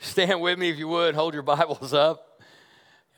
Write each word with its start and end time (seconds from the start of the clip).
Stand 0.00 0.40
with 0.40 0.58
me 0.58 0.70
if 0.70 0.78
you 0.78 0.86
would. 0.88 1.16
Hold 1.16 1.34
your 1.34 1.42
Bibles 1.42 1.92
up. 1.92 2.40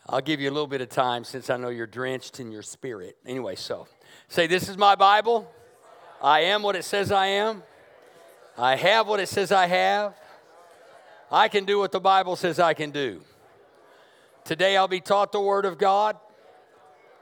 I'll 0.08 0.22
give 0.22 0.40
you 0.40 0.48
a 0.48 0.52
little 0.52 0.66
bit 0.66 0.80
of 0.80 0.88
time 0.88 1.24
since 1.24 1.50
I 1.50 1.56
know 1.56 1.68
you're 1.68 1.86
drenched 1.86 2.40
in 2.40 2.50
your 2.50 2.62
spirit. 2.62 3.18
Anyway, 3.26 3.54
so 3.54 3.86
say, 4.28 4.46
This 4.46 4.68
is 4.68 4.78
my 4.78 4.94
Bible. 4.94 5.50
I 6.22 6.40
am 6.40 6.62
what 6.62 6.76
it 6.76 6.84
says 6.84 7.12
I 7.12 7.26
am. 7.26 7.62
I 8.56 8.76
have 8.76 9.06
what 9.06 9.20
it 9.20 9.28
says 9.28 9.52
I 9.52 9.66
have. 9.66 10.14
I 11.30 11.48
can 11.48 11.64
do 11.64 11.78
what 11.78 11.92
the 11.92 12.00
Bible 12.00 12.34
says 12.34 12.58
I 12.58 12.74
can 12.74 12.90
do. 12.90 13.20
Today 14.44 14.76
I'll 14.76 14.88
be 14.88 15.00
taught 15.00 15.32
the 15.32 15.40
Word 15.40 15.64
of 15.66 15.78
God, 15.78 16.16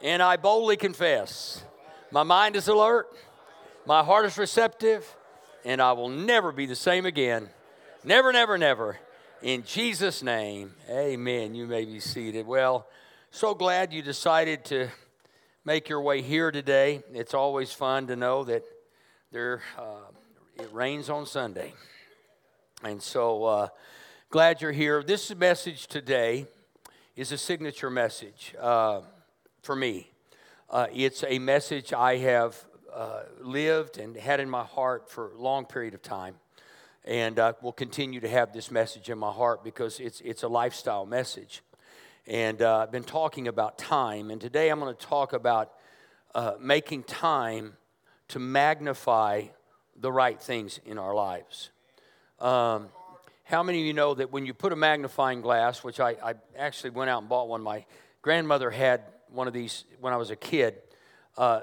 and 0.01 0.23
I 0.23 0.37
boldly 0.37 0.77
confess 0.77 1.63
my 2.11 2.23
mind 2.23 2.57
is 2.57 2.69
alert, 2.69 3.09
my 3.87 4.03
heart 4.03 4.25
is 4.25 4.39
receptive, 4.39 5.17
and 5.65 5.83
I 5.83 5.93
will 5.93 6.09
never 6.09 6.53
be 6.53 6.65
the 6.65 6.77
same 6.77 7.05
again. 7.05 7.51
Never, 8.03 8.33
never, 8.33 8.57
never. 8.57 8.99
In 9.43 9.63
Jesus' 9.63 10.21
name, 10.25 10.75
amen. 10.91 11.55
You 11.55 11.69
may 11.69 11.85
be 11.85 12.01
seated. 12.01 12.45
Well, 12.45 12.89
so 13.31 13.55
glad 13.55 13.93
you 13.93 14.03
decided 14.03 14.65
to 14.65 14.89
make 15.65 15.89
your 15.89 16.01
way 16.01 16.23
here 16.23 16.51
today. 16.51 17.05
It's 17.13 17.35
always 17.35 17.73
fun 17.73 18.09
to 18.09 18.17
know 18.17 18.43
that 18.43 18.65
there 19.31 19.63
uh, 19.79 20.11
it 20.59 20.69
rains 20.73 21.09
on 21.09 21.25
Sunday. 21.25 21.73
And 22.83 23.01
so 23.01 23.45
uh, 23.45 23.69
glad 24.29 24.61
you're 24.61 24.73
here. 24.73 25.05
This 25.05 25.33
message 25.37 25.87
today 25.87 26.49
is 27.15 27.31
a 27.31 27.39
signature 27.39 27.91
message 27.91 28.57
uh, 28.61 29.03
for 29.63 29.77
me. 29.77 30.11
Uh, 30.69 30.89
it's 30.93 31.23
a 31.23 31.39
message 31.39 31.93
I 31.93 32.17
have 32.17 32.57
uh, 32.93 33.23
lived 33.41 33.99
and 33.99 34.17
had 34.17 34.41
in 34.41 34.51
my 34.51 34.65
heart 34.65 35.09
for 35.09 35.31
a 35.31 35.39
long 35.39 35.65
period 35.65 35.95
of 35.95 36.03
time 36.03 36.35
and 37.09 37.39
uh, 37.39 37.55
will 37.63 37.73
continue 37.73 38.21
to 38.21 38.29
have 38.29 38.53
this 38.53 38.71
message 38.71 39.09
in 39.09 39.17
my 39.17 39.33
heart 39.33 39.65
because 39.65 39.99
it's, 39.99 40.21
it's 40.21 40.43
a 40.43 40.49
lifestyle 40.49 41.07
message. 41.07 41.63
And 42.27 42.61
uh, 42.61 42.81
I've 42.81 42.93
been 42.93 43.03
talking 43.03 43.49
about 43.49 43.79
time, 43.79 44.31
and 44.31 44.39
today 44.39 44.69
I'm 44.69 44.79
going 44.79 44.95
to 44.95 45.07
talk 45.07 45.33
about 45.33 45.73
uh, 46.35 46.53
making 46.61 47.05
time 47.05 47.73
to 48.29 48.39
magnify 48.39 49.45
the 49.97 50.13
right 50.13 50.39
things 50.39 50.81
in 50.85 50.99
our 50.99 51.15
lives. 51.15 51.71
Um, 52.41 52.89
how 53.45 53.63
many 53.63 53.81
of 53.81 53.87
you 53.87 53.95
know 53.95 54.13
that 54.13 54.31
when 54.31 54.45
you 54.45 54.53
put 54.53 54.75
a 54.75 54.77
magnifying 54.77 55.41
glass, 55.41 55.83
which 55.83 56.01
I, 56.01 56.11
I, 56.23 56.35
actually 56.59 56.91
went 56.91 57.09
out 57.09 57.23
and 57.23 57.29
bought 57.31 57.49
one, 57.49 57.63
my 57.63 57.87
grandmother 58.21 58.71
had 58.71 59.01
one 59.33 59.49
of 59.49 59.55
these 59.55 59.87
when 59.99 60.13
I 60.13 60.19
was 60.19 60.31
a 60.31 60.37
kid. 60.37 60.75
Uh, 61.39 61.61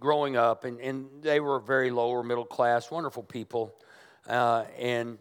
growing 0.00 0.36
up, 0.36 0.64
and, 0.64 0.80
and 0.80 1.06
they 1.20 1.38
were 1.38 1.60
very 1.60 1.90
lower 1.90 2.22
middle 2.22 2.46
class, 2.46 2.90
wonderful 2.90 3.22
people. 3.22 3.74
Uh, 4.28 4.64
and 4.78 5.18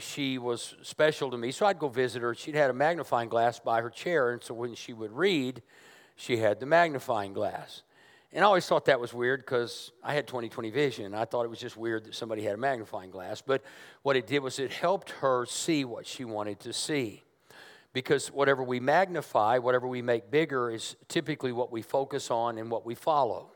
she 0.00 0.38
was 0.38 0.74
special 0.82 1.30
to 1.30 1.38
me. 1.38 1.50
So 1.50 1.66
I'd 1.66 1.78
go 1.78 1.88
visit 1.88 2.22
her. 2.22 2.34
She'd 2.34 2.54
had 2.54 2.70
a 2.70 2.74
magnifying 2.74 3.28
glass 3.28 3.58
by 3.58 3.80
her 3.80 3.90
chair, 3.90 4.32
and 4.32 4.42
so 4.42 4.54
when 4.54 4.74
she 4.74 4.92
would 4.92 5.12
read, 5.12 5.62
she 6.16 6.36
had 6.36 6.60
the 6.60 6.66
magnifying 6.66 7.32
glass. 7.32 7.82
And 8.32 8.42
I 8.42 8.46
always 8.48 8.66
thought 8.66 8.86
that 8.86 8.98
was 8.98 9.14
weird 9.14 9.40
because 9.40 9.92
I 10.02 10.12
had 10.14 10.26
20 10.26 10.48
20 10.48 10.70
vision. 10.70 11.14
I 11.14 11.24
thought 11.24 11.44
it 11.44 11.48
was 11.48 11.60
just 11.60 11.76
weird 11.76 12.04
that 12.04 12.14
somebody 12.16 12.42
had 12.42 12.54
a 12.54 12.58
magnifying 12.58 13.10
glass. 13.10 13.40
But 13.40 13.62
what 14.02 14.16
it 14.16 14.26
did 14.26 14.40
was 14.40 14.58
it 14.58 14.72
helped 14.72 15.10
her 15.10 15.46
see 15.46 15.84
what 15.84 16.04
she 16.04 16.24
wanted 16.24 16.58
to 16.60 16.72
see. 16.72 17.22
Because 17.92 18.32
whatever 18.32 18.64
we 18.64 18.80
magnify, 18.80 19.58
whatever 19.58 19.86
we 19.86 20.02
make 20.02 20.32
bigger, 20.32 20.68
is 20.68 20.96
typically 21.06 21.52
what 21.52 21.70
we 21.70 21.80
focus 21.80 22.28
on 22.28 22.58
and 22.58 22.72
what 22.72 22.84
we 22.84 22.96
follow. 22.96 23.52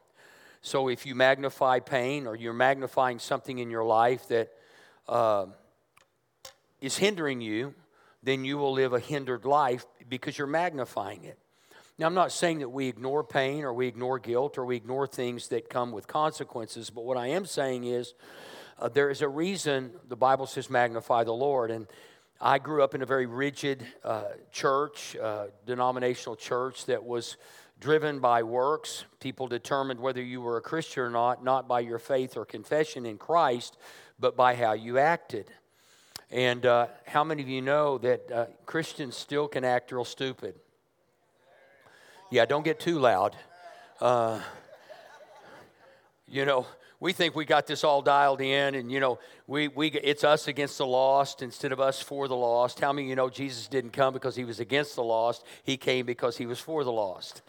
So 0.61 0.89
if 0.89 1.05
you 1.07 1.17
magnify 1.17 1.81
pain 1.81 2.29
or 2.29 2.37
you're 2.37 2.53
magnifying 2.53 3.19
something 3.19 3.59
in 3.59 3.71
your 3.71 3.85
life 3.85 4.29
that 4.29 4.53
uh, 5.09 5.47
is 6.81 6.97
hindering 6.97 7.41
you, 7.41 7.75
then 8.23 8.45
you 8.45 8.59
will 8.59 8.73
live 8.73 8.93
a 8.93 9.01
hindered 9.01 9.45
life 9.45 9.87
because 10.09 10.37
you're 10.39 10.47
magnifying 10.47 11.25
it. 11.25 11.39
Now, 11.99 12.07
I'm 12.07 12.15
not 12.15 12.31
saying 12.31 12.61
that 12.61 12.69
we 12.69 12.87
ignore 12.87 13.25
pain 13.25 13.65
or 13.65 13.73
we 13.73 13.89
ignore 13.89 14.21
guilt 14.21 14.57
or 14.57 14.65
we 14.65 14.77
ignore 14.77 15.07
things 15.07 15.49
that 15.49 15.69
come 15.69 15.91
with 15.91 16.07
consequences, 16.07 16.91
but 16.91 17.05
what 17.05 17.17
I 17.17 17.29
am 17.29 17.45
saying 17.45 17.85
is 17.85 18.15
uh, 18.79 18.89
there 18.89 19.11
is 19.11 19.23
a 19.23 19.29
reason 19.29 19.91
the 20.09 20.17
Bible 20.17 20.47
says 20.47 20.71
magnify 20.71 21.25
the 21.25 21.33
Lord. 21.33 21.73
And 21.73 21.89
I 22.41 22.61
grew 22.61 22.85
up 22.85 22.95
in 22.95 23.03
a 23.03 23.07
very 23.07 23.27
rigid 23.27 23.85
uh, 24.05 24.25
church, 24.53 25.17
uh, 25.17 25.47
denominational 25.67 26.37
church 26.37 26.87
that 26.87 27.05
was 27.05 27.37
driven 27.81 28.21
by 28.21 28.45
works. 28.45 29.05
People 29.19 29.49
determined 29.49 29.99
whether 29.99 30.23
you 30.23 30.41
were 30.41 30.57
a 30.57 30.63
Christian 30.63 31.03
or 31.03 31.11
not, 31.11 31.43
not 31.43 31.67
by 31.67 31.81
your 31.81 31.99
faith 31.99 32.37
or 32.37 32.45
confession 32.45 33.07
in 33.07 33.19
Christ, 33.19 33.77
but 34.19 34.37
by 34.37 34.55
how 34.55 34.73
you 34.73 34.99
acted. 34.99 35.51
And 36.31 36.67
uh, 36.67 36.89
how 37.07 37.25
many 37.25 37.43
of 37.43 37.49
you 37.49 37.63
know 37.63 37.99
that 37.99 38.31
uh, 38.31 38.47
Christians 38.67 39.17
still 39.17 39.49
can 39.49 39.65
act 39.65 39.93
real 39.93 40.05
stupid? 40.05 40.55
Yeah, 42.31 42.45
don't 42.45 42.65
get 42.65 42.79
too 42.79 42.99
loud. 42.99 43.35
Uh, 44.01 44.41
you 46.27 46.45
know, 46.45 46.67
we 47.01 47.13
think 47.13 47.35
we 47.35 47.45
got 47.45 47.67
this 47.67 47.85
all 47.85 48.03
dialed 48.03 48.41
in, 48.41 48.75
and 48.75 48.93
you 48.93 49.01
know, 49.01 49.19
we, 49.47 49.69
we 49.69 49.89
it's 49.89 50.25
us 50.25 50.49
against 50.49 50.77
the 50.79 50.87
lost 50.87 51.43
instead 51.43 51.73
of 51.73 51.81
us 51.81 52.03
for 52.03 52.29
the 52.29 52.37
lost. 52.37 52.81
How 52.81 52.93
many 52.93 53.09
you 53.09 53.17
know 53.17 53.31
Jesus 53.31 53.69
didn't 53.69 53.93
come 53.93 54.13
because 54.13 54.37
he 54.37 54.45
was 54.45 54.61
against 54.61 54.97
the 54.97 55.03
lost? 55.05 55.45
He 55.63 55.77
came 55.77 56.05
because 56.05 56.37
he 56.37 56.45
was 56.45 56.59
for 56.59 56.85
the 56.85 56.93
lost. 56.93 57.41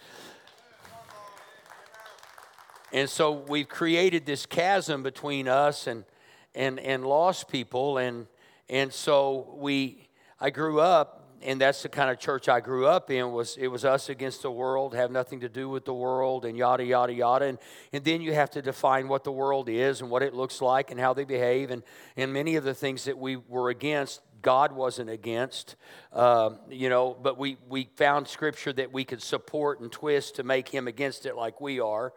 And 2.94 3.10
so 3.10 3.32
we've 3.32 3.68
created 3.68 4.26
this 4.26 4.46
chasm 4.46 5.04
between 5.04 5.48
us 5.48 5.88
and 5.88 6.06
and, 6.56 6.80
and 6.80 7.06
lost 7.06 7.48
people. 7.48 7.98
And, 7.98 8.28
and 8.70 8.94
so 8.94 9.56
we, 9.58 10.08
I 10.40 10.50
grew 10.50 10.80
up, 10.80 11.16
and 11.42 11.62
that's 11.62 11.84
the 11.84 11.90
kind 11.90 12.10
of 12.10 12.20
church 12.20 12.50
I 12.50 12.60
grew 12.60 12.86
up 12.86 13.10
in, 13.10 13.32
was 13.32 13.56
it 13.58 13.68
was 13.68 13.86
us 13.86 14.10
against 14.10 14.42
the 14.42 14.52
world, 14.52 14.94
have 14.94 15.10
nothing 15.10 15.40
to 15.40 15.50
do 15.50 15.70
with 15.70 15.86
the 15.86 15.94
world, 15.94 16.44
and 16.44 16.58
yada, 16.58 16.84
yada, 16.84 17.14
yada. 17.14 17.46
And, 17.46 17.58
and 17.94 18.04
then 18.04 18.22
you 18.22 18.34
have 18.34 18.50
to 18.52 18.62
define 18.62 19.08
what 19.08 19.24
the 19.24 19.32
world 19.32 19.70
is 19.70 20.02
and 20.02 20.10
what 20.10 20.22
it 20.22 20.34
looks 20.34 20.62
like 20.62 20.92
and 20.92 21.00
how 21.00 21.14
they 21.14 21.24
behave. 21.24 21.72
And, 21.72 21.84
and 22.18 22.34
many 22.34 22.58
of 22.58 22.64
the 22.64 22.74
things 22.74 23.06
that 23.06 23.18
we 23.18 23.38
were 23.38 23.70
against 23.70 24.22
God 24.42 24.72
wasn't 24.72 25.10
against, 25.10 25.76
uh, 26.14 26.52
you 26.70 26.90
know, 26.90 27.18
but 27.22 27.38
we, 27.38 27.58
we 27.68 27.90
found 27.96 28.28
scripture 28.28 28.72
that 28.74 28.92
we 28.92 29.04
could 29.04 29.22
support 29.22 29.82
and 29.82 29.92
twist 29.92 30.36
to 30.36 30.44
make 30.44 30.70
him 30.70 30.88
against 30.88 31.26
it 31.26 31.36
like 31.36 31.60
we 31.60 31.80
are. 31.80 32.14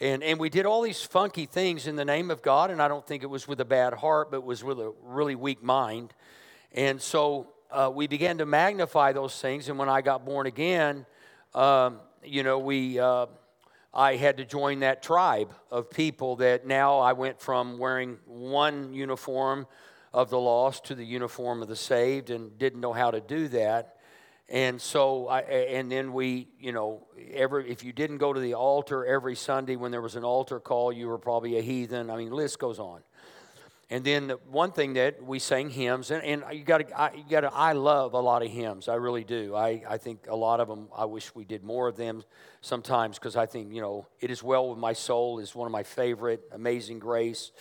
And, 0.00 0.22
and 0.22 0.40
we 0.40 0.48
did 0.48 0.66
all 0.66 0.82
these 0.82 1.02
funky 1.02 1.46
things 1.46 1.86
in 1.86 1.96
the 1.96 2.04
name 2.04 2.30
of 2.30 2.42
God, 2.42 2.70
and 2.70 2.82
I 2.82 2.88
don't 2.88 3.06
think 3.06 3.22
it 3.22 3.30
was 3.30 3.46
with 3.46 3.60
a 3.60 3.64
bad 3.64 3.94
heart, 3.94 4.30
but 4.30 4.42
was 4.42 4.64
with 4.64 4.80
a 4.80 4.92
really 5.02 5.34
weak 5.34 5.62
mind. 5.62 6.12
And 6.72 7.00
so 7.00 7.48
uh, 7.70 7.90
we 7.94 8.06
began 8.06 8.38
to 8.38 8.46
magnify 8.46 9.12
those 9.12 9.40
things. 9.40 9.68
And 9.68 9.78
when 9.78 9.88
I 9.88 10.00
got 10.00 10.24
born 10.24 10.46
again, 10.46 11.06
um, 11.54 12.00
you 12.24 12.42
know, 12.42 12.58
we, 12.58 12.98
uh, 12.98 13.26
I 13.92 14.16
had 14.16 14.38
to 14.38 14.44
join 14.44 14.80
that 14.80 15.02
tribe 15.02 15.52
of 15.70 15.90
people 15.90 16.36
that 16.36 16.66
now 16.66 16.98
I 16.98 17.12
went 17.12 17.40
from 17.40 17.78
wearing 17.78 18.18
one 18.26 18.92
uniform 18.92 19.68
of 20.12 20.30
the 20.30 20.38
lost 20.38 20.86
to 20.86 20.94
the 20.94 21.04
uniform 21.04 21.62
of 21.62 21.68
the 21.68 21.76
saved 21.76 22.30
and 22.30 22.58
didn't 22.58 22.80
know 22.80 22.92
how 22.92 23.12
to 23.12 23.20
do 23.20 23.48
that. 23.48 23.93
And 24.48 24.80
so, 24.80 25.28
I, 25.28 25.40
and 25.40 25.90
then 25.90 26.12
we, 26.12 26.48
you 26.60 26.72
know, 26.72 27.06
every 27.32 27.70
if 27.70 27.82
you 27.82 27.92
didn't 27.92 28.18
go 28.18 28.32
to 28.32 28.40
the 28.40 28.54
altar 28.54 29.04
every 29.06 29.36
Sunday 29.36 29.76
when 29.76 29.90
there 29.90 30.02
was 30.02 30.16
an 30.16 30.24
altar 30.24 30.60
call, 30.60 30.92
you 30.92 31.08
were 31.08 31.18
probably 31.18 31.58
a 31.58 31.62
heathen. 31.62 32.10
I 32.10 32.16
mean, 32.16 32.30
list 32.30 32.58
goes 32.58 32.78
on. 32.78 33.00
And 33.90 34.04
then 34.04 34.28
the 34.28 34.34
one 34.50 34.72
thing 34.72 34.94
that 34.94 35.22
we 35.22 35.38
sang 35.38 35.70
hymns, 35.70 36.10
and, 36.10 36.22
and 36.22 36.42
you 36.52 36.64
got 36.64 36.78
to, 36.78 37.12
you 37.16 37.24
got 37.28 37.42
to. 37.42 37.52
I 37.52 37.72
love 37.72 38.14
a 38.14 38.20
lot 38.20 38.42
of 38.42 38.50
hymns. 38.50 38.88
I 38.88 38.94
really 38.94 39.24
do. 39.24 39.54
I, 39.54 39.82
I 39.88 39.98
think 39.98 40.26
a 40.28 40.36
lot 40.36 40.60
of 40.60 40.68
them. 40.68 40.88
I 40.94 41.04
wish 41.06 41.34
we 41.34 41.44
did 41.44 41.62
more 41.64 41.88
of 41.88 41.96
them 41.96 42.22
sometimes 42.60 43.18
because 43.18 43.36
I 43.36 43.46
think 43.46 43.72
you 43.72 43.80
know, 43.80 44.06
it 44.20 44.30
is 44.30 44.42
well 44.42 44.68
with 44.70 44.78
my 44.78 44.94
soul 44.94 45.38
is 45.38 45.54
one 45.54 45.66
of 45.66 45.72
my 45.72 45.82
favorite. 45.82 46.42
Amazing 46.52 46.98
Grace. 46.98 47.52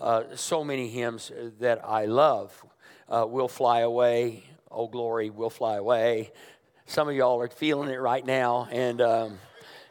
Uh, 0.00 0.24
so 0.34 0.64
many 0.64 0.88
hymns 0.88 1.30
that 1.60 1.84
I 1.84 2.06
love. 2.06 2.64
Uh, 3.08 3.26
will 3.28 3.48
fly 3.48 3.80
away 3.80 4.42
oh 4.72 4.88
glory 4.88 5.30
will 5.30 5.50
fly 5.50 5.76
away. 5.76 6.32
Some 6.86 7.08
of 7.08 7.14
y'all 7.14 7.40
are 7.40 7.48
feeling 7.48 7.90
it 7.90 8.00
right 8.00 8.24
now, 8.24 8.68
and 8.70 9.00
um, 9.00 9.38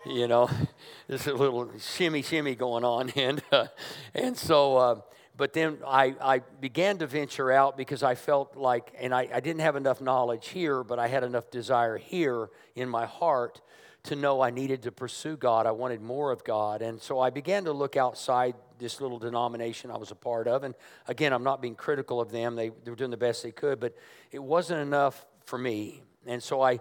you 0.05 0.27
know, 0.27 0.49
there's 1.07 1.27
a 1.27 1.33
little 1.33 1.71
shimmy 1.79 2.21
shimmy 2.21 2.55
going 2.55 2.83
on, 2.83 3.09
and 3.15 3.41
uh, 3.51 3.67
and 4.13 4.37
so. 4.37 4.77
Uh, 4.77 5.01
but 5.37 5.53
then 5.53 5.79
I, 5.87 6.13
I 6.21 6.39
began 6.59 6.99
to 6.99 7.07
venture 7.07 7.51
out 7.51 7.75
because 7.75 8.03
I 8.03 8.13
felt 8.13 8.57
like, 8.57 8.93
and 8.99 9.11
I, 9.11 9.27
I 9.33 9.39
didn't 9.39 9.61
have 9.61 9.75
enough 9.75 9.99
knowledge 9.99 10.49
here, 10.49 10.83
but 10.83 10.99
I 10.99 11.07
had 11.07 11.23
enough 11.23 11.49
desire 11.49 11.97
here 11.97 12.49
in 12.75 12.87
my 12.87 13.07
heart 13.07 13.59
to 14.03 14.15
know 14.15 14.41
I 14.41 14.49
needed 14.49 14.83
to 14.83 14.91
pursue 14.91 15.37
God. 15.37 15.65
I 15.65 15.71
wanted 15.71 16.01
more 16.01 16.31
of 16.31 16.43
God. 16.43 16.81
And 16.81 17.01
so 17.01 17.19
I 17.19 17.29
began 17.29 17.63
to 17.65 17.71
look 17.71 17.97
outside 17.97 18.55
this 18.81 18.99
little 18.99 19.19
denomination 19.19 19.91
I 19.91 19.97
was 19.97 20.11
a 20.11 20.15
part 20.15 20.47
of. 20.47 20.63
And 20.63 20.75
again, 21.07 21.31
I'm 21.31 21.43
not 21.43 21.61
being 21.61 21.75
critical 21.75 22.19
of 22.19 22.31
them, 22.31 22.55
they, 22.55 22.69
they 22.69 22.91
were 22.91 22.97
doing 22.97 23.11
the 23.11 23.17
best 23.17 23.43
they 23.43 23.51
could, 23.51 23.79
but 23.79 23.95
it 24.31 24.43
wasn't 24.43 24.81
enough 24.81 25.25
for 25.45 25.57
me. 25.57 26.01
And 26.25 26.41
so 26.41 26.61
I, 26.61 26.79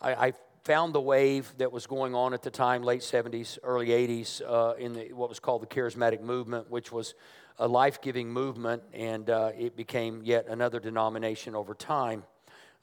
I, 0.00 0.12
I 0.28 0.32
found 0.64 0.94
the 0.94 1.00
wave 1.00 1.52
that 1.58 1.72
was 1.72 1.86
going 1.86 2.14
on 2.14 2.32
at 2.32 2.42
the 2.42 2.50
time, 2.50 2.82
late 2.82 3.00
70s, 3.00 3.58
early 3.62 3.88
80s, 3.88 4.42
uh, 4.46 4.74
in 4.78 4.92
the, 4.92 5.12
what 5.12 5.28
was 5.28 5.40
called 5.40 5.62
the 5.62 5.66
charismatic 5.66 6.20
movement, 6.20 6.70
which 6.70 6.92
was 6.92 7.14
a 7.58 7.68
life 7.68 8.00
giving 8.00 8.32
movement, 8.32 8.82
and 8.92 9.28
uh, 9.28 9.52
it 9.58 9.76
became 9.76 10.22
yet 10.22 10.46
another 10.48 10.80
denomination 10.80 11.54
over 11.54 11.74
time 11.74 12.22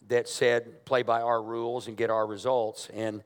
that 0.08 0.28
said, 0.28 0.86
play 0.86 1.04
by 1.04 1.22
our 1.22 1.42
rules 1.42 1.88
and 1.88 1.98
get 1.98 2.10
our 2.10 2.25
results. 2.25 2.90
And 2.94 3.24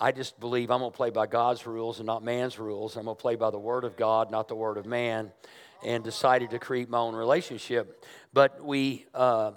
I 0.00 0.12
just 0.12 0.40
believe 0.40 0.70
I'm 0.70 0.80
going 0.80 0.90
to 0.90 0.96
play 0.96 1.10
by 1.10 1.26
God's 1.26 1.66
rules 1.66 1.98
and 1.98 2.06
not 2.06 2.24
man's 2.24 2.58
rules. 2.58 2.96
I'm 2.96 3.04
going 3.04 3.16
to 3.16 3.20
play 3.20 3.36
by 3.36 3.50
the 3.50 3.58
Word 3.58 3.84
of 3.84 3.96
God, 3.98 4.30
not 4.30 4.48
the 4.48 4.54
Word 4.54 4.78
of 4.78 4.86
man, 4.86 5.30
and 5.84 6.02
decided 6.02 6.50
to 6.50 6.58
create 6.58 6.88
my 6.88 6.98
own 6.98 7.14
relationship. 7.14 8.02
But 8.32 8.64
we, 8.64 9.04
uh, 9.14 9.52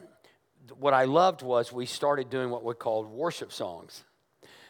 what 0.77 0.93
I 0.93 1.05
loved 1.05 1.43
was 1.43 1.71
we 1.71 1.85
started 1.85 2.29
doing 2.29 2.49
what 2.49 2.63
we 2.65 2.73
called 2.73 3.09
worship 3.09 3.53
songs. 3.53 4.03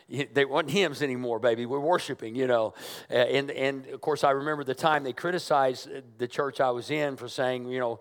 They 0.08 0.46
weren't 0.46 0.70
hymns 0.80 1.02
anymore, 1.02 1.40
baby. 1.40 1.66
We're 1.66 1.80
worshiping, 1.80 2.36
you 2.36 2.46
know. 2.46 2.76
And, 3.10 3.50
and 3.50 3.88
of 3.88 4.00
course, 4.00 4.24
I 4.24 4.32
remember 4.32 4.64
the 4.64 4.76
time 4.76 5.04
they 5.04 5.14
criticized 5.14 5.90
the 6.20 6.28
church 6.28 6.62
I 6.62 6.70
was 6.70 6.92
in 6.92 7.18
for 7.18 7.28
saying, 7.28 7.68
you 7.68 7.80
know, 7.80 8.00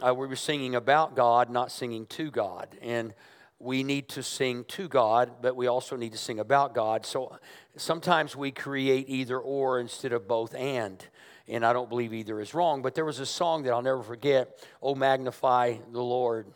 uh, 0.00 0.14
we 0.14 0.26
were 0.26 0.36
singing 0.36 0.74
about 0.74 1.14
God, 1.14 1.50
not 1.50 1.70
singing 1.70 2.06
to 2.06 2.30
God. 2.30 2.68
And 2.80 3.12
we 3.62 3.84
need 3.84 4.08
to 4.10 4.22
sing 4.22 4.64
to 4.64 4.88
God, 4.88 5.30
but 5.40 5.54
we 5.54 5.68
also 5.68 5.96
need 5.96 6.12
to 6.12 6.18
sing 6.18 6.40
about 6.40 6.74
God. 6.74 7.06
So 7.06 7.38
sometimes 7.76 8.34
we 8.34 8.50
create 8.50 9.08
either 9.08 9.38
or 9.38 9.78
instead 9.78 10.12
of 10.12 10.26
both 10.26 10.54
and. 10.54 11.04
And 11.48 11.64
I 11.64 11.72
don't 11.72 11.88
believe 11.88 12.12
either 12.12 12.40
is 12.40 12.54
wrong. 12.54 12.82
But 12.82 12.94
there 12.94 13.04
was 13.04 13.20
a 13.20 13.26
song 13.26 13.62
that 13.62 13.72
I'll 13.72 13.82
never 13.82 14.02
forget 14.02 14.58
Oh, 14.82 14.94
magnify 14.94 15.76
the 15.92 16.02
Lord, 16.02 16.46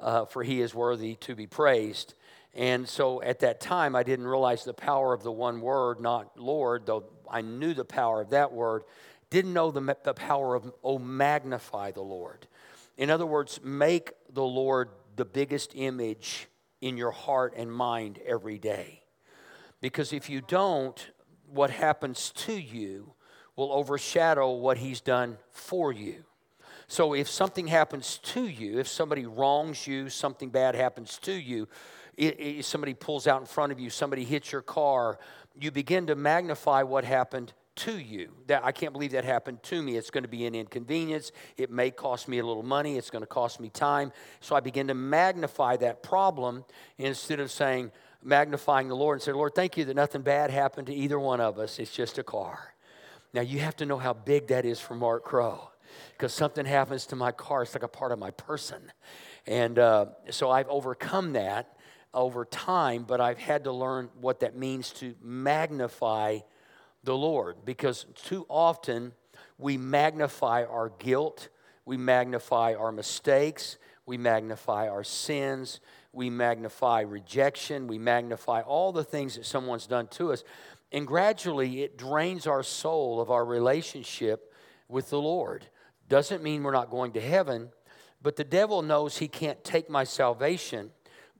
uh, 0.00 0.26
for 0.26 0.42
he 0.42 0.60
is 0.60 0.74
worthy 0.74 1.14
to 1.16 1.34
be 1.34 1.46
praised. 1.46 2.14
And 2.54 2.86
so 2.86 3.22
at 3.22 3.40
that 3.40 3.60
time, 3.60 3.96
I 3.96 4.02
didn't 4.02 4.26
realize 4.26 4.64
the 4.64 4.74
power 4.74 5.14
of 5.14 5.22
the 5.22 5.32
one 5.32 5.60
word, 5.62 6.00
not 6.00 6.38
Lord, 6.38 6.84
though 6.84 7.04
I 7.30 7.40
knew 7.40 7.72
the 7.72 7.84
power 7.84 8.20
of 8.20 8.30
that 8.30 8.52
word. 8.52 8.82
Didn't 9.30 9.54
know 9.54 9.70
the, 9.70 9.96
the 10.04 10.12
power 10.12 10.54
of, 10.54 10.70
oh, 10.84 10.98
magnify 10.98 11.92
the 11.92 12.02
Lord. 12.02 12.46
In 12.98 13.08
other 13.08 13.24
words, 13.24 13.60
make 13.64 14.12
the 14.30 14.44
Lord 14.44 14.90
the 15.16 15.24
biggest 15.24 15.72
image 15.74 16.48
in 16.80 16.96
your 16.96 17.10
heart 17.10 17.54
and 17.56 17.72
mind 17.72 18.18
every 18.26 18.58
day. 18.58 19.02
Because 19.80 20.12
if 20.12 20.30
you 20.30 20.40
don't, 20.40 21.10
what 21.50 21.70
happens 21.70 22.32
to 22.32 22.52
you 22.52 23.12
will 23.56 23.72
overshadow 23.72 24.52
what 24.52 24.78
He's 24.78 25.00
done 25.00 25.38
for 25.50 25.92
you. 25.92 26.24
So 26.88 27.14
if 27.14 27.28
something 27.28 27.66
happens 27.66 28.18
to 28.18 28.46
you, 28.46 28.78
if 28.78 28.88
somebody 28.88 29.26
wrongs 29.26 29.86
you, 29.86 30.08
something 30.08 30.50
bad 30.50 30.74
happens 30.74 31.18
to 31.20 31.32
you, 31.32 31.68
it, 32.16 32.38
it, 32.38 32.64
somebody 32.64 32.94
pulls 32.94 33.26
out 33.26 33.40
in 33.40 33.46
front 33.46 33.72
of 33.72 33.80
you, 33.80 33.88
somebody 33.90 34.24
hits 34.24 34.52
your 34.52 34.62
car, 34.62 35.18
you 35.58 35.70
begin 35.70 36.06
to 36.06 36.14
magnify 36.14 36.82
what 36.82 37.04
happened 37.04 37.52
to 37.76 37.98
you. 37.98 38.32
That 38.46 38.64
I 38.64 38.72
can't 38.72 38.92
believe 38.92 39.12
that 39.12 39.24
happened 39.24 39.62
to 39.64 39.82
me. 39.82 39.96
It's 39.96 40.10
going 40.10 40.24
to 40.24 40.28
be 40.28 40.46
an 40.46 40.54
inconvenience. 40.54 41.32
It 41.56 41.70
may 41.70 41.90
cost 41.90 42.28
me 42.28 42.38
a 42.38 42.46
little 42.46 42.62
money. 42.62 42.98
It's 42.98 43.10
going 43.10 43.22
to 43.22 43.26
cost 43.26 43.60
me 43.60 43.68
time. 43.68 44.12
So 44.40 44.54
I 44.54 44.60
begin 44.60 44.88
to 44.88 44.94
magnify 44.94 45.76
that 45.78 46.02
problem 46.02 46.64
instead 46.98 47.40
of 47.40 47.50
saying, 47.50 47.92
magnifying 48.22 48.88
the 48.88 48.96
Lord 48.96 49.16
and 49.16 49.22
say, 49.22 49.32
Lord, 49.32 49.54
thank 49.54 49.76
you 49.76 49.84
that 49.86 49.96
nothing 49.96 50.22
bad 50.22 50.50
happened 50.50 50.86
to 50.88 50.94
either 50.94 51.18
one 51.18 51.40
of 51.40 51.58
us. 51.58 51.78
It's 51.78 51.92
just 51.92 52.18
a 52.18 52.22
car. 52.22 52.74
Now 53.34 53.40
you 53.40 53.60
have 53.60 53.76
to 53.76 53.86
know 53.86 53.98
how 53.98 54.12
big 54.12 54.48
that 54.48 54.64
is 54.64 54.78
for 54.80 54.94
Mark 54.94 55.24
Crow. 55.24 55.70
Because 56.12 56.32
something 56.32 56.64
happens 56.64 57.06
to 57.06 57.16
my 57.16 57.32
car, 57.32 57.62
it's 57.62 57.74
like 57.74 57.82
a 57.82 57.88
part 57.88 58.12
of 58.12 58.18
my 58.18 58.30
person. 58.30 58.80
And 59.46 59.78
uh, 59.78 60.06
so 60.30 60.50
I've 60.50 60.68
overcome 60.68 61.32
that 61.32 61.76
over 62.14 62.44
time, 62.44 63.04
but 63.04 63.20
I've 63.20 63.38
had 63.38 63.64
to 63.64 63.72
learn 63.72 64.08
what 64.20 64.40
that 64.40 64.56
means 64.56 64.90
to 64.94 65.14
magnify 65.22 66.40
the 67.04 67.16
Lord 67.16 67.56
because 67.64 68.06
too 68.14 68.46
often 68.48 69.12
we 69.58 69.76
magnify 69.76 70.64
our 70.64 70.92
guilt, 70.98 71.48
we 71.84 71.96
magnify 71.96 72.74
our 72.74 72.92
mistakes, 72.92 73.78
we 74.06 74.16
magnify 74.16 74.88
our 74.88 75.04
sins, 75.04 75.80
we 76.12 76.30
magnify 76.30 77.00
rejection, 77.00 77.86
we 77.86 77.98
magnify 77.98 78.60
all 78.62 78.92
the 78.92 79.04
things 79.04 79.36
that 79.36 79.46
someone's 79.46 79.86
done 79.86 80.06
to 80.08 80.32
us. 80.32 80.44
And 80.90 81.06
gradually 81.06 81.82
it 81.82 81.96
drains 81.96 82.46
our 82.46 82.62
soul 82.62 83.20
of 83.20 83.30
our 83.30 83.44
relationship 83.44 84.52
with 84.88 85.10
the 85.10 85.20
Lord. 85.20 85.66
Doesn't 86.08 86.42
mean 86.42 86.62
we're 86.62 86.72
not 86.72 86.90
going 86.90 87.12
to 87.12 87.20
heaven, 87.20 87.70
but 88.20 88.36
the 88.36 88.44
devil 88.44 88.82
knows 88.82 89.16
he 89.16 89.28
can't 89.28 89.64
take 89.64 89.88
my 89.88 90.04
salvation, 90.04 90.90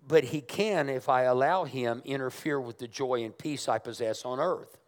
but 0.07 0.25
he 0.25 0.41
can, 0.41 0.89
if 0.89 1.09
I 1.09 1.23
allow 1.25 1.65
him, 1.65 2.03
interfere 2.05 2.61
with 2.61 2.79
the 2.79 2.89
joy 2.89 3.23
and 3.23 3.37
peace 3.37 3.69
I 3.69 3.79
possess 3.79 4.25
on 4.25 4.41
earth 4.41 4.79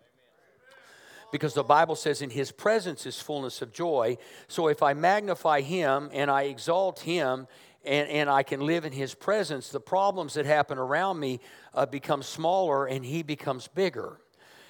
because 1.35 1.53
the 1.53 1.65
Bible 1.65 1.97
says 1.97 2.23
in 2.23 2.31
his 2.31 2.53
presence 2.53 3.07
is 3.07 3.19
fullness 3.19 3.61
of 3.61 3.73
joy. 3.73 4.17
So 4.47 4.69
if 4.69 4.85
I 4.85 4.95
magnify 4.95 5.63
him 5.63 6.09
and 6.13 6.31
I 6.31 6.43
exalt 6.43 7.01
him 7.01 7.49
and, 7.85 8.09
and 8.09 8.31
I 8.31 8.45
can 8.45 8.61
live 8.61 8.85
in 8.85 8.93
his 8.93 9.17
presence, 9.17 9.71
the 9.71 9.81
problems 9.81 10.35
that 10.35 10.47
happen 10.47 10.79
around 10.79 11.19
me 11.19 11.41
uh, 11.75 11.87
become 11.87 12.23
smaller 12.23 12.87
and 12.87 13.05
he 13.05 13.25
becomes 13.25 13.67
bigger. 13.67 14.21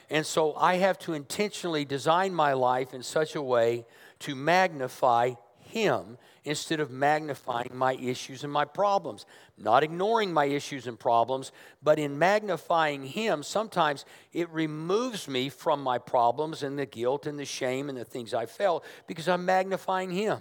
And 0.08 0.24
so 0.24 0.54
I 0.54 0.76
have 0.76 0.98
to 1.00 1.12
intentionally 1.12 1.84
design 1.84 2.34
my 2.34 2.54
life 2.54 2.94
in 2.94 3.02
such 3.02 3.34
a 3.34 3.42
way 3.42 3.84
to 4.20 4.34
magnify 4.34 5.32
him 5.58 6.16
instead 6.44 6.78
of 6.78 6.90
magnifying 6.90 7.70
my 7.72 7.94
issues 7.94 8.44
and 8.44 8.52
my 8.52 8.64
problems. 8.66 9.24
Not 9.56 9.82
ignoring 9.82 10.32
my 10.32 10.44
issues 10.44 10.86
and 10.86 10.98
problems, 10.98 11.52
but 11.82 11.98
in 11.98 12.18
magnifying 12.18 13.04
Him, 13.04 13.42
sometimes 13.42 14.04
it 14.32 14.50
removes 14.50 15.26
me 15.26 15.48
from 15.48 15.82
my 15.82 15.98
problems 15.98 16.62
and 16.62 16.78
the 16.78 16.86
guilt 16.86 17.26
and 17.26 17.38
the 17.38 17.46
shame 17.46 17.88
and 17.88 17.96
the 17.96 18.04
things 18.04 18.34
I 18.34 18.46
felt 18.46 18.84
because 19.06 19.26
I'm 19.26 19.46
magnifying 19.46 20.10
Him. 20.10 20.40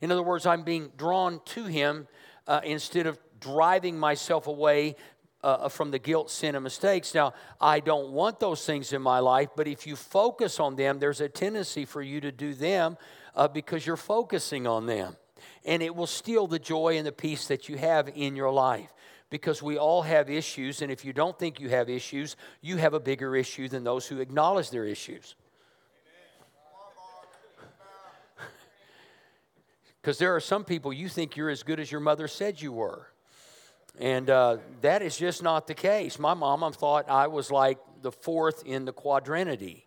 In 0.00 0.10
other 0.10 0.22
words, 0.22 0.46
I'm 0.46 0.62
being 0.62 0.90
drawn 0.96 1.40
to 1.46 1.64
Him 1.64 2.08
uh, 2.46 2.60
instead 2.64 3.06
of 3.06 3.18
driving 3.38 3.98
myself 3.98 4.46
away 4.46 4.96
uh, 5.42 5.68
from 5.68 5.90
the 5.90 5.98
guilt, 5.98 6.30
sin, 6.30 6.54
and 6.54 6.64
mistakes. 6.64 7.14
Now, 7.14 7.34
I 7.60 7.80
don't 7.80 8.12
want 8.12 8.40
those 8.40 8.64
things 8.64 8.94
in 8.94 9.02
my 9.02 9.18
life, 9.18 9.50
but 9.54 9.68
if 9.68 9.86
you 9.86 9.94
focus 9.94 10.58
on 10.58 10.76
them, 10.76 10.98
there's 10.98 11.20
a 11.20 11.28
tendency 11.28 11.84
for 11.84 12.00
you 12.00 12.22
to 12.22 12.32
do 12.32 12.54
them 12.54 12.96
uh, 13.36 13.46
because 13.46 13.86
you're 13.86 13.98
focusing 13.98 14.66
on 14.66 14.86
them 14.86 15.16
and 15.64 15.82
it 15.82 15.94
will 15.94 16.06
steal 16.06 16.46
the 16.46 16.58
joy 16.58 16.96
and 16.98 17.06
the 17.06 17.12
peace 17.12 17.46
that 17.48 17.68
you 17.68 17.76
have 17.76 18.10
in 18.14 18.36
your 18.36 18.50
life. 18.50 18.92
Because 19.30 19.62
we 19.62 19.78
all 19.78 20.02
have 20.02 20.30
issues, 20.30 20.82
and 20.82 20.92
if 20.92 21.04
you 21.04 21.12
don't 21.12 21.38
think 21.38 21.58
you 21.58 21.70
have 21.70 21.88
issues, 21.88 22.36
you 22.60 22.76
have 22.76 22.94
a 22.94 23.00
bigger 23.00 23.34
issue 23.34 23.68
than 23.68 23.82
those 23.82 24.06
who 24.06 24.20
acknowledge 24.20 24.70
their 24.70 24.84
issues. 24.84 25.34
Because 30.00 30.18
there 30.18 30.36
are 30.36 30.40
some 30.40 30.64
people 30.64 30.92
you 30.92 31.08
think 31.08 31.34
you're 31.34 31.48
as 31.48 31.62
good 31.62 31.80
as 31.80 31.90
your 31.90 32.02
mother 32.02 32.28
said 32.28 32.60
you 32.60 32.72
were. 32.72 33.08
And 33.98 34.28
uh, 34.28 34.58
that 34.82 35.00
is 35.00 35.16
just 35.16 35.42
not 35.42 35.66
the 35.66 35.74
case. 35.74 36.18
My 36.18 36.34
mom 36.34 36.70
thought 36.74 37.08
I 37.08 37.28
was 37.28 37.50
like 37.50 37.78
the 38.02 38.12
fourth 38.12 38.64
in 38.66 38.84
the 38.84 38.92
quadrinity 38.92 39.86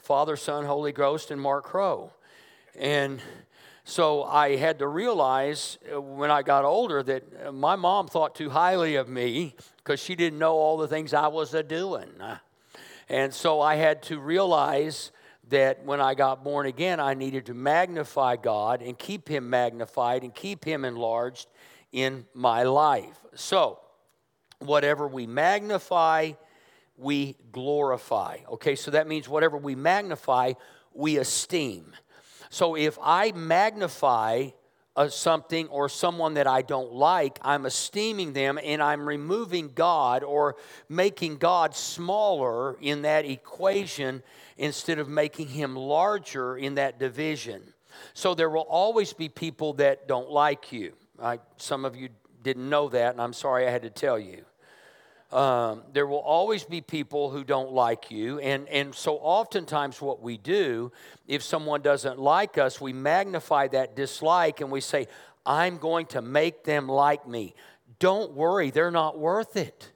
Father, 0.00 0.36
Son, 0.36 0.64
Holy 0.64 0.90
Ghost, 0.90 1.30
and 1.30 1.40
Mark 1.40 1.64
Crow. 1.64 2.12
And 2.76 3.22
so 3.84 4.22
I 4.22 4.56
had 4.56 4.78
to 4.78 4.86
realize 4.86 5.78
uh, 5.92 6.00
when 6.00 6.30
I 6.30 6.42
got 6.42 6.64
older 6.64 7.02
that 7.02 7.24
uh, 7.46 7.52
my 7.52 7.76
mom 7.76 8.06
thought 8.06 8.34
too 8.34 8.50
highly 8.50 8.94
of 8.94 9.08
me 9.08 9.56
because 9.78 10.00
she 10.00 10.14
didn't 10.14 10.38
know 10.38 10.54
all 10.54 10.76
the 10.76 10.88
things 10.88 11.12
I 11.12 11.26
was 11.28 11.52
a 11.54 11.62
doing. 11.62 12.10
And 13.08 13.34
so 13.34 13.60
I 13.60 13.74
had 13.74 14.02
to 14.04 14.18
realize 14.18 15.10
that 15.48 15.84
when 15.84 16.00
I 16.00 16.14
got 16.14 16.44
born 16.44 16.66
again, 16.66 17.00
I 17.00 17.14
needed 17.14 17.46
to 17.46 17.54
magnify 17.54 18.36
God 18.36 18.82
and 18.82 18.98
keep 18.98 19.28
Him 19.28 19.50
magnified 19.50 20.22
and 20.22 20.34
keep 20.34 20.64
Him 20.64 20.84
enlarged 20.84 21.48
in 21.90 22.24
my 22.32 22.62
life. 22.62 23.18
So, 23.34 23.80
whatever 24.60 25.08
we 25.08 25.26
magnify, 25.26 26.32
we 26.96 27.36
glorify. 27.50 28.38
Okay, 28.48 28.76
so 28.76 28.92
that 28.92 29.06
means 29.08 29.28
whatever 29.28 29.56
we 29.56 29.74
magnify, 29.74 30.52
we 30.94 31.18
esteem. 31.18 31.92
So 32.52 32.76
if 32.76 32.98
I 33.00 33.32
magnify 33.32 34.48
a 34.94 35.10
something 35.10 35.68
or 35.68 35.88
someone 35.88 36.34
that 36.34 36.46
I 36.46 36.60
don't 36.60 36.92
like, 36.92 37.38
I'm 37.40 37.64
esteeming 37.64 38.34
them 38.34 38.58
and 38.62 38.82
I'm 38.82 39.08
removing 39.08 39.70
God 39.74 40.22
or 40.22 40.56
making 40.86 41.38
God 41.38 41.74
smaller 41.74 42.76
in 42.82 43.02
that 43.02 43.24
equation 43.24 44.22
instead 44.58 44.98
of 44.98 45.08
making 45.08 45.48
him 45.48 45.74
larger 45.74 46.58
in 46.58 46.74
that 46.74 46.98
division. 46.98 47.62
So 48.12 48.34
there 48.34 48.50
will 48.50 48.66
always 48.68 49.14
be 49.14 49.30
people 49.30 49.72
that 49.74 50.06
don't 50.06 50.30
like 50.30 50.72
you. 50.72 50.92
I, 51.18 51.38
some 51.56 51.86
of 51.86 51.96
you 51.96 52.10
didn't 52.42 52.68
know 52.68 52.90
that, 52.90 53.12
and 53.12 53.22
I'm 53.22 53.32
sorry 53.32 53.66
I 53.66 53.70
had 53.70 53.82
to 53.82 53.90
tell 53.90 54.18
you. 54.18 54.44
Um, 55.32 55.84
there 55.94 56.06
will 56.06 56.18
always 56.18 56.64
be 56.64 56.82
people 56.82 57.30
who 57.30 57.42
don't 57.42 57.72
like 57.72 58.10
you. 58.10 58.38
And, 58.40 58.68
and 58.68 58.94
so, 58.94 59.14
oftentimes, 59.16 60.00
what 60.00 60.20
we 60.20 60.36
do, 60.36 60.92
if 61.26 61.42
someone 61.42 61.80
doesn't 61.80 62.18
like 62.18 62.58
us, 62.58 62.80
we 62.80 62.92
magnify 62.92 63.68
that 63.68 63.96
dislike 63.96 64.60
and 64.60 64.70
we 64.70 64.82
say, 64.82 65.08
I'm 65.46 65.78
going 65.78 66.06
to 66.06 66.20
make 66.20 66.64
them 66.64 66.86
like 66.86 67.26
me. 67.26 67.54
Don't 67.98 68.32
worry, 68.34 68.70
they're 68.70 68.90
not 68.90 69.18
worth 69.18 69.56
it. 69.56 69.90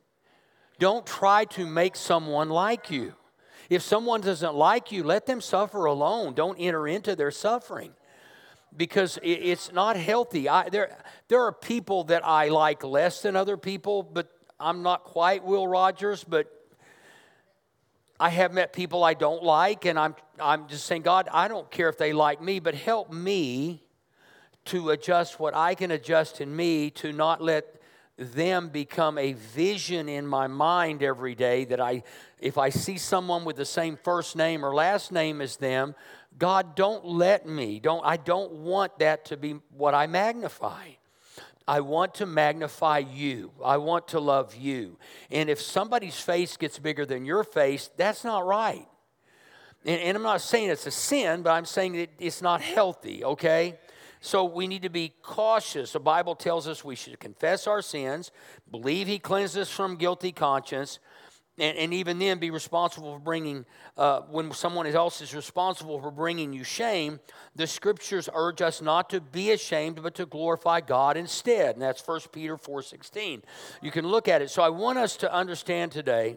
Don't 0.78 1.06
try 1.06 1.44
to 1.44 1.66
make 1.66 1.96
someone 1.96 2.48
like 2.48 2.90
you. 2.90 3.14
If 3.68 3.82
someone 3.82 4.20
doesn't 4.20 4.54
like 4.54 4.92
you, 4.92 5.02
let 5.02 5.26
them 5.26 5.40
suffer 5.40 5.84
alone. 5.84 6.34
Don't 6.34 6.56
enter 6.56 6.86
into 6.86 7.16
their 7.16 7.30
suffering 7.30 7.92
because 8.76 9.18
it's 9.22 9.72
not 9.72 9.96
healthy. 9.96 10.48
I, 10.48 10.68
there, 10.68 10.96
there 11.28 11.42
are 11.42 11.52
people 11.52 12.04
that 12.04 12.24
I 12.24 12.48
like 12.48 12.84
less 12.84 13.22
than 13.22 13.34
other 13.36 13.56
people, 13.56 14.02
but 14.02 14.30
I'm 14.58 14.82
not 14.82 15.04
quite 15.04 15.44
Will 15.44 15.68
Rogers, 15.68 16.24
but 16.24 16.50
I 18.18 18.30
have 18.30 18.54
met 18.54 18.72
people 18.72 19.04
I 19.04 19.14
don't 19.14 19.42
like, 19.42 19.84
and 19.84 19.98
I'm, 19.98 20.14
I'm 20.40 20.68
just 20.68 20.86
saying, 20.86 21.02
God, 21.02 21.28
I 21.30 21.48
don't 21.48 21.70
care 21.70 21.90
if 21.90 21.98
they 21.98 22.14
like 22.14 22.40
me, 22.40 22.60
but 22.60 22.74
help 22.74 23.12
me 23.12 23.82
to 24.66 24.90
adjust 24.90 25.38
what 25.38 25.54
I 25.54 25.74
can 25.74 25.90
adjust 25.90 26.40
in 26.40 26.54
me 26.54 26.90
to 26.90 27.12
not 27.12 27.42
let 27.42 27.80
them 28.16 28.70
become 28.70 29.18
a 29.18 29.34
vision 29.34 30.08
in 30.08 30.26
my 30.26 30.46
mind 30.46 31.02
every 31.02 31.34
day 31.34 31.66
that 31.66 31.80
I, 31.80 32.02
if 32.40 32.56
I 32.56 32.70
see 32.70 32.96
someone 32.96 33.44
with 33.44 33.56
the 33.56 33.66
same 33.66 33.98
first 34.02 34.36
name 34.36 34.64
or 34.64 34.74
last 34.74 35.12
name 35.12 35.42
as 35.42 35.58
them, 35.58 35.94
God, 36.38 36.74
don't 36.74 37.04
let 37.04 37.46
me, 37.46 37.78
don't, 37.78 38.04
I 38.04 38.16
don't 38.16 38.52
want 38.52 38.98
that 39.00 39.26
to 39.26 39.36
be 39.36 39.56
what 39.76 39.94
I 39.94 40.06
magnify. 40.06 40.88
I 41.68 41.80
want 41.80 42.14
to 42.16 42.26
magnify 42.26 42.98
you. 42.98 43.50
I 43.64 43.78
want 43.78 44.08
to 44.08 44.20
love 44.20 44.54
you. 44.54 44.98
And 45.30 45.50
if 45.50 45.60
somebody's 45.60 46.18
face 46.18 46.56
gets 46.56 46.78
bigger 46.78 47.04
than 47.04 47.24
your 47.24 47.42
face, 47.42 47.90
that's 47.96 48.22
not 48.22 48.46
right. 48.46 48.86
And, 49.84 50.00
and 50.00 50.16
I'm 50.16 50.22
not 50.22 50.40
saying 50.40 50.70
it's 50.70 50.86
a 50.86 50.90
sin, 50.90 51.42
but 51.42 51.50
I'm 51.50 51.64
saying 51.64 51.94
that 51.94 52.10
it's 52.18 52.40
not 52.40 52.60
healthy, 52.60 53.24
okay? 53.24 53.78
So 54.20 54.44
we 54.44 54.66
need 54.66 54.82
to 54.82 54.88
be 54.88 55.12
cautious. 55.22 55.92
The 55.92 56.00
Bible 56.00 56.34
tells 56.34 56.68
us 56.68 56.84
we 56.84 56.96
should 56.96 57.18
confess 57.18 57.66
our 57.66 57.82
sins, 57.82 58.30
believe 58.70 59.06
He 59.06 59.18
cleanses 59.18 59.56
us 59.56 59.70
from 59.70 59.96
guilty 59.96 60.32
conscience, 60.32 61.00
and, 61.58 61.76
and 61.76 61.94
even 61.94 62.18
then 62.18 62.38
be 62.38 62.50
responsible 62.50 63.14
for 63.14 63.20
bringing, 63.20 63.64
uh, 63.96 64.20
when 64.30 64.52
someone 64.52 64.86
else 64.86 65.20
is 65.20 65.34
responsible 65.34 66.00
for 66.00 66.10
bringing 66.10 66.52
you 66.52 66.64
shame, 66.64 67.20
the 67.54 67.66
scriptures 67.66 68.28
urge 68.34 68.62
us 68.62 68.82
not 68.82 69.10
to 69.10 69.20
be 69.20 69.52
ashamed, 69.52 70.02
but 70.02 70.14
to 70.16 70.26
glorify 70.26 70.80
God 70.80 71.16
instead. 71.16 71.74
And 71.74 71.82
that's 71.82 72.06
1 72.06 72.20
Peter 72.32 72.56
4.16. 72.56 73.42
You 73.82 73.90
can 73.90 74.06
look 74.06 74.28
at 74.28 74.42
it. 74.42 74.50
So 74.50 74.62
I 74.62 74.68
want 74.68 74.98
us 74.98 75.16
to 75.18 75.32
understand 75.32 75.92
today 75.92 76.36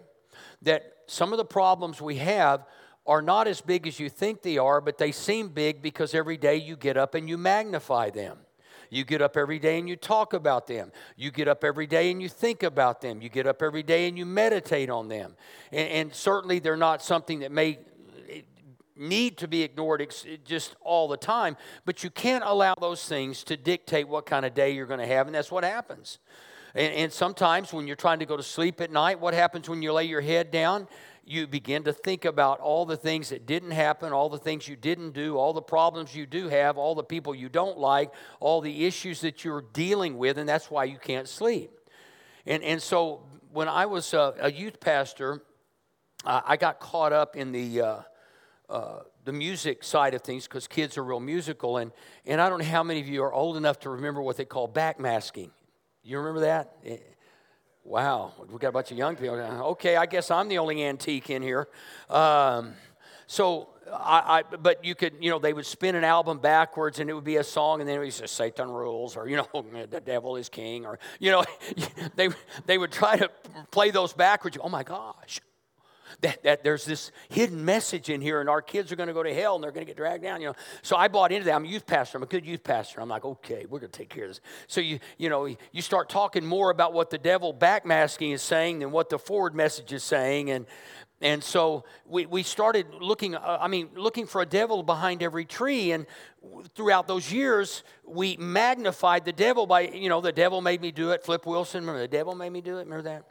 that 0.61 0.93
some 1.07 1.33
of 1.33 1.37
the 1.37 1.45
problems 1.45 2.01
we 2.01 2.15
have 2.17 2.65
are 3.05 3.21
not 3.21 3.47
as 3.47 3.59
big 3.59 3.87
as 3.87 3.99
you 3.99 4.09
think 4.09 4.41
they 4.41 4.57
are, 4.57 4.81
but 4.81 4.97
they 4.97 5.11
seem 5.11 5.49
big 5.49 5.81
because 5.81 6.13
every 6.13 6.37
day 6.37 6.55
you 6.55 6.75
get 6.75 6.95
up 6.95 7.15
and 7.15 7.27
you 7.27 7.37
magnify 7.37 8.09
them. 8.09 8.37
You 8.89 9.03
get 9.03 9.21
up 9.21 9.37
every 9.37 9.59
day 9.59 9.79
and 9.79 9.87
you 9.87 9.95
talk 9.95 10.33
about 10.33 10.67
them. 10.67 10.91
You 11.15 11.31
get 11.31 11.47
up 11.47 11.63
every 11.63 11.87
day 11.87 12.11
and 12.11 12.21
you 12.21 12.29
think 12.29 12.63
about 12.63 13.01
them. 13.01 13.21
You 13.21 13.29
get 13.29 13.47
up 13.47 13.61
every 13.61 13.83
day 13.83 14.07
and 14.07 14.17
you 14.17 14.25
meditate 14.25 14.89
on 14.89 15.07
them. 15.07 15.35
And, 15.71 15.89
and 15.89 16.13
certainly 16.13 16.59
they're 16.59 16.77
not 16.77 17.01
something 17.01 17.39
that 17.39 17.51
may 17.51 17.79
need 18.99 19.37
to 19.37 19.47
be 19.47 19.63
ignored 19.63 20.05
just 20.45 20.75
all 20.81 21.07
the 21.07 21.17
time, 21.17 21.55
but 21.85 22.03
you 22.03 22.09
can't 22.09 22.43
allow 22.45 22.75
those 22.79 23.05
things 23.05 23.43
to 23.45 23.55
dictate 23.55 24.07
what 24.07 24.25
kind 24.25 24.45
of 24.45 24.53
day 24.53 24.71
you're 24.71 24.85
going 24.85 24.99
to 24.99 25.07
have, 25.07 25.25
and 25.25 25.33
that's 25.33 25.51
what 25.51 25.63
happens. 25.63 26.19
And, 26.75 26.93
and, 26.93 27.13
sometimes 27.13 27.73
when 27.73 27.87
you're 27.87 27.95
trying 27.95 28.19
to 28.19 28.25
go 28.25 28.37
to 28.37 28.43
sleep 28.43 28.79
at 28.81 28.91
night, 28.91 29.19
what 29.19 29.33
happens 29.33 29.67
when 29.67 29.81
you 29.81 29.91
lay 29.91 30.03
your 30.03 30.21
head 30.21 30.51
down? 30.51 30.87
You 31.25 31.47
begin 31.47 31.83
to 31.83 31.93
think 31.93 32.25
about 32.25 32.59
all 32.59 32.85
the 32.85 32.97
things 32.97 33.29
that 33.29 33.45
didn't 33.45 33.71
happen, 33.71 34.13
all 34.13 34.29
the 34.29 34.37
things 34.37 34.67
you 34.67 34.75
didn't 34.75 35.11
do, 35.11 35.37
all 35.37 35.53
the 35.53 35.61
problems 35.61 36.15
you 36.15 36.25
do 36.25 36.47
have, 36.47 36.77
all 36.77 36.95
the 36.95 37.03
people 37.03 37.35
you 37.35 37.49
don't 37.49 37.77
like, 37.77 38.11
all 38.39 38.61
the 38.61 38.85
issues 38.85 39.21
that 39.21 39.43
you're 39.43 39.63
dealing 39.73 40.17
with, 40.17 40.37
and 40.37 40.49
that's 40.49 40.71
why 40.71 40.83
you 40.83 40.97
can't 40.97 41.27
sleep. 41.27 41.71
And, 42.45 42.63
and 42.63 42.81
so 42.81 43.23
when 43.51 43.67
I 43.67 43.85
was 43.85 44.13
a, 44.13 44.33
a 44.39 44.51
youth 44.51 44.79
pastor, 44.79 45.41
uh, 46.25 46.41
I 46.45 46.57
got 46.57 46.79
caught 46.79 47.13
up 47.13 47.35
in 47.35 47.51
the, 47.51 47.81
uh, 47.81 48.01
uh, 48.69 48.99
the 49.25 49.33
music 49.33 49.83
side 49.83 50.13
of 50.13 50.21
things 50.21 50.45
because 50.45 50.67
kids 50.67 50.97
are 50.97 51.03
real 51.03 51.19
musical. 51.19 51.77
And, 51.77 51.91
and 52.25 52.41
I 52.41 52.49
don't 52.49 52.59
know 52.59 52.65
how 52.65 52.83
many 52.83 52.99
of 52.99 53.07
you 53.07 53.23
are 53.23 53.33
old 53.33 53.57
enough 53.57 53.79
to 53.81 53.89
remember 53.89 54.21
what 54.21 54.37
they 54.37 54.45
call 54.45 54.67
backmasking. 54.67 55.51
You 56.03 56.17
remember 56.17 56.41
that? 56.41 56.75
Wow, 57.83 58.33
we 58.51 58.59
got 58.59 58.69
a 58.69 58.71
bunch 58.71 58.91
of 58.91 58.97
young 58.97 59.15
people. 59.15 59.35
Okay, 59.35 59.95
I 59.95 60.05
guess 60.05 60.29
I'm 60.29 60.47
the 60.47 60.57
only 60.57 60.83
antique 60.83 61.29
in 61.29 61.41
here. 61.41 61.67
Um, 62.09 62.73
so, 63.25 63.69
I, 63.91 64.43
I, 64.51 64.55
but 64.55 64.83
you 64.83 64.95
could, 64.95 65.13
you 65.19 65.29
know, 65.29 65.39
they 65.39 65.53
would 65.53 65.65
spin 65.65 65.95
an 65.95 66.03
album 66.03 66.39
backwards 66.39 66.99
and 66.99 67.09
it 67.09 67.13
would 67.13 67.23
be 67.23 67.37
a 67.37 67.43
song, 67.43 67.79
and 67.79 67.89
then 67.89 67.95
it 67.97 67.99
was 67.99 68.19
just 68.19 68.35
Satan 68.35 68.69
rules, 68.69 69.15
or 69.15 69.27
you 69.27 69.37
know, 69.37 69.47
the 69.89 70.01
devil 70.01 70.35
is 70.35 70.49
king, 70.49 70.85
or 70.85 70.99
you 71.19 71.31
know, 71.31 71.43
they 72.15 72.29
they 72.65 72.77
would 72.77 72.91
try 72.91 73.17
to 73.17 73.29
play 73.71 73.91
those 73.91 74.13
backwards. 74.13 74.57
Oh 74.61 74.69
my 74.69 74.83
gosh, 74.83 75.39
that, 76.21 76.43
that 76.43 76.63
there's 76.63 76.85
this 76.85 77.11
hidden 77.29 77.63
message 77.63 78.09
in 78.09 78.21
here 78.21 78.41
and 78.41 78.49
our 78.49 78.61
kids 78.61 78.91
are 78.91 78.95
going 78.95 79.07
to 79.07 79.13
go 79.13 79.23
to 79.23 79.33
hell 79.33 79.55
and 79.55 79.63
they're 79.63 79.71
going 79.71 79.85
to 79.85 79.89
get 79.89 79.97
dragged 79.97 80.23
down 80.23 80.41
you 80.41 80.47
know. 80.47 80.55
So 80.81 80.95
i 80.95 81.07
bought 81.07 81.31
into 81.31 81.45
that. 81.45 81.55
I'm 81.55 81.65
a 81.65 81.67
youth 81.67 81.85
pastor. 81.85 82.17
I'm 82.17 82.23
a 82.23 82.27
good 82.27 82.45
youth 82.45 82.63
pastor. 82.63 83.01
I'm 83.01 83.09
like 83.09 83.25
okay 83.25 83.65
we're 83.69 83.79
going 83.79 83.91
to 83.91 83.97
take 83.97 84.09
care 84.09 84.25
of 84.25 84.31
this. 84.31 84.41
So 84.67 84.81
you 84.81 84.99
you 85.17 85.29
know 85.29 85.45
you 85.45 85.81
start 85.81 86.09
talking 86.09 86.45
more 86.45 86.71
about 86.71 86.93
what 86.93 87.09
the 87.09 87.17
devil 87.17 87.53
backmasking 87.53 88.33
is 88.33 88.41
saying 88.41 88.79
than 88.79 88.91
what 88.91 89.09
the 89.09 89.19
forward 89.19 89.55
message 89.55 89.93
is 89.93 90.03
saying 90.03 90.49
and 90.49 90.65
and 91.21 91.43
so 91.43 91.83
we, 92.05 92.25
we 92.25 92.43
started 92.43 92.87
looking 92.99 93.35
uh, 93.35 93.57
i 93.61 93.67
mean 93.67 93.89
looking 93.95 94.25
for 94.25 94.41
a 94.41 94.45
devil 94.45 94.83
behind 94.83 95.21
every 95.21 95.45
tree 95.45 95.91
and 95.91 96.05
throughout 96.75 97.07
those 97.07 97.31
years 97.31 97.83
we 98.05 98.37
magnified 98.37 99.25
the 99.25 99.33
devil 99.33 99.65
by 99.65 99.81
you 99.81 100.09
know 100.09 100.21
the 100.21 100.31
devil 100.31 100.61
made 100.61 100.81
me 100.81 100.91
do 100.91 101.11
it 101.11 101.23
flip 101.23 101.45
wilson 101.45 101.81
remember 101.81 101.99
the 101.99 102.07
devil 102.07 102.35
made 102.35 102.51
me 102.51 102.61
do 102.61 102.77
it 102.77 102.87
remember 102.87 103.03
that 103.03 103.25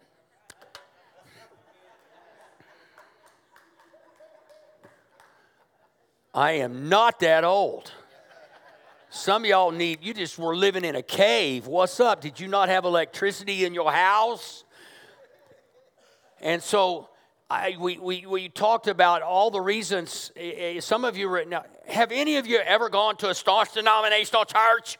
I 6.38 6.52
am 6.52 6.88
not 6.88 7.18
that 7.18 7.42
old. 7.42 7.90
Some 9.10 9.42
of 9.42 9.48
y'all 9.48 9.72
need, 9.72 10.04
you 10.04 10.14
just 10.14 10.38
were 10.38 10.54
living 10.54 10.84
in 10.84 10.94
a 10.94 11.02
cave. 11.02 11.66
What's 11.66 11.98
up? 11.98 12.20
Did 12.20 12.38
you 12.38 12.46
not 12.46 12.68
have 12.68 12.84
electricity 12.84 13.64
in 13.64 13.74
your 13.74 13.90
house? 13.90 14.62
And 16.40 16.62
so 16.62 17.08
I, 17.50 17.76
we, 17.80 17.98
we, 17.98 18.24
we 18.24 18.48
talked 18.50 18.86
about 18.86 19.22
all 19.22 19.50
the 19.50 19.60
reasons. 19.60 20.30
Eh, 20.36 20.76
eh, 20.76 20.80
some 20.80 21.04
of 21.04 21.16
you 21.16 21.28
were, 21.28 21.44
now, 21.44 21.64
have 21.88 22.12
any 22.12 22.36
of 22.36 22.46
you 22.46 22.58
ever 22.58 22.88
gone 22.88 23.16
to 23.16 23.30
a 23.30 23.34
staunch 23.34 23.72
denominational 23.72 24.44
church? 24.44 24.96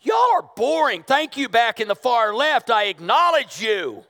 Y'all 0.00 0.16
are 0.32 0.48
boring. 0.56 1.02
Thank 1.02 1.36
you 1.36 1.50
back 1.50 1.78
in 1.78 1.88
the 1.88 1.94
far 1.94 2.34
left. 2.34 2.70
I 2.70 2.84
acknowledge 2.84 3.60
you. 3.60 4.02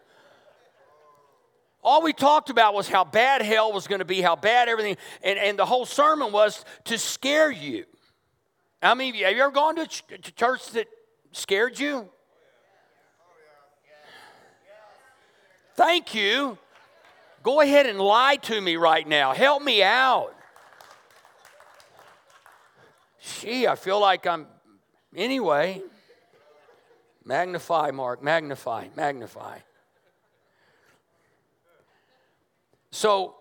All 1.83 2.03
we 2.03 2.13
talked 2.13 2.51
about 2.51 2.75
was 2.75 2.89
how 2.89 3.05
bad 3.05 3.43
hell 3.43 3.73
was 3.73 3.87
going 3.87 4.01
to 4.01 4.05
be, 4.05 4.21
how 4.21 4.37
bad 4.37 4.69
everything, 4.69 4.97
and, 5.23 5.39
and 5.39 5.59
the 5.59 5.65
whole 5.65 5.87
sermon 5.87 6.31
was 6.31 6.65
to 6.85 6.99
scare 6.99 7.51
you. 7.51 7.85
I 8.83 8.95
mean, 8.95 9.15
have 9.15 9.35
you 9.35 9.43
ever 9.43 9.51
gone 9.51 9.77
to 9.77 9.83
a 9.83 10.19
church 10.19 10.71
that 10.73 10.89
scared 11.33 11.79
you? 11.79 12.09
Thank 15.75 16.15
you. 16.15 16.59
Go 17.43 17.63
ahead 17.63 17.87
and 17.87 17.99
lie 17.99 18.37
to 18.37 18.61
me 18.61 18.77
right 18.77 19.07
now. 19.07 19.33
Help 19.33 19.63
me 19.63 19.83
out. 19.83 20.35
Gee, 23.23 23.67
I 23.67 23.75
feel 23.75 23.99
like 23.99 24.27
I'm. 24.27 24.47
Anyway, 25.17 25.83
magnify, 27.25 27.91
Mark, 27.91 28.23
magnify, 28.23 28.89
magnify. 28.95 29.59
So 32.91 33.37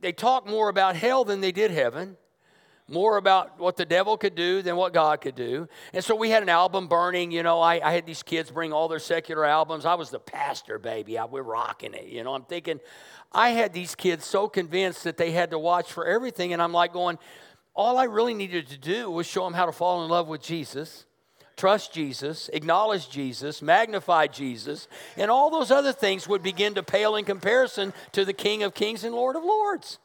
they 0.00 0.12
talk 0.12 0.46
more 0.46 0.68
about 0.68 0.96
hell 0.96 1.24
than 1.24 1.40
they 1.40 1.52
did 1.52 1.70
heaven, 1.70 2.16
more 2.88 3.16
about 3.16 3.58
what 3.58 3.76
the 3.76 3.84
devil 3.84 4.16
could 4.16 4.34
do 4.34 4.62
than 4.62 4.76
what 4.76 4.92
God 4.92 5.20
could 5.20 5.34
do. 5.34 5.68
And 5.92 6.04
so 6.04 6.14
we 6.14 6.30
had 6.30 6.42
an 6.42 6.48
album 6.48 6.88
burning. 6.88 7.30
You 7.30 7.42
know, 7.42 7.60
I, 7.60 7.80
I 7.86 7.92
had 7.92 8.06
these 8.06 8.22
kids 8.22 8.50
bring 8.50 8.72
all 8.72 8.88
their 8.88 8.98
secular 8.98 9.44
albums. 9.44 9.86
I 9.86 9.94
was 9.94 10.10
the 10.10 10.18
pastor, 10.18 10.78
baby. 10.78 11.18
I, 11.18 11.24
we're 11.24 11.42
rocking 11.42 11.94
it. 11.94 12.06
You 12.06 12.24
know, 12.24 12.34
I'm 12.34 12.44
thinking, 12.44 12.80
I 13.32 13.50
had 13.50 13.72
these 13.72 13.94
kids 13.94 14.24
so 14.24 14.48
convinced 14.48 15.04
that 15.04 15.16
they 15.16 15.30
had 15.30 15.50
to 15.50 15.58
watch 15.58 15.92
for 15.92 16.06
everything. 16.06 16.52
And 16.52 16.60
I'm 16.60 16.72
like 16.72 16.92
going, 16.92 17.18
all 17.74 17.96
I 17.96 18.04
really 18.04 18.34
needed 18.34 18.68
to 18.68 18.78
do 18.78 19.10
was 19.10 19.26
show 19.26 19.44
them 19.44 19.54
how 19.54 19.66
to 19.66 19.72
fall 19.72 20.04
in 20.04 20.10
love 20.10 20.28
with 20.28 20.42
Jesus 20.42 21.06
trust 21.56 21.92
Jesus, 21.92 22.50
acknowledge 22.52 23.08
Jesus, 23.10 23.62
magnify 23.62 24.26
Jesus, 24.26 24.88
and 25.16 25.30
all 25.30 25.50
those 25.50 25.70
other 25.70 25.92
things 25.92 26.28
would 26.28 26.42
begin 26.42 26.74
to 26.74 26.82
pale 26.82 27.16
in 27.16 27.24
comparison 27.24 27.92
to 28.12 28.24
the 28.24 28.32
King 28.32 28.62
of 28.62 28.74
Kings 28.74 29.04
and 29.04 29.14
Lord 29.14 29.36
of 29.36 29.44
Lords. 29.44 29.98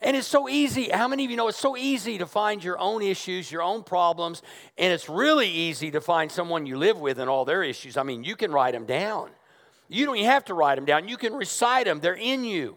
And 0.00 0.16
it's 0.16 0.28
so 0.28 0.48
easy. 0.48 0.90
How 0.90 1.08
many 1.08 1.24
of 1.24 1.30
you 1.30 1.36
know 1.36 1.48
it's 1.48 1.58
so 1.58 1.76
easy 1.76 2.18
to 2.18 2.26
find 2.26 2.62
your 2.62 2.78
own 2.78 3.02
issues, 3.02 3.50
your 3.50 3.62
own 3.62 3.82
problems, 3.82 4.42
and 4.76 4.92
it's 4.92 5.08
really 5.08 5.48
easy 5.48 5.90
to 5.90 6.00
find 6.00 6.30
someone 6.30 6.66
you 6.66 6.78
live 6.78 7.00
with 7.00 7.18
and 7.18 7.28
all 7.28 7.44
their 7.44 7.64
issues. 7.64 7.96
I 7.96 8.04
mean, 8.04 8.22
you 8.22 8.36
can 8.36 8.52
write 8.52 8.72
them 8.72 8.86
down. 8.86 9.30
You 9.88 10.06
don't 10.06 10.16
even 10.16 10.30
have 10.30 10.44
to 10.46 10.54
write 10.54 10.76
them 10.76 10.84
down. 10.84 11.08
You 11.08 11.16
can 11.16 11.34
recite 11.34 11.86
them. 11.86 11.98
They're 11.98 12.14
in 12.14 12.44
you. 12.44 12.76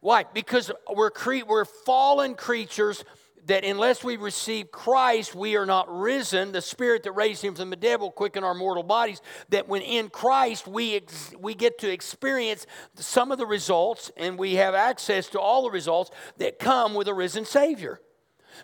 Why? 0.00 0.24
Because 0.32 0.70
we're, 0.94 1.10
cre- 1.10 1.44
we're 1.46 1.64
fallen 1.64 2.34
creatures 2.34 3.04
that 3.46 3.64
unless 3.64 4.02
we 4.02 4.16
receive 4.16 4.70
Christ, 4.70 5.34
we 5.34 5.56
are 5.56 5.66
not 5.66 5.88
risen. 5.88 6.52
The 6.52 6.60
Spirit 6.60 7.04
that 7.04 7.12
raised 7.12 7.42
him 7.42 7.54
from 7.54 7.70
the 7.70 7.76
dead 7.76 8.00
will 8.00 8.10
quicken 8.10 8.44
our 8.44 8.54
mortal 8.54 8.82
bodies. 8.82 9.20
That 9.50 9.68
when 9.68 9.82
in 9.82 10.08
Christ, 10.08 10.66
we, 10.66 10.96
ex- 10.96 11.32
we 11.38 11.54
get 11.54 11.78
to 11.78 11.90
experience 11.90 12.66
some 12.96 13.30
of 13.30 13.38
the 13.38 13.46
results 13.46 14.10
and 14.16 14.38
we 14.38 14.54
have 14.54 14.74
access 14.74 15.28
to 15.28 15.40
all 15.40 15.62
the 15.62 15.70
results 15.70 16.10
that 16.38 16.58
come 16.58 16.94
with 16.94 17.08
a 17.08 17.14
risen 17.14 17.44
Savior. 17.44 18.00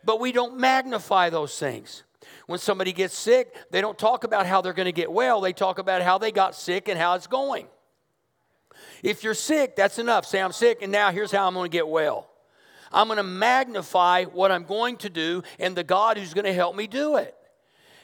But 0.04 0.20
we 0.20 0.32
don't 0.32 0.58
magnify 0.58 1.30
those 1.30 1.56
things. 1.58 2.02
When 2.46 2.58
somebody 2.58 2.92
gets 2.92 3.16
sick, 3.16 3.54
they 3.70 3.80
don't 3.80 3.98
talk 3.98 4.24
about 4.24 4.46
how 4.46 4.60
they're 4.60 4.72
going 4.72 4.86
to 4.86 4.92
get 4.92 5.12
well, 5.12 5.40
they 5.40 5.52
talk 5.52 5.78
about 5.78 6.02
how 6.02 6.18
they 6.18 6.32
got 6.32 6.54
sick 6.56 6.88
and 6.88 6.98
how 6.98 7.14
it's 7.14 7.26
going. 7.26 7.66
If 9.02 9.22
you're 9.22 9.34
sick, 9.34 9.76
that's 9.76 9.98
enough. 9.98 10.26
Say, 10.26 10.40
I'm 10.40 10.52
sick, 10.52 10.78
and 10.82 10.90
now 10.90 11.10
here's 11.12 11.30
how 11.30 11.46
I'm 11.46 11.54
going 11.54 11.70
to 11.70 11.76
get 11.76 11.86
well. 11.86 12.31
I'm 12.92 13.06
going 13.08 13.16
to 13.16 13.22
magnify 13.22 14.25
what 14.25 14.50
I'm 14.52 14.64
going 14.64 14.96
to 14.99 15.11
do 15.11 15.42
and 15.58 15.76
the 15.76 15.84
God 15.84 16.18
who's 16.18 16.34
going 16.34 16.44
to 16.44 16.52
help 16.52 16.76
me 16.76 16.87
do 16.87 17.16
it. 17.16 17.34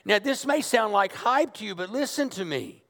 Now, 0.05 0.19
this 0.19 0.47
may 0.47 0.61
sound 0.61 0.93
like 0.93 1.13
hype 1.13 1.55
to 1.55 1.65
you, 1.65 1.75
but 1.75 1.91
listen 1.91 2.31
to 2.31 2.45
me. 2.45 2.83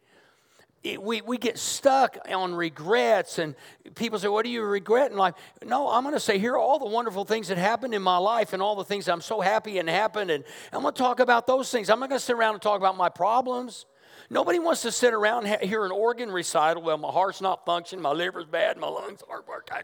It, 0.85 1.03
we, 1.03 1.21
we 1.23 1.39
get 1.39 1.59
stuck 1.59 2.17
on 2.33 2.55
regrets, 2.55 3.41
and 3.41 3.57
people 3.97 4.21
say, 4.21 4.29
What 4.29 4.45
do 4.45 4.51
you 4.51 4.63
regret 4.63 5.11
in 5.11 5.17
life? 5.17 5.35
No, 5.65 5.89
I'm 5.89 6.05
going 6.05 6.15
to 6.15 6.21
say, 6.21 6.39
Here 6.39 6.53
are 6.53 6.59
all 6.59 6.79
the 6.79 6.87
wonderful 6.87 7.25
things 7.25 7.49
that 7.49 7.59
happened 7.59 7.95
in 7.95 8.03
my 8.03 8.19
life 8.19 8.53
and 8.53 8.63
all 8.63 8.77
the 8.77 8.85
things 8.85 9.09
I'm 9.09 9.21
so 9.21 9.41
happy 9.41 9.79
and 9.79 9.89
happened. 9.89 10.31
And 10.31 10.45
I'm 10.73 10.83
going 10.83 10.95
to 10.95 10.99
talk 10.99 11.19
about 11.19 11.49
those 11.49 11.71
things. 11.73 11.91
I'm 11.91 11.99
not 11.99 12.09
going 12.09 12.21
to 12.21 12.25
sit 12.25 12.37
around 12.37 12.55
and 12.55 12.63
talk 12.63 12.77
about 12.77 12.97
my 12.97 13.09
problems. 13.09 13.87
Nobody 14.31 14.61
wants 14.61 14.83
to 14.83 14.93
sit 14.93 15.15
around 15.15 15.47
and 15.47 15.63
hear 15.69 15.85
an 15.85 15.91
organ 15.91 16.31
recital. 16.31 16.83
Well, 16.83 16.99
my 16.99 17.11
heart's 17.11 17.41
not 17.41 17.65
functioning, 17.65 18.03
my 18.03 18.13
liver's 18.13 18.45
bad, 18.45 18.77
my 18.77 18.89
lungs 18.89 19.23
aren't 19.29 19.49
working. 19.49 19.79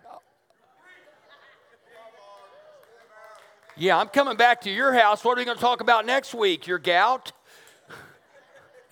Yeah, 3.77 3.99
I'm 3.99 4.07
coming 4.07 4.37
back 4.37 4.61
to 4.63 4.71
your 4.71 4.93
house. 4.93 5.25
What 5.25 5.37
are 5.37 5.41
we 5.41 5.45
going 5.45 5.57
to 5.57 5.61
talk 5.61 5.81
about 5.81 6.07
next 6.07 6.33
week? 6.33 6.69
Your 6.69 6.79
gout 6.79 7.33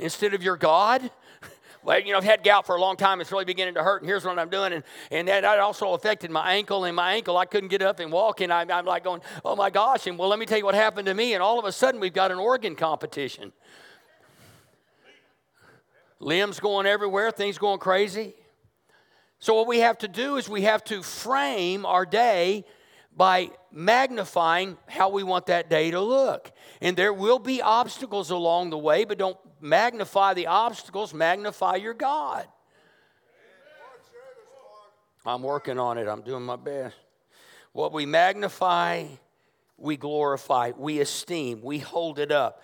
instead 0.01 0.35
of 0.35 0.43
your 0.43 0.57
God? 0.57 1.09
Well, 1.85 2.01
you 2.01 2.11
know, 2.11 2.19
I've 2.19 2.25
had 2.25 2.43
gout 2.43 2.67
for 2.67 2.75
a 2.75 2.81
long 2.81 2.97
time. 2.97 3.21
It's 3.21 3.31
really 3.31 3.45
beginning 3.45 3.75
to 3.75 3.83
hurt, 3.85 4.03
and 4.03 4.09
here's 4.09 4.25
what 4.25 4.37
I'm 4.41 4.49
doing. 4.49 4.73
And, 4.73 4.85
and 5.13 5.29
that, 5.29 5.45
also 5.45 5.95
affected 5.95 6.33
my 6.33 6.55
ankle, 6.55 6.85
and 6.85 6.97
my 6.97 7.15
ankle, 7.15 7.37
I 7.37 7.45
couldn't 7.45 7.69
get 7.69 7.81
up 7.81 8.01
and 8.01 8.11
walk, 8.11 8.41
and 8.41 8.53
I'm, 8.53 8.71
I'm 8.73 8.85
like 8.85 9.05
going, 9.05 9.21
oh 9.45 9.55
my 9.55 9.71
gosh. 9.71 10.09
And 10.09 10.19
well, 10.19 10.29
let 10.29 10.41
me 10.41 10.47
tell 10.47 10.59
you 10.59 10.65
what 10.65 10.75
happened 10.75 11.07
to 11.07 11.15
me. 11.15 11.35
And 11.35 11.43
all 11.43 11.61
of 11.61 11.65
a 11.65 11.73
sudden, 11.73 12.01
we've 12.01 12.13
got 12.13 12.33
an 12.33 12.39
organ 12.39 12.75
competition. 12.75 13.53
Limbs 16.19 16.59
going 16.59 16.87
everywhere, 16.87 17.31
things 17.31 17.57
going 17.57 17.79
crazy. 17.79 18.35
So, 19.39 19.55
what 19.55 19.69
we 19.69 19.79
have 19.79 19.99
to 19.99 20.09
do 20.09 20.37
is 20.37 20.49
we 20.49 20.63
have 20.63 20.83
to 20.85 21.03
frame 21.03 21.87
our 21.87 22.05
day 22.05 22.65
by 23.17 23.51
magnifying 23.71 24.77
how 24.87 25.11
we 25.11 25.23
want 25.23 25.47
that 25.47 25.69
day 25.69 25.91
to 25.91 26.01
look. 26.01 26.51
And 26.81 26.97
there 26.97 27.13
will 27.13 27.39
be 27.39 27.61
obstacles 27.61 28.31
along 28.31 28.71
the 28.71 28.79
way, 28.79 29.05
but 29.05 29.19
don't 29.19 29.39
magnify 29.61 30.35
the 30.35 30.47
obstacles, 30.47 31.13
magnify 31.13 31.77
your 31.77 31.95
God. 31.95 32.47
I'm 35.25 35.43
working 35.43 35.79
on 35.79 35.99
it, 35.99 36.09
I'm 36.09 36.23
doing 36.23 36.43
my 36.43 36.57
best. 36.57 36.97
What 37.73 37.93
we 37.93 38.07
magnify, 38.07 39.07
we 39.77 39.97
glorify, 39.97 40.73
we 40.77 41.01
esteem, 41.01 41.63
we 41.63 41.79
hold 41.79 42.19
it 42.19 42.33
up. 42.33 42.61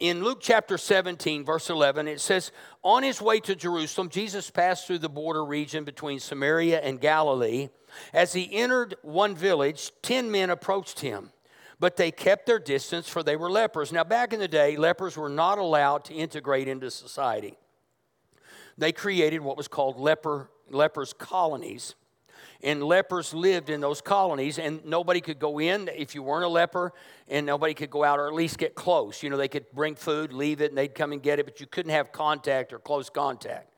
In 0.00 0.24
Luke 0.24 0.38
chapter 0.40 0.78
17, 0.78 1.44
verse 1.44 1.68
11, 1.68 2.08
it 2.08 2.22
says, 2.22 2.52
On 2.82 3.02
his 3.02 3.20
way 3.20 3.38
to 3.40 3.54
Jerusalem, 3.54 4.08
Jesus 4.08 4.50
passed 4.50 4.86
through 4.86 5.00
the 5.00 5.10
border 5.10 5.44
region 5.44 5.84
between 5.84 6.18
Samaria 6.18 6.80
and 6.80 6.98
Galilee. 6.98 7.68
As 8.14 8.32
he 8.32 8.50
entered 8.50 8.94
one 9.02 9.36
village, 9.36 9.92
ten 10.00 10.30
men 10.30 10.48
approached 10.48 11.00
him, 11.00 11.32
but 11.78 11.96
they 11.96 12.10
kept 12.10 12.46
their 12.46 12.58
distance, 12.58 13.10
for 13.10 13.22
they 13.22 13.36
were 13.36 13.50
lepers. 13.50 13.92
Now, 13.92 14.04
back 14.04 14.32
in 14.32 14.40
the 14.40 14.48
day, 14.48 14.76
lepers 14.76 15.18
were 15.18 15.28
not 15.28 15.58
allowed 15.58 16.06
to 16.06 16.14
integrate 16.14 16.66
into 16.66 16.90
society. 16.90 17.58
They 18.78 18.92
created 18.92 19.42
what 19.42 19.58
was 19.58 19.68
called 19.68 20.00
leper, 20.00 20.48
lepers' 20.70 21.12
colonies. 21.12 21.94
And 22.62 22.82
lepers 22.82 23.32
lived 23.32 23.70
in 23.70 23.80
those 23.80 24.00
colonies, 24.00 24.58
and 24.58 24.84
nobody 24.84 25.20
could 25.20 25.38
go 25.38 25.58
in 25.60 25.88
if 25.88 26.14
you 26.14 26.22
weren't 26.22 26.44
a 26.44 26.48
leper, 26.48 26.92
and 27.28 27.46
nobody 27.46 27.72
could 27.72 27.90
go 27.90 28.04
out 28.04 28.18
or 28.18 28.26
at 28.26 28.34
least 28.34 28.58
get 28.58 28.74
close. 28.74 29.22
You 29.22 29.30
know, 29.30 29.36
they 29.36 29.48
could 29.48 29.70
bring 29.72 29.94
food, 29.94 30.32
leave 30.32 30.60
it, 30.60 30.70
and 30.70 30.76
they'd 30.76 30.94
come 30.94 31.12
and 31.12 31.22
get 31.22 31.38
it, 31.38 31.46
but 31.46 31.60
you 31.60 31.66
couldn't 31.66 31.92
have 31.92 32.12
contact 32.12 32.72
or 32.72 32.78
close 32.78 33.08
contact. 33.08 33.70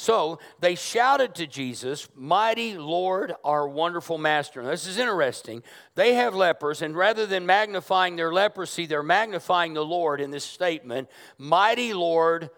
So 0.00 0.38
they 0.60 0.76
shouted 0.76 1.34
to 1.34 1.46
Jesus, 1.46 2.08
Mighty 2.14 2.78
Lord, 2.78 3.34
our 3.44 3.68
wonderful 3.68 4.16
master. 4.16 4.64
This 4.64 4.86
is 4.86 4.96
interesting. 4.96 5.62
They 5.94 6.14
have 6.14 6.34
lepers, 6.34 6.80
and 6.80 6.96
rather 6.96 7.26
than 7.26 7.44
magnifying 7.44 8.16
their 8.16 8.32
leprosy, 8.32 8.86
they're 8.86 9.02
magnifying 9.02 9.74
the 9.74 9.84
Lord 9.84 10.22
in 10.22 10.30
this 10.30 10.44
statement 10.44 11.10
Mighty 11.36 11.92
Lord, 11.92 12.48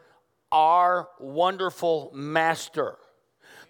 our 0.52 1.08
wonderful 1.18 2.12
master. 2.14 2.96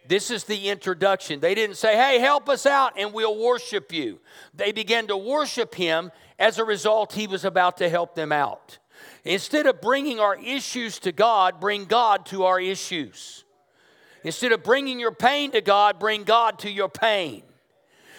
This 0.08 0.30
is 0.30 0.44
the 0.44 0.68
introduction. 0.68 1.40
They 1.40 1.54
didn't 1.54 1.76
say, 1.76 1.96
Hey, 1.96 2.18
help 2.18 2.48
us 2.48 2.66
out 2.66 2.94
and 2.96 3.12
we'll 3.12 3.38
worship 3.38 3.92
you. 3.92 4.20
They 4.54 4.72
began 4.72 5.06
to 5.08 5.16
worship 5.16 5.74
him. 5.74 6.10
As 6.38 6.58
a 6.58 6.64
result, 6.64 7.12
he 7.12 7.26
was 7.26 7.44
about 7.44 7.76
to 7.78 7.88
help 7.88 8.14
them 8.14 8.32
out. 8.32 8.78
Instead 9.24 9.66
of 9.66 9.80
bringing 9.80 10.18
our 10.18 10.36
issues 10.36 10.98
to 11.00 11.12
God, 11.12 11.60
bring 11.60 11.84
God 11.84 12.26
to 12.26 12.44
our 12.44 12.60
issues. 12.60 13.44
Instead 14.24 14.52
of 14.52 14.62
bringing 14.62 14.98
your 14.98 15.12
pain 15.12 15.52
to 15.52 15.60
God, 15.60 15.98
bring 15.98 16.24
God 16.24 16.58
to 16.60 16.70
your 16.70 16.88
pain. 16.88 17.42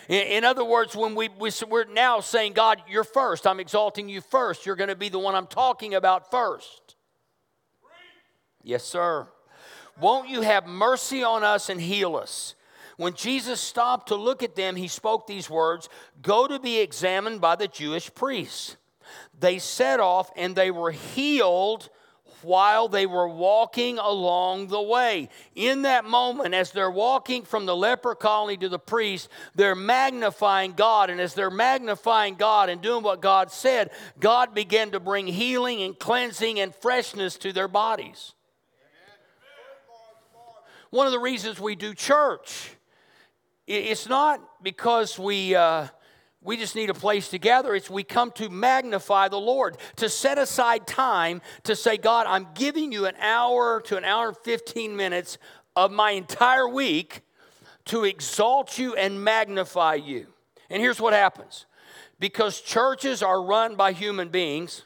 In, 0.09 0.43
other 0.43 0.65
words, 0.65 0.95
when 0.95 1.15
we, 1.15 1.29
we, 1.39 1.49
we're 1.69 1.85
now 1.85 2.19
saying, 2.19 2.53
God, 2.53 2.81
you're 2.89 3.05
first, 3.05 3.47
I'm 3.47 3.61
exalting 3.61 4.09
you 4.09 4.19
first, 4.19 4.65
you're 4.65 4.75
going 4.75 4.89
to 4.89 4.97
be 4.97 5.07
the 5.07 5.19
one 5.19 5.33
I'm 5.33 5.47
talking 5.47 5.95
about 5.95 6.29
first. 6.29 6.95
Yes, 8.61 8.83
sir. 8.83 9.27
Won't 9.99 10.29
you 10.29 10.41
have 10.41 10.65
mercy 10.67 11.23
on 11.23 11.43
us 11.43 11.69
and 11.69 11.79
heal 11.79 12.15
us? 12.15 12.55
When 12.97 13.13
Jesus 13.13 13.59
stopped 13.59 14.09
to 14.09 14.15
look 14.15 14.43
at 14.43 14.55
them, 14.55 14.75
he 14.75 14.87
spoke 14.87 15.27
these 15.27 15.49
words 15.49 15.89
Go 16.21 16.47
to 16.47 16.59
be 16.59 16.79
examined 16.79 17.41
by 17.41 17.55
the 17.55 17.67
Jewish 17.67 18.13
priests. 18.13 18.77
They 19.39 19.59
set 19.59 19.99
off 19.99 20.31
and 20.35 20.55
they 20.55 20.71
were 20.71 20.91
healed 20.91 21.89
while 22.43 22.87
they 22.87 23.05
were 23.05 23.27
walking 23.27 23.97
along 23.97 24.67
the 24.67 24.81
way. 24.81 25.29
In 25.55 25.83
that 25.83 26.05
moment, 26.05 26.53
as 26.53 26.71
they're 26.71 26.91
walking 26.91 27.43
from 27.43 27.65
the 27.65 27.75
leper 27.75 28.15
colony 28.15 28.57
to 28.57 28.69
the 28.69 28.79
priest, 28.79 29.29
they're 29.55 29.75
magnifying 29.75 30.73
God. 30.73 31.09
And 31.09 31.21
as 31.21 31.33
they're 31.33 31.49
magnifying 31.49 32.35
God 32.35 32.69
and 32.69 32.81
doing 32.81 33.03
what 33.03 33.21
God 33.21 33.51
said, 33.51 33.91
God 34.19 34.53
began 34.53 34.91
to 34.91 34.99
bring 34.99 35.27
healing 35.27 35.81
and 35.81 35.97
cleansing 35.97 36.59
and 36.59 36.75
freshness 36.75 37.37
to 37.37 37.53
their 37.53 37.67
bodies. 37.67 38.33
One 40.93 41.07
of 41.07 41.11
the 41.11 41.17
reasons 41.17 41.59
we 41.59 41.73
do 41.73 41.95
church, 41.95 42.69
it's 43.65 44.07
not 44.07 44.39
because 44.61 45.17
we. 45.17 45.55
Uh, 45.55 45.87
we 46.43 46.55
just 46.55 46.75
need 46.75 46.91
a 46.91 46.93
place 46.93 47.29
to 47.29 47.39
gather. 47.39 47.73
It's 47.73 47.89
we 47.89 48.03
come 48.03 48.29
to 48.31 48.49
magnify 48.49 49.29
the 49.29 49.39
Lord, 49.39 49.77
to 49.95 50.07
set 50.07 50.37
aside 50.37 50.85
time 50.85 51.41
to 51.63 51.75
say, 51.75 51.97
God, 51.97 52.27
I'm 52.27 52.47
giving 52.53 52.91
you 52.91 53.05
an 53.05 53.15
hour 53.19 53.81
to 53.85 53.97
an 53.97 54.03
hour 54.03 54.27
and 54.27 54.37
15 54.37 54.95
minutes 54.95 55.39
of 55.75 55.91
my 55.91 56.11
entire 56.11 56.67
week 56.67 57.21
to 57.85 58.03
exalt 58.03 58.77
you 58.77 58.93
and 58.93 59.23
magnify 59.23 59.95
you. 59.95 60.27
And 60.69 60.79
here's 60.79 60.99
what 60.99 61.13
happens 61.13 61.65
because 62.19 62.61
churches 62.61 63.23
are 63.23 63.41
run 63.41 63.75
by 63.75 63.93
human 63.93 64.27
beings, 64.27 64.83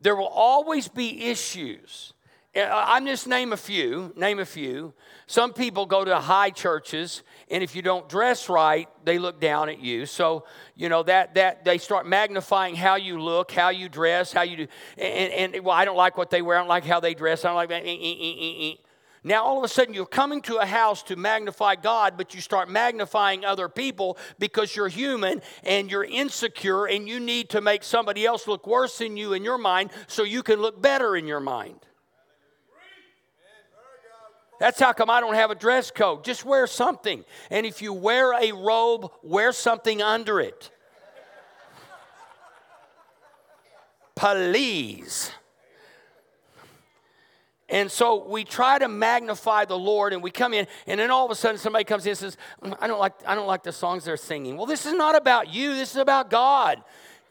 there 0.00 0.16
will 0.16 0.28
always 0.28 0.88
be 0.88 1.24
issues 1.24 2.12
uh, 2.56 2.62
I'm 2.68 3.06
just 3.06 3.28
name 3.28 3.52
a 3.52 3.56
few, 3.56 4.12
name 4.16 4.40
a 4.40 4.44
few. 4.44 4.92
Some 5.28 5.52
people 5.52 5.86
go 5.86 6.04
to 6.04 6.18
high 6.18 6.50
churches, 6.50 7.22
and 7.48 7.62
if 7.62 7.76
you 7.76 7.82
don't 7.82 8.08
dress 8.08 8.48
right, 8.48 8.88
they 9.04 9.20
look 9.20 9.40
down 9.40 9.68
at 9.68 9.78
you. 9.78 10.04
So, 10.04 10.44
you 10.74 10.88
know, 10.88 11.04
that 11.04 11.34
that 11.36 11.64
they 11.64 11.78
start 11.78 12.08
magnifying 12.08 12.74
how 12.74 12.96
you 12.96 13.22
look, 13.22 13.52
how 13.52 13.68
you 13.68 13.88
dress, 13.88 14.32
how 14.32 14.42
you 14.42 14.56
do. 14.56 14.66
And, 14.98 15.54
and 15.54 15.64
well, 15.64 15.76
I 15.76 15.84
don't 15.84 15.96
like 15.96 16.18
what 16.18 16.30
they 16.30 16.42
wear, 16.42 16.56
I 16.56 16.60
don't 16.60 16.68
like 16.68 16.84
how 16.84 16.98
they 16.98 17.14
dress, 17.14 17.44
I 17.44 17.48
don't 17.48 17.56
like 17.56 17.68
that. 17.68 17.84
Eh, 17.84 17.88
eh, 17.88 18.72
eh, 18.72 18.74
Now, 19.22 19.44
all 19.44 19.58
of 19.58 19.64
a 19.64 19.68
sudden, 19.68 19.92
you're 19.92 20.06
coming 20.06 20.40
to 20.42 20.56
a 20.56 20.64
house 20.64 21.02
to 21.04 21.16
magnify 21.16 21.76
God, 21.76 22.14
but 22.16 22.34
you 22.34 22.40
start 22.40 22.70
magnifying 22.70 23.44
other 23.44 23.68
people 23.68 24.16
because 24.38 24.74
you're 24.74 24.88
human 24.88 25.42
and 25.62 25.90
you're 25.90 26.04
insecure 26.04 26.86
and 26.86 27.06
you 27.06 27.20
need 27.20 27.50
to 27.50 27.60
make 27.60 27.82
somebody 27.82 28.24
else 28.24 28.48
look 28.48 28.66
worse 28.66 28.96
than 28.98 29.18
you 29.18 29.34
in 29.34 29.44
your 29.44 29.58
mind 29.58 29.90
so 30.06 30.22
you 30.22 30.42
can 30.42 30.60
look 30.60 30.80
better 30.80 31.16
in 31.16 31.26
your 31.26 31.40
mind. 31.40 31.80
That's 34.58 34.80
how 34.80 34.92
come 34.92 35.10
I 35.10 35.20
don't 35.20 35.34
have 35.34 35.50
a 35.50 35.54
dress 35.54 35.90
code. 35.90 36.24
Just 36.24 36.44
wear 36.44 36.66
something. 36.66 37.24
And 37.50 37.66
if 37.66 37.82
you 37.82 37.92
wear 37.92 38.32
a 38.32 38.52
robe, 38.52 39.10
wear 39.22 39.52
something 39.52 40.00
under 40.02 40.40
it. 40.40 40.70
Please. 44.14 45.30
And 47.70 47.90
so 47.90 48.26
we 48.26 48.44
try 48.44 48.78
to 48.78 48.88
magnify 48.88 49.64
the 49.64 49.78
Lord 49.78 50.12
and 50.12 50.22
we 50.22 50.30
come 50.30 50.52
in, 50.52 50.66
and 50.86 50.98
then 51.00 51.10
all 51.10 51.24
of 51.24 51.30
a 51.30 51.34
sudden 51.34 51.58
somebody 51.58 51.84
comes 51.84 52.04
in 52.04 52.10
and 52.10 52.18
says, 52.18 52.36
mm, 52.62 52.76
I 52.80 52.86
don't 52.86 52.98
like, 52.98 53.14
I 53.26 53.34
don't 53.34 53.46
like 53.46 53.62
the 53.62 53.72
songs 53.72 54.04
they're 54.04 54.16
singing. 54.16 54.56
Well, 54.56 54.66
this 54.66 54.86
is 54.86 54.92
not 54.92 55.16
about 55.16 55.52
you, 55.52 55.74
this 55.74 55.92
is 55.92 55.96
about 55.96 56.30
God 56.30 56.82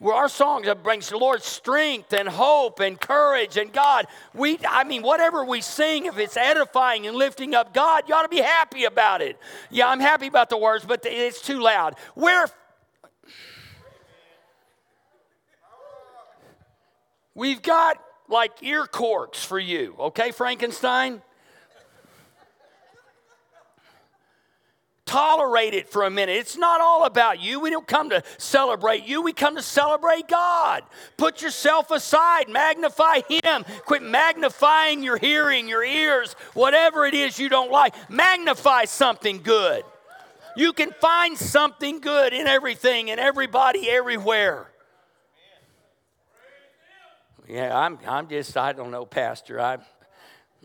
our 0.08 0.28
songs 0.28 0.66
brings 0.82 1.10
the 1.10 1.18
Lord 1.18 1.42
strength 1.42 2.12
and 2.14 2.28
hope 2.28 2.80
and 2.80 2.98
courage 2.98 3.58
and 3.58 3.70
God. 3.70 4.06
We, 4.34 4.58
I 4.66 4.84
mean, 4.84 5.02
whatever 5.02 5.44
we 5.44 5.60
sing, 5.60 6.06
if 6.06 6.16
it's 6.16 6.36
edifying 6.36 7.06
and 7.06 7.16
lifting 7.16 7.54
up 7.54 7.74
God, 7.74 8.04
you 8.08 8.14
ought 8.14 8.22
to 8.22 8.28
be 8.28 8.40
happy 8.40 8.84
about 8.84 9.20
it. 9.20 9.38
Yeah, 9.70 9.88
I'm 9.88 10.00
happy 10.00 10.26
about 10.26 10.48
the 10.48 10.56
words, 10.56 10.86
but 10.86 11.04
it's 11.04 11.42
too 11.42 11.60
loud. 11.60 11.96
Where 12.14 12.46
we've 17.34 17.60
got 17.60 18.02
like 18.30 18.62
ear 18.62 18.86
corks 18.86 19.44
for 19.44 19.58
you, 19.58 19.94
okay, 19.98 20.30
Frankenstein? 20.30 21.22
tolerate 25.10 25.74
it 25.74 25.88
for 25.88 26.04
a 26.04 26.10
minute. 26.10 26.36
It's 26.36 26.56
not 26.56 26.80
all 26.80 27.04
about 27.04 27.42
you. 27.42 27.58
We 27.58 27.70
don't 27.70 27.86
come 27.86 28.10
to 28.10 28.22
celebrate 28.38 29.06
you, 29.06 29.22
we 29.22 29.32
come 29.32 29.56
to 29.56 29.62
celebrate 29.62 30.28
God. 30.28 30.84
Put 31.16 31.42
yourself 31.42 31.90
aside, 31.90 32.48
magnify 32.48 33.22
Him. 33.28 33.64
Quit 33.86 34.02
magnifying 34.02 35.02
your 35.02 35.16
hearing, 35.16 35.66
your 35.66 35.82
ears, 35.82 36.34
whatever 36.54 37.06
it 37.06 37.14
is 37.14 37.40
you 37.40 37.48
don't 37.48 37.72
like. 37.72 37.94
Magnify 38.08 38.84
something 38.84 39.42
good. 39.42 39.82
You 40.56 40.72
can 40.72 40.92
find 40.92 41.36
something 41.36 41.98
good 41.98 42.32
in 42.32 42.46
everything 42.46 43.10
and 43.10 43.18
everybody 43.18 43.90
everywhere. 43.90 44.69
Yeah, 47.50 47.76
I'm, 47.76 47.98
I'm 48.06 48.28
just, 48.28 48.56
I 48.56 48.72
don't 48.72 48.92
know, 48.92 49.04
Pastor. 49.04 49.60
I, 49.60 49.78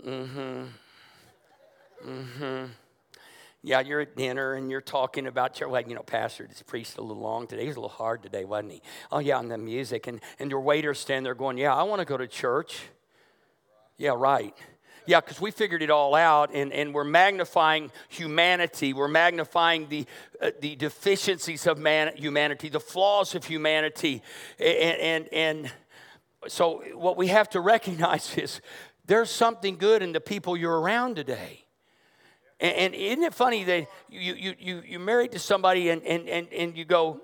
mm 0.06 0.28
hmm. 0.28 0.64
Mm 2.08 2.26
hmm 2.38 2.66
yeah, 3.64 3.80
you're 3.80 4.02
at 4.02 4.16
dinner 4.16 4.54
and 4.54 4.70
you're 4.70 4.80
talking 4.80 5.26
about 5.26 5.56
church. 5.56 5.68
Well, 5.68 5.82
you 5.82 5.96
know, 5.96 6.04
Pastor 6.04 6.46
just 6.46 6.68
preached 6.68 7.00
a 7.00 7.02
little 7.02 7.24
long 7.24 7.48
today. 7.48 7.64
He 7.64 7.68
was 7.68 7.78
a 7.78 7.80
little 7.80 7.90
hard 7.90 8.22
today, 8.22 8.46
wasn't 8.46 8.74
he? 8.74 8.82
Oh, 9.12 9.18
yeah, 9.18 9.40
and 9.40 9.50
the 9.50 9.58
music. 9.58 10.06
And, 10.06 10.22
and 10.38 10.52
your 10.52 10.62
waiters 10.62 11.00
standing 11.00 11.24
there 11.24 11.34
going, 11.34 11.58
Yeah, 11.58 11.74
I 11.74 11.82
want 11.82 12.00
to 12.00 12.06
go 12.06 12.16
to 12.16 12.28
church. 12.28 12.84
Yeah, 13.98 14.14
right. 14.16 14.54
Yeah, 15.08 15.20
because 15.20 15.42
we 15.42 15.50
figured 15.50 15.82
it 15.82 15.90
all 15.90 16.14
out 16.14 16.52
and, 16.54 16.72
and 16.74 16.94
we're 16.94 17.04
magnifying 17.04 17.92
humanity. 18.10 18.94
We're 18.94 19.08
magnifying 19.08 19.88
the, 19.90 20.06
uh, 20.40 20.52
the 20.60 20.76
deficiencies 20.76 21.66
of 21.66 21.80
man, 21.80 22.16
humanity, 22.16 22.70
the 22.70 22.80
flaws 22.80 23.34
of 23.34 23.46
humanity. 23.46 24.22
And, 24.60 25.28
and, 25.28 25.34
and 25.34 25.72
so, 26.48 26.84
what 26.94 27.18
we 27.18 27.28
have 27.28 27.50
to 27.52 27.60
recognize 27.60 28.38
is 28.38 28.62
there's 29.06 29.30
something 29.30 29.78
good 29.78 30.02
in 30.02 30.14
the 30.14 30.22
people 30.22 30.58
you're 30.58 30.80
around 30.80 31.16
today. 31.16 31.66
And, 32.60 32.76
and 32.76 32.96
isn't 32.96 33.24
it 33.24 33.34
funny 33.34 33.64
that 33.66 33.88
you, 34.10 34.34
you, 34.34 34.56
you, 34.58 34.84
you're 34.88 35.00
married 35.00 35.34
to 35.34 35.40
somebody 35.40 35.90
and, 35.90 36.02
and, 36.04 36.30
and, 36.30 36.52
and 36.54 36.78
you 36.78 36.86
go, 36.86 37.20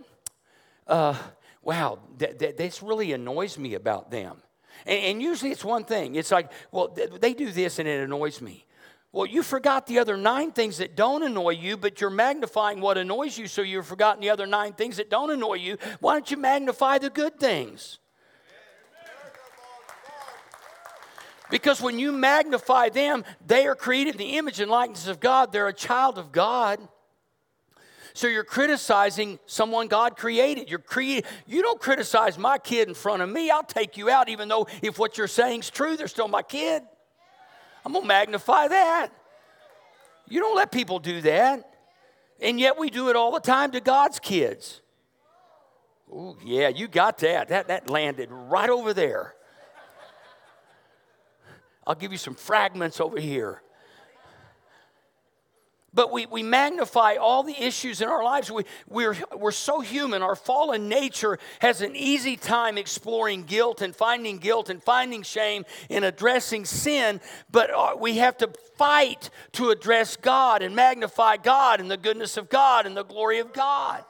uh, 0.87 1.15
wow, 1.61 1.99
that, 2.17 2.39
that, 2.39 2.57
this 2.57 2.83
really 2.83 3.13
annoys 3.13 3.57
me 3.57 3.75
about 3.75 4.11
them. 4.11 4.41
And, 4.85 4.99
and, 4.99 5.21
usually 5.21 5.51
it's 5.51 5.63
one 5.63 5.85
thing. 5.85 6.15
It's 6.15 6.31
like, 6.31 6.51
well, 6.71 6.89
they 7.19 7.33
do 7.33 7.51
this 7.51 7.79
and 7.79 7.87
it 7.87 8.03
annoys 8.03 8.41
me. 8.41 8.65
Well, 9.13 9.25
you 9.25 9.43
forgot 9.43 9.87
the 9.87 9.99
other 9.99 10.15
nine 10.15 10.51
things 10.51 10.77
that 10.77 10.95
don't 10.95 11.23
annoy 11.23 11.51
you, 11.51 11.75
but 11.75 11.99
you're 11.99 12.09
magnifying 12.09 12.79
what 12.79 12.97
annoys 12.97 13.37
you, 13.37 13.47
so 13.47 13.61
you've 13.61 13.85
forgotten 13.85 14.21
the 14.21 14.29
other 14.29 14.47
nine 14.47 14.71
things 14.73 14.97
that 14.97 15.09
don't 15.09 15.29
annoy 15.29 15.55
you. 15.55 15.77
Why 15.99 16.13
don't 16.13 16.31
you 16.31 16.37
magnify 16.37 16.97
the 16.97 17.09
good 17.09 17.37
things? 17.37 17.99
Because 21.51 21.81
when 21.81 21.99
you 21.99 22.11
magnify 22.11 22.89
them, 22.89 23.23
they 23.45 23.67
are 23.67 23.75
created 23.75 24.15
in 24.15 24.17
the 24.17 24.37
image 24.37 24.59
and 24.59 24.71
likeness 24.71 25.07
of 25.07 25.19
God. 25.19 25.51
They're 25.51 25.67
a 25.67 25.73
child 25.73 26.17
of 26.17 26.31
God. 26.31 26.79
So 28.13 28.27
you're 28.27 28.43
criticizing 28.43 29.37
someone 29.45 29.87
God 29.87 30.17
created. 30.17 30.69
You're 30.69 30.79
created. 30.79 31.25
You 31.45 31.61
don't 31.61 31.79
criticize 31.79 32.37
my 32.37 32.57
kid 32.57 32.87
in 32.87 32.93
front 32.93 33.21
of 33.21 33.29
me. 33.29 33.51
I'll 33.51 33.63
take 33.63 33.97
you 33.97 34.09
out, 34.09 34.29
even 34.29 34.47
though 34.47 34.67
if 34.81 34.97
what 34.97 35.17
you're 35.17 35.27
saying 35.27 35.59
is 35.59 35.69
true, 35.69 35.95
they're 35.95 36.07
still 36.07 36.27
my 36.27 36.41
kid. 36.41 36.83
I'm 37.85 37.93
gonna 37.93 38.05
magnify 38.05 38.69
that. 38.69 39.09
You 40.27 40.39
don't 40.39 40.55
let 40.55 40.71
people 40.71 40.99
do 40.99 41.21
that. 41.21 41.67
And 42.41 42.59
yet 42.59 42.79
we 42.79 42.89
do 42.89 43.09
it 43.09 43.15
all 43.15 43.31
the 43.31 43.39
time 43.39 43.71
to 43.71 43.81
God's 43.81 44.19
kids. 44.19 44.81
Oh, 46.13 46.37
yeah, 46.43 46.69
you 46.69 46.87
got 46.87 47.19
that. 47.19 47.49
That 47.49 47.67
that 47.67 47.89
landed 47.89 48.29
right 48.31 48.69
over 48.69 48.93
there. 48.93 49.35
I'll 51.91 51.95
give 51.95 52.13
you 52.13 52.17
some 52.17 52.35
fragments 52.35 53.01
over 53.01 53.19
here. 53.19 53.61
But 55.93 56.09
we, 56.09 56.25
we 56.25 56.41
magnify 56.41 57.15
all 57.15 57.43
the 57.43 57.61
issues 57.61 57.99
in 57.99 58.07
our 58.07 58.23
lives. 58.23 58.49
We, 58.49 58.63
we're, 58.87 59.17
we're 59.35 59.51
so 59.51 59.81
human. 59.81 60.21
Our 60.21 60.37
fallen 60.37 60.87
nature 60.87 61.37
has 61.59 61.81
an 61.81 61.97
easy 61.97 62.37
time 62.37 62.77
exploring 62.77 63.43
guilt 63.43 63.81
and 63.81 63.93
finding 63.93 64.37
guilt 64.37 64.69
and 64.69 64.81
finding 64.81 65.21
shame 65.21 65.65
and 65.89 66.05
addressing 66.05 66.63
sin. 66.63 67.19
But 67.51 67.71
uh, 67.71 67.97
we 67.99 68.19
have 68.19 68.37
to 68.37 68.47
fight 68.77 69.29
to 69.51 69.71
address 69.71 70.15
God 70.15 70.61
and 70.61 70.73
magnify 70.73 71.35
God 71.43 71.81
and 71.81 71.91
the 71.91 71.97
goodness 71.97 72.37
of 72.37 72.47
God 72.47 72.85
and 72.85 72.95
the 72.95 73.03
glory 73.03 73.39
of 73.39 73.51
God. 73.51 74.05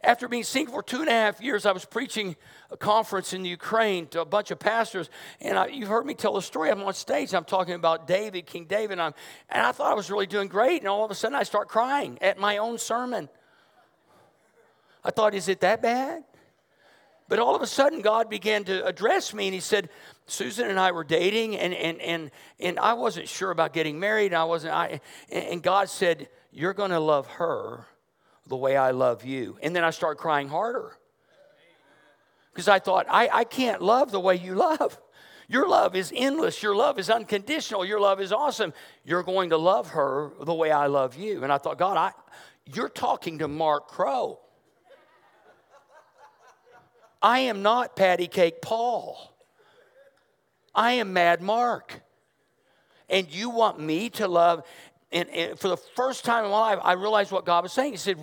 After 0.00 0.28
being 0.28 0.44
single 0.44 0.74
for 0.74 0.82
two 0.84 1.00
and 1.00 1.08
a 1.08 1.12
half 1.12 1.40
years, 1.40 1.66
I 1.66 1.72
was 1.72 1.84
preaching 1.84 2.36
conference 2.78 3.32
in 3.32 3.44
Ukraine 3.44 4.06
to 4.08 4.20
a 4.20 4.24
bunch 4.24 4.50
of 4.50 4.58
pastors, 4.58 5.10
and 5.40 5.58
I, 5.58 5.66
you've 5.66 5.88
heard 5.88 6.06
me 6.06 6.14
tell 6.14 6.34
the 6.34 6.42
story. 6.42 6.70
I'm 6.70 6.82
on 6.82 6.94
stage, 6.94 7.34
I'm 7.34 7.44
talking 7.44 7.74
about 7.74 8.06
David, 8.06 8.46
King 8.46 8.64
David, 8.64 8.92
and, 8.92 9.02
I'm, 9.02 9.14
and 9.48 9.64
I 9.64 9.72
thought 9.72 9.90
I 9.90 9.94
was 9.94 10.10
really 10.10 10.26
doing 10.26 10.48
great, 10.48 10.80
and 10.80 10.88
all 10.88 11.04
of 11.04 11.10
a 11.10 11.14
sudden 11.14 11.34
I 11.34 11.42
start 11.42 11.68
crying 11.68 12.18
at 12.20 12.38
my 12.38 12.58
own 12.58 12.78
sermon. 12.78 13.28
I 15.04 15.10
thought, 15.10 15.34
is 15.34 15.48
it 15.48 15.60
that 15.60 15.82
bad? 15.82 16.24
But 17.28 17.38
all 17.38 17.54
of 17.54 17.62
a 17.62 17.66
sudden, 17.66 18.02
God 18.02 18.28
began 18.28 18.64
to 18.64 18.84
address 18.86 19.32
me, 19.32 19.46
and 19.46 19.54
He 19.54 19.60
said, 19.60 19.88
Susan 20.26 20.68
and 20.68 20.78
I 20.78 20.92
were 20.92 21.04
dating, 21.04 21.56
and, 21.56 21.74
and, 21.74 22.00
and, 22.00 22.30
and 22.60 22.78
I 22.78 22.94
wasn't 22.94 23.28
sure 23.28 23.50
about 23.50 23.72
getting 23.72 23.98
married. 23.98 24.26
And 24.26 24.36
I 24.36 24.44
wasn't, 24.44 24.74
I, 24.74 25.00
and 25.30 25.62
God 25.62 25.88
said, 25.88 26.28
You're 26.50 26.74
going 26.74 26.90
to 26.90 27.00
love 27.00 27.26
her 27.26 27.86
the 28.46 28.56
way 28.56 28.76
I 28.76 28.90
love 28.90 29.24
you. 29.24 29.58
And 29.62 29.74
then 29.74 29.84
I 29.84 29.90
start 29.90 30.18
crying 30.18 30.48
harder 30.48 30.98
because 32.54 32.68
I 32.68 32.78
thought, 32.78 33.06
I, 33.08 33.28
I 33.32 33.44
can't 33.44 33.82
love 33.82 34.12
the 34.12 34.20
way 34.20 34.36
you 34.36 34.54
love. 34.54 34.98
Your 35.48 35.68
love 35.68 35.94
is 35.94 36.10
endless. 36.16 36.62
Your 36.62 36.74
love 36.74 36.98
is 36.98 37.10
unconditional. 37.10 37.84
Your 37.84 38.00
love 38.00 38.18
is 38.18 38.32
awesome. 38.32 38.72
You're 39.04 39.22
going 39.22 39.50
to 39.50 39.58
love 39.58 39.88
her 39.88 40.30
the 40.40 40.54
way 40.54 40.70
I 40.70 40.86
love 40.86 41.16
you. 41.16 41.42
And 41.42 41.52
I 41.52 41.58
thought, 41.58 41.76
God, 41.76 41.98
I, 41.98 42.12
you're 42.72 42.88
talking 42.88 43.40
to 43.40 43.48
Mark 43.48 43.88
Crow. 43.88 44.38
I 47.22 47.40
am 47.40 47.60
not 47.60 47.94
Patty 47.94 48.26
Cake 48.26 48.62
Paul. 48.62 49.36
I 50.74 50.92
am 50.92 51.12
Mad 51.12 51.42
Mark. 51.42 52.00
And 53.10 53.30
you 53.30 53.50
want 53.50 53.78
me 53.78 54.08
to 54.10 54.26
love. 54.26 54.62
And, 55.12 55.28
and 55.28 55.58
for 55.58 55.68
the 55.68 55.76
first 55.76 56.24
time 56.24 56.46
in 56.46 56.50
my 56.50 56.58
life, 56.58 56.78
I 56.82 56.94
realized 56.94 57.32
what 57.32 57.44
God 57.44 57.64
was 57.64 57.72
saying. 57.72 57.92
He 57.92 57.98
said, 57.98 58.16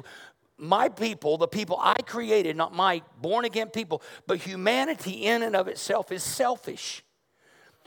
my 0.61 0.89
people, 0.89 1.37
the 1.37 1.47
people 1.47 1.77
I 1.81 1.95
created, 2.05 2.55
not 2.55 2.73
my 2.73 3.01
born 3.19 3.45
again 3.45 3.69
people, 3.69 4.03
but 4.27 4.37
humanity 4.37 5.25
in 5.25 5.41
and 5.41 5.55
of 5.55 5.67
itself 5.67 6.11
is 6.11 6.23
selfish. 6.23 7.03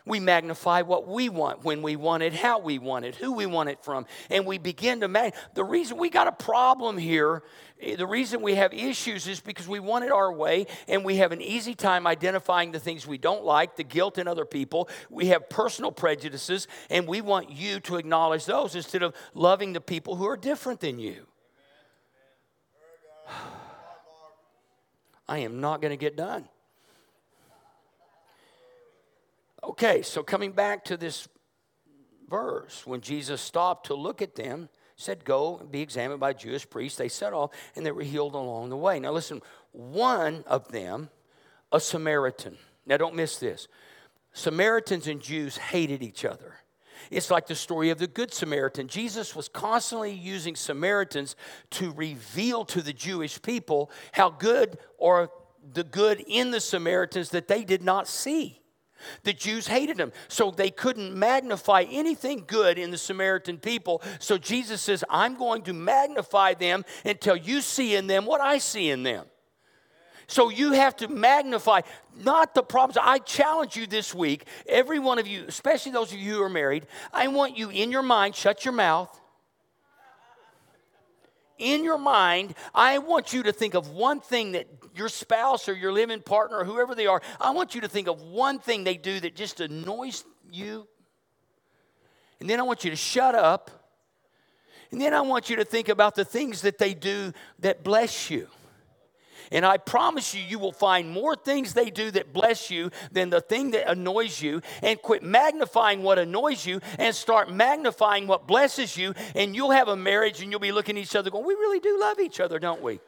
We 0.07 0.21
magnify 0.21 0.83
what 0.83 1.09
we 1.09 1.31
want, 1.31 1.65
when 1.65 1.81
we 1.81 1.97
want 1.97 2.25
it, 2.25 2.35
how 2.35 2.59
we 2.59 2.79
want 2.79 3.07
it, 3.07 3.15
who 3.15 3.33
we 3.33 3.47
want 3.47 3.71
it 3.71 3.83
from, 3.83 4.05
and 4.29 4.45
we 4.45 4.59
begin 4.59 5.01
to 5.01 5.09
mag. 5.09 5.35
The 5.55 5.65
reason 5.65 5.97
we 5.97 6.11
got 6.11 6.27
a 6.27 6.33
problem 6.33 6.99
here, 6.99 7.43
eh, 7.81 7.97
the 7.97 8.07
reason 8.07 8.43
we 8.43 8.57
have 8.57 8.75
issues 8.75 9.27
is 9.27 9.41
because 9.41 9.67
we 9.67 9.81
want 9.81 10.05
it 10.05 10.13
our 10.13 10.31
way, 10.31 10.67
and 10.89 11.05
we 11.05 11.17
have 11.17 11.33
an 11.33 11.41
easy 11.41 11.75
time 11.75 12.07
identifying 12.07 12.73
the 12.73 12.81
things 12.81 13.07
we 13.07 13.17
don't 13.17 13.45
like, 13.45 13.77
the 13.77 13.85
guilt 13.85 14.19
in 14.19 14.29
other 14.29 14.45
people. 14.45 14.91
We 15.09 15.27
have 15.27 15.49
personal 15.49 15.91
prejudices, 15.91 16.69
and 16.91 17.09
we 17.09 17.23
want 17.23 17.51
you 17.51 17.81
to 17.81 17.97
acknowledge 17.97 18.45
those 18.45 18.75
instead 18.75 19.03
of 19.03 19.15
loving 19.33 19.73
the 19.73 19.81
people 19.81 20.17
who 20.17 20.29
are 20.29 20.37
different 20.37 20.81
than 20.81 20.99
you. 20.99 21.27
I 25.29 25.39
am 25.39 25.61
not 25.61 25.81
going 25.81 25.91
to 25.91 25.97
get 25.97 26.17
done. 26.17 26.49
Okay, 29.63 30.03
so 30.03 30.23
coming 30.23 30.53
back 30.53 30.85
to 30.85 30.97
this 30.97 31.27
verse, 32.29 32.87
when 32.87 33.01
Jesus 33.01 33.41
stopped 33.41 33.87
to 33.87 33.95
look 33.95 34.21
at 34.21 34.35
them, 34.35 34.69
said, 34.97 35.25
Go 35.25 35.59
and 35.59 35.71
be 35.71 35.81
examined 35.81 36.21
by 36.21 36.33
Jewish 36.35 36.69
priests. 36.69 36.99
They 36.99 37.09
set 37.09 37.33
off 37.33 37.51
and 37.75 37.85
they 37.85 37.93
were 37.93 38.03
healed 38.03 38.35
along 38.35 38.69
the 38.69 38.77
way. 38.77 39.01
Now, 39.01 39.13
listen, 39.13 39.41
one 39.73 40.45
of 40.47 40.69
them, 40.69 41.11
a 41.73 41.81
Samaritan. 41.81 42.59
Now, 42.87 42.99
don't 42.99 43.15
miss 43.15 43.39
this. 43.39 43.69
Samaritans 44.33 45.07
and 45.07 45.21
Jews 45.21 45.57
hated 45.57 46.03
each 46.03 46.25
other. 46.25 46.57
It's 47.11 47.31
like 47.31 47.47
the 47.47 47.55
story 47.55 47.91
of 47.91 47.99
the 47.99 48.07
Good 48.07 48.33
Samaritan. 48.33 48.89
Jesus 48.89 49.35
was 49.35 49.49
constantly 49.49 50.13
using 50.13 50.57
Samaritans 50.57 51.37
to 51.71 51.93
reveal 51.93 52.65
to 52.67 52.83
the 52.83 52.93
Jewish 52.93 53.41
people 53.41 53.91
how 54.13 54.31
good 54.31 54.79
or 54.99 55.31
the 55.73 55.85
good 55.85 56.23
in 56.27 56.51
the 56.51 56.61
Samaritans 56.61 57.31
that 57.31 57.49
they 57.49 57.65
did 57.65 57.83
not 57.83 58.09
see. 58.09 58.61
The 59.23 59.33
Jews 59.33 59.67
hated 59.67 59.97
them, 59.97 60.13
so 60.29 60.51
they 60.51 60.71
couldn't 60.71 61.15
magnify 61.15 61.83
anything 61.91 62.45
good 62.47 62.79
in 62.79 62.91
the 62.91 62.99
Samaritan 62.99 63.59
people. 63.59 64.03
So 64.19 64.39
Jesus 64.39 64.81
says, 64.81 65.05
I'm 65.11 65.37
going 65.37 65.63
to 65.63 65.73
magnify 65.73 66.55
them 66.55 66.85
until 67.05 67.37
you 67.37 67.61
see 67.61 67.97
in 67.97 68.07
them 68.07 68.25
what 68.25 68.41
I 68.41 68.59
see 68.59 68.91
in 68.91 69.03
them. 69.03 69.27
So 70.27 70.49
you 70.49 70.73
have 70.73 70.97
to 70.97 71.09
magnify 71.09 71.83
not 72.17 72.55
the 72.55 72.63
problems. 72.63 72.99
I 73.01 73.19
challenge 73.19 73.77
you 73.77 73.87
this 73.87 74.15
week, 74.15 74.47
every 74.67 74.99
one 74.99 75.19
of 75.19 75.27
you, 75.27 75.45
especially 75.47 75.93
those 75.93 76.13
of 76.13 76.19
you 76.19 76.35
who 76.35 76.43
are 76.43 76.49
married, 76.49 76.87
I 77.13 77.29
want 77.29 77.57
you 77.57 77.71
in 77.71 77.91
your 77.91 78.03
mind, 78.03 78.35
shut 78.35 78.65
your 78.65 78.75
mouth. 78.75 79.21
In 81.59 81.85
your 81.85 81.99
mind, 81.99 82.55
I 82.75 82.99
want 82.99 83.33
you 83.33 83.45
to 83.45 83.53
think 83.53 83.75
of 83.75 83.91
one 83.91 84.21
thing 84.21 84.53
that 84.53 84.67
your 84.97 85.09
spouse 85.09 85.69
or 85.69 85.75
your 85.75 85.93
living 85.93 86.21
partner 86.21 86.59
or 86.59 86.65
whoever 86.65 86.95
they 86.95 87.07
are, 87.07 87.23
I 87.41 87.51
want 87.51 87.75
you 87.75 87.81
to 87.83 87.89
think 87.89 88.09
of 88.09 88.23
one 88.23 88.59
thing 88.59 88.85
they 88.85 88.97
do 88.97 89.21
that 89.21 89.37
just 89.37 89.61
annoys 89.61 90.25
you. 90.51 90.89
And 92.41 92.51
then 92.51 92.59
I 92.59 92.65
want 92.65 92.85
you 92.85 92.91
to 92.91 92.97
shut 92.97 93.35
up. 93.35 93.71
And 94.91 95.01
then 95.01 95.15
I 95.15 95.21
want 95.21 95.49
you 95.49 95.57
to 95.57 95.65
think 95.65 95.89
about 95.89 96.15
the 96.15 96.25
things 96.25 96.63
that 96.63 96.79
they 96.79 96.93
do 96.95 97.33
that 97.61 97.83
bless 97.83 98.31
you. 98.31 98.49
And 99.53 99.65
I 99.65 99.77
promise 99.77 100.35
you, 100.35 100.43
you 100.43 100.59
will 100.59 100.73
find 100.73 101.11
more 101.11 101.37
things 101.37 101.75
they 101.75 101.91
do 101.91 102.11
that 102.13 102.33
bless 102.33 102.71
you 102.71 102.91
than 103.13 103.31
the 103.31 103.41
thing 103.41 103.73
that 103.73 103.91
annoys 103.91 104.41
you. 104.41 104.63
And 104.83 105.01
quit 105.01 105.23
magnifying 105.23 106.03
what 106.03 106.19
annoys 106.19 106.67
you 106.67 106.81
and 106.99 107.15
start 107.15 107.53
magnifying 107.53 108.27
what 108.27 108.47
blesses 108.47 108.97
you. 108.97 109.15
And 109.35 109.55
you'll 109.55 109.71
have 109.71 109.89
a 109.89 109.97
marriage 109.97 110.43
and 110.43 110.51
you'll 110.51 110.61
be 110.61 110.73
looking 110.73 110.97
at 110.97 111.03
each 111.03 111.17
other 111.17 111.31
going, 111.31 111.47
We 111.47 111.55
really 111.55 111.81
do 111.81 111.99
love 112.01 112.21
each 112.21 112.41
other, 112.41 112.59
don't 112.59 112.83
we? 112.83 113.01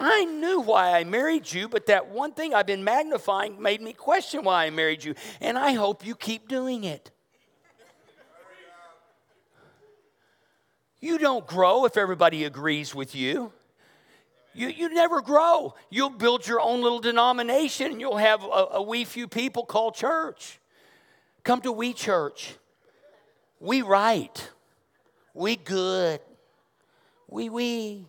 I 0.00 0.24
knew 0.26 0.60
why 0.60 0.96
I 0.96 1.02
married 1.02 1.52
you, 1.52 1.68
but 1.68 1.86
that 1.86 2.08
one 2.08 2.32
thing 2.32 2.54
I've 2.54 2.66
been 2.66 2.84
magnifying 2.84 3.60
made 3.60 3.80
me 3.80 3.92
question 3.92 4.44
why 4.44 4.66
I 4.66 4.70
married 4.70 5.02
you. 5.02 5.16
And 5.40 5.58
I 5.58 5.72
hope 5.72 6.06
you 6.06 6.14
keep 6.14 6.48
doing 6.48 6.84
it. 6.84 7.10
You 11.00 11.18
don't 11.18 11.46
grow 11.46 11.84
if 11.84 11.96
everybody 11.96 12.44
agrees 12.44 12.94
with 12.94 13.14
you. 13.14 13.52
You, 14.54 14.68
you 14.68 14.92
never 14.92 15.20
grow. 15.20 15.74
You'll 15.90 16.10
build 16.10 16.46
your 16.46 16.60
own 16.60 16.82
little 16.82 16.98
denomination 16.98 17.92
and 17.92 18.00
you'll 18.00 18.16
have 18.16 18.42
a, 18.42 18.66
a 18.72 18.82
wee 18.82 19.04
few 19.04 19.28
people 19.28 19.64
called 19.64 19.94
church. 19.94 20.58
Come 21.44 21.60
to 21.60 21.70
we 21.70 21.92
church. 21.92 22.54
We 23.60 23.82
right. 23.82 24.50
We 25.34 25.56
good. 25.56 26.20
We 27.28 27.48
we. 27.48 28.06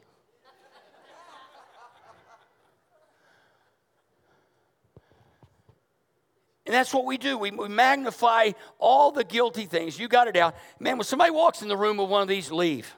And 6.70 6.76
that's 6.76 6.94
what 6.94 7.06
we 7.06 7.18
do. 7.18 7.36
We, 7.36 7.50
we 7.50 7.68
magnify 7.68 8.52
all 8.78 9.12
the 9.12 9.24
guilty 9.24 9.66
things. 9.66 9.98
You 9.98 10.08
got 10.08 10.28
it 10.28 10.36
out. 10.36 10.54
Man, 10.80 10.98
when 10.98 11.04
somebody 11.04 11.32
walks 11.32 11.64
in 11.64 11.68
the 11.68 11.76
room 11.76 11.98
with 11.98 12.12
one 12.12 12.22
of 12.22 12.28
these, 12.28 12.52
leave. 12.52 12.94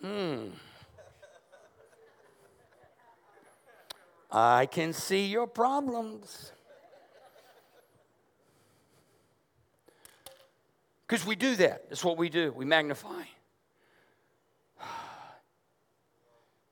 Hmm. 0.00 0.46
I 4.30 4.64
can 4.64 4.94
see 4.94 5.26
your 5.26 5.46
problems. 5.46 6.52
Because 11.06 11.26
we 11.26 11.36
do 11.36 11.54
that. 11.56 11.90
That's 11.90 12.02
what 12.02 12.16
we 12.16 12.30
do. 12.30 12.50
We 12.56 12.64
magnify 12.64 13.24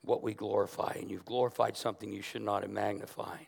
what 0.00 0.22
we 0.22 0.32
glorify. 0.32 0.96
And 0.98 1.10
you've 1.10 1.26
glorified 1.26 1.76
something 1.76 2.10
you 2.10 2.22
should 2.22 2.40
not 2.40 2.62
have 2.62 2.70
magnified. 2.70 3.46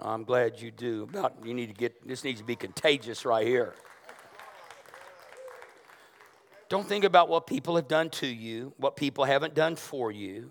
I'm 0.00 0.24
glad 0.24 0.60
you 0.60 0.70
do. 0.70 1.04
About 1.04 1.34
you 1.44 1.54
need 1.54 1.68
to 1.68 1.74
get 1.74 2.06
this 2.06 2.24
needs 2.24 2.40
to 2.40 2.46
be 2.46 2.56
contagious 2.56 3.24
right 3.24 3.46
here. 3.46 3.74
Don't 6.68 6.86
think 6.86 7.04
about 7.04 7.28
what 7.28 7.46
people 7.46 7.76
have 7.76 7.88
done 7.88 8.10
to 8.10 8.26
you, 8.26 8.72
what 8.76 8.96
people 8.96 9.24
haven't 9.24 9.54
done 9.54 9.76
for 9.76 10.10
you. 10.10 10.50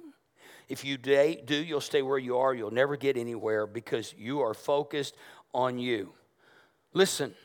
If 0.69 0.83
you 0.83 0.97
do, 0.97 1.55
you'll 1.55 1.81
stay 1.81 2.01
where 2.01 2.17
you 2.17 2.37
are. 2.37 2.53
You'll 2.53 2.71
never 2.71 2.95
get 2.95 3.17
anywhere 3.17 3.67
because 3.67 4.15
you 4.17 4.41
are 4.41 4.53
focused 4.53 5.15
on 5.53 5.77
you. 5.77 6.13
Listen, 6.93 7.35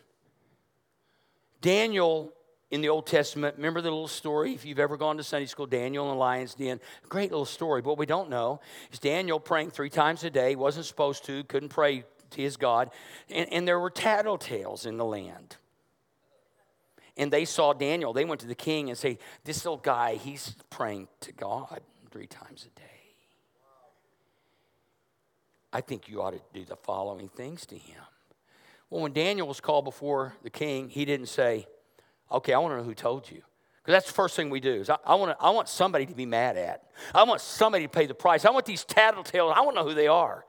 Daniel 1.61 2.33
in 2.71 2.81
the 2.81 2.89
Old 2.89 3.07
Testament. 3.07 3.57
Remember 3.57 3.81
the 3.81 3.91
little 3.91 4.09
story? 4.09 4.55
If 4.55 4.65
you've 4.65 4.79
ever 4.79 4.97
gone 4.97 5.17
to 5.17 5.25
Sunday 5.25 5.47
school, 5.47 5.67
Daniel 5.67 6.05
and 6.05 6.13
the 6.13 6.19
lion's 6.19 6.55
den. 6.55 6.81
Great 7.09 7.31
little 7.31 7.45
story. 7.45 7.83
But 7.83 7.91
what 7.91 7.99
we 7.99 8.07
don't 8.07 8.31
know 8.31 8.61
is 8.93 8.99
Daniel 8.99 9.41
praying 9.41 9.73
three 9.73 9.91
times 9.91 10.23
a 10.25 10.31
day, 10.31 10.55
wasn't 10.55 10.87
supposed 10.87 11.25
to, 11.25 11.43
couldn't 11.45 11.71
pray 11.71 12.05
to 12.31 12.43
his 12.43 12.57
God. 12.57 12.91
And, 13.29 13.53
and 13.53 13.69
there 13.69 13.81
were 13.81 13.91
tattletales 13.91 14.87
in 14.87 14.97
the 14.97 15.05
land. 15.05 15.57
And 17.17 17.33
they 17.33 17.45
saw 17.45 17.73
Daniel. 17.73 18.13
They 18.13 18.25
went 18.25 18.41
to 18.43 18.47
the 18.47 18.55
king 18.55 18.89
and 18.89 18.97
say, 18.97 19.19
This 19.45 19.65
little 19.65 19.77
guy, 19.77 20.15
he's 20.15 20.55
praying 20.71 21.09
to 21.21 21.33
God 21.33 21.81
three 22.11 22.27
times 22.27 22.67
a 22.67 22.79
day. 22.79 22.87
I 25.73 25.81
think 25.81 26.09
you 26.09 26.23
ought 26.23 26.33
to 26.33 26.41
do 26.53 26.65
the 26.65 26.77
following 26.77 27.29
things 27.29 27.67
to 27.67 27.77
him. 27.77 28.01
Well, 28.89 29.03
when 29.03 29.13
Daniel 29.13 29.47
was 29.47 29.61
called 29.61 29.85
before 29.85 30.35
the 30.43 30.51
king, 30.51 30.89
he 30.89 31.05
didn't 31.05 31.29
say, 31.29 31.67
Okay, 32.31 32.53
I 32.53 32.59
want 32.59 32.73
to 32.73 32.79
know 32.79 32.85
who 32.85 32.95
told 32.95 33.31
you. 33.31 33.43
Because 33.83 33.95
that's 33.95 34.07
the 34.07 34.13
first 34.13 34.37
thing 34.37 34.51
we 34.51 34.61
do. 34.61 34.75
Is 34.75 34.91
I, 34.91 34.99
I, 35.05 35.15
want 35.15 35.37
I 35.41 35.51
want 35.51 35.69
somebody 35.69 36.07
to 36.07 36.15
be 36.15 36.27
mad 36.27 36.57
at. 36.57 36.85
I 37.15 37.23
want 37.25 37.41
somebody 37.41 37.85
to 37.85 37.89
pay 37.89 38.07
the 38.07 38.15
price. 38.15 38.45
I 38.45 38.51
want 38.51 38.67
these 38.67 38.85
tattletales. 38.85 39.55
I 39.55 39.61
want 39.63 39.77
to 39.77 39.83
know 39.83 39.89
who 39.89 39.95
they 39.95 40.07
are. 40.07 40.45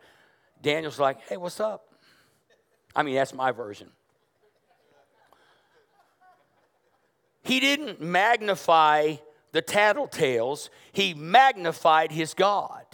Daniel's 0.62 1.00
like, 1.00 1.22
hey, 1.28 1.38
what's 1.38 1.60
up? 1.60 1.88
I 2.96 3.04
mean, 3.04 3.16
that's 3.16 3.34
my 3.34 3.52
version. 3.52 3.90
He 7.44 7.60
didn't 7.60 8.02
magnify 8.02 9.16
the 9.52 9.62
tattletales, 9.62 10.70
he 10.94 11.14
magnified 11.14 12.12
his 12.12 12.34
God. 12.34 12.86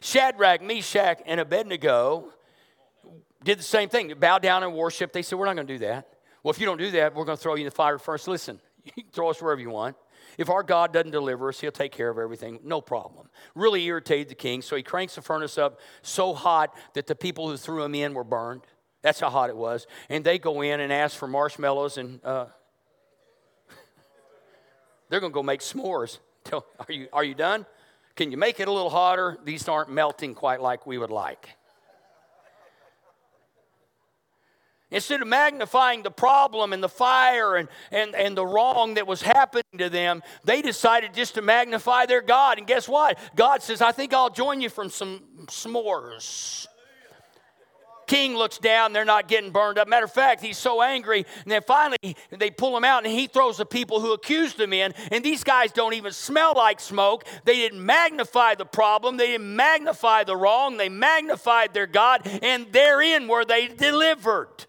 Shadrach, 0.00 0.62
Meshach, 0.62 1.20
and 1.24 1.40
Abednego 1.40 2.32
did 3.42 3.58
the 3.58 3.64
same 3.64 3.88
thing. 3.88 4.12
Bow 4.18 4.38
down 4.38 4.62
and 4.62 4.74
worship. 4.74 5.12
They 5.12 5.22
said, 5.22 5.38
We're 5.38 5.46
not 5.46 5.54
going 5.54 5.66
to 5.66 5.74
do 5.74 5.78
that. 5.86 6.11
Well, 6.42 6.50
if 6.50 6.58
you 6.58 6.66
don't 6.66 6.78
do 6.78 6.90
that, 6.92 7.14
we're 7.14 7.24
going 7.24 7.36
to 7.36 7.42
throw 7.42 7.54
you 7.54 7.60
in 7.60 7.66
the 7.66 7.70
fire 7.70 7.98
first. 7.98 8.26
Listen, 8.26 8.60
you 8.84 8.92
can 8.92 9.04
throw 9.12 9.30
us 9.30 9.40
wherever 9.40 9.60
you 9.60 9.70
want. 9.70 9.96
If 10.38 10.48
our 10.48 10.62
God 10.62 10.92
doesn't 10.92 11.10
deliver 11.10 11.48
us, 11.48 11.60
he'll 11.60 11.70
take 11.70 11.92
care 11.92 12.08
of 12.08 12.18
everything. 12.18 12.60
No 12.64 12.80
problem. 12.80 13.28
Really 13.54 13.84
irritated 13.84 14.28
the 14.28 14.34
king, 14.34 14.62
so 14.62 14.76
he 14.76 14.82
cranks 14.82 15.14
the 15.14 15.22
furnace 15.22 15.58
up 15.58 15.80
so 16.00 16.32
hot 16.32 16.74
that 16.94 17.06
the 17.06 17.14
people 17.14 17.48
who 17.48 17.56
threw 17.56 17.82
him 17.82 17.94
in 17.94 18.14
were 18.14 18.24
burned. 18.24 18.62
That's 19.02 19.20
how 19.20 19.30
hot 19.30 19.50
it 19.50 19.56
was. 19.56 19.86
And 20.08 20.24
they 20.24 20.38
go 20.38 20.62
in 20.62 20.80
and 20.80 20.92
ask 20.92 21.16
for 21.16 21.28
marshmallows, 21.28 21.98
and 21.98 22.24
uh, 22.24 22.46
they're 25.10 25.20
going 25.20 25.32
to 25.32 25.34
go 25.34 25.42
make 25.42 25.60
s'mores. 25.60 26.18
Are, 26.52 26.62
you, 26.88 27.06
are 27.12 27.22
you 27.22 27.36
done? 27.36 27.64
Can 28.16 28.32
you 28.32 28.36
make 28.36 28.58
it 28.58 28.66
a 28.66 28.72
little 28.72 28.90
hotter? 28.90 29.38
These 29.44 29.68
aren't 29.68 29.90
melting 29.90 30.34
quite 30.34 30.60
like 30.60 30.88
we 30.88 30.98
would 30.98 31.12
like. 31.12 31.50
Instead 34.92 35.22
of 35.22 35.28
magnifying 35.28 36.02
the 36.02 36.10
problem 36.10 36.72
and 36.72 36.82
the 36.82 36.88
fire 36.88 37.56
and, 37.56 37.68
and, 37.90 38.14
and 38.14 38.36
the 38.36 38.46
wrong 38.46 38.94
that 38.94 39.06
was 39.06 39.22
happening 39.22 39.64
to 39.78 39.88
them, 39.88 40.22
they 40.44 40.62
decided 40.62 41.14
just 41.14 41.34
to 41.34 41.42
magnify 41.42 42.06
their 42.06 42.20
God. 42.20 42.58
And 42.58 42.66
guess 42.66 42.88
what? 42.88 43.18
God 43.34 43.62
says, 43.62 43.80
I 43.80 43.92
think 43.92 44.12
I'll 44.12 44.30
join 44.30 44.60
you 44.60 44.68
from 44.68 44.90
some 44.90 45.22
s'mores. 45.46 46.66
King 48.06 48.36
looks 48.36 48.58
down, 48.58 48.92
they're 48.92 49.06
not 49.06 49.26
getting 49.26 49.52
burned 49.52 49.78
up. 49.78 49.88
Matter 49.88 50.04
of 50.04 50.12
fact, 50.12 50.42
he's 50.42 50.58
so 50.58 50.82
angry, 50.82 51.24
and 51.44 51.50
then 51.50 51.62
finally 51.66 52.14
they 52.30 52.50
pull 52.50 52.76
him 52.76 52.84
out, 52.84 53.06
and 53.06 53.12
he 53.12 53.26
throws 53.26 53.56
the 53.56 53.64
people 53.64 54.00
who 54.00 54.12
accused 54.12 54.60
him 54.60 54.74
in. 54.74 54.92
And 55.10 55.24
these 55.24 55.42
guys 55.42 55.72
don't 55.72 55.94
even 55.94 56.12
smell 56.12 56.52
like 56.54 56.78
smoke. 56.78 57.24
They 57.46 57.54
didn't 57.54 57.84
magnify 57.84 58.56
the 58.56 58.66
problem, 58.66 59.16
they 59.16 59.28
didn't 59.28 59.56
magnify 59.56 60.24
the 60.24 60.36
wrong, 60.36 60.76
they 60.76 60.90
magnified 60.90 61.72
their 61.72 61.86
God, 61.86 62.26
and 62.42 62.70
therein 62.70 63.28
were 63.28 63.46
they 63.46 63.68
delivered. 63.68 64.66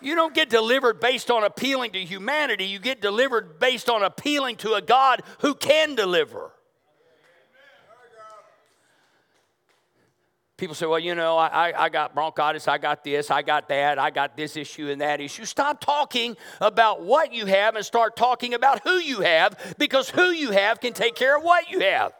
You 0.00 0.14
don't 0.14 0.34
get 0.34 0.48
delivered 0.48 1.00
based 1.00 1.30
on 1.30 1.44
appealing 1.44 1.92
to 1.92 1.98
humanity. 2.04 2.64
You 2.64 2.78
get 2.78 3.00
delivered 3.00 3.58
based 3.58 3.88
on 3.88 4.02
appealing 4.02 4.56
to 4.56 4.74
a 4.74 4.82
God 4.82 5.22
who 5.40 5.54
can 5.54 5.94
deliver. 5.94 6.52
People 10.56 10.74
say, 10.74 10.86
well, 10.86 10.98
you 10.98 11.14
know, 11.14 11.38
I, 11.38 11.72
I 11.84 11.88
got 11.88 12.16
bronchitis, 12.16 12.66
I 12.66 12.78
got 12.78 13.04
this, 13.04 13.30
I 13.30 13.42
got 13.42 13.68
that, 13.68 13.96
I 13.96 14.10
got 14.10 14.36
this 14.36 14.56
issue 14.56 14.90
and 14.90 15.00
that 15.00 15.20
issue. 15.20 15.44
Stop 15.44 15.80
talking 15.80 16.36
about 16.60 17.00
what 17.00 17.32
you 17.32 17.46
have 17.46 17.76
and 17.76 17.84
start 17.86 18.16
talking 18.16 18.54
about 18.54 18.82
who 18.82 18.98
you 18.98 19.20
have 19.20 19.76
because 19.78 20.10
who 20.10 20.30
you 20.30 20.50
have 20.50 20.80
can 20.80 20.92
take 20.92 21.14
care 21.14 21.36
of 21.36 21.44
what 21.44 21.70
you 21.70 21.78
have. 21.78 22.12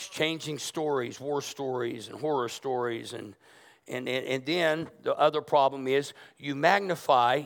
Exchanging 0.00 0.56
stories, 0.56 1.20
war 1.20 1.42
stories, 1.42 2.08
and 2.08 2.18
horror 2.18 2.48
stories. 2.48 3.12
And, 3.12 3.34
and, 3.86 4.08
and, 4.08 4.26
and 4.26 4.46
then 4.46 4.88
the 5.02 5.14
other 5.14 5.42
problem 5.42 5.86
is 5.86 6.14
you 6.38 6.54
magnify 6.54 7.42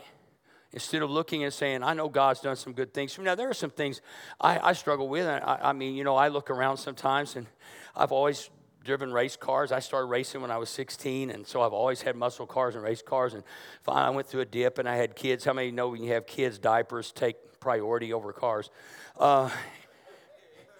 instead 0.73 1.03
of 1.03 1.11
looking 1.11 1.43
and 1.43 1.53
saying, 1.53 1.83
I 1.83 1.95
know 1.95 2.09
God's 2.09 2.43
done 2.43 2.55
some 2.55 2.73
good 2.73 2.95
things. 2.95 3.19
Now, 3.19 3.35
there 3.35 3.51
are 3.51 3.55
some 3.55 3.71
things 3.71 4.01
I, 4.41 4.71
I 4.71 4.73
struggle 4.75 5.09
with. 5.09 5.27
I, 5.27 5.59
I, 5.63 5.73
mean, 5.73 5.97
you 5.97 6.05
know, 6.05 6.15
I 6.15 6.29
look 6.29 6.49
around 6.49 6.77
sometimes 6.77 7.35
and 7.35 7.49
I've 7.97 8.13
always 8.13 8.49
driven 8.85 9.13
race 9.13 9.35
cars. 9.35 9.73
I 9.73 9.81
started 9.81 10.07
racing 10.07 10.41
when 10.41 10.53
I 10.53 10.59
was 10.59 10.71
16, 10.71 11.31
and 11.31 11.45
so 11.45 11.61
I've 11.61 11.73
always 11.73 12.03
had 12.03 12.15
muscle 12.15 12.47
cars 12.47 12.77
and 12.77 12.85
race 12.85 13.03
cars. 13.03 13.35
And 13.35 13.43
finally, 13.83 14.07
I 14.07 14.11
went 14.11 14.29
through 14.29 14.43
a 14.43 14.47
dip 14.47 14.79
and 14.79 14.89
I 14.89 14.95
had 14.95 15.17
kids. 15.17 15.45
How 15.45 15.55
many 15.55 15.73
know 15.73 15.89
when 15.89 16.05
you 16.05 16.13
have 16.13 16.25
kids, 16.25 16.61
diapers 16.61 17.11
take 17.11 17.59
priority 17.59 18.13
over 18.13 18.33
cars? 18.33 18.71
Uh, 19.19 19.51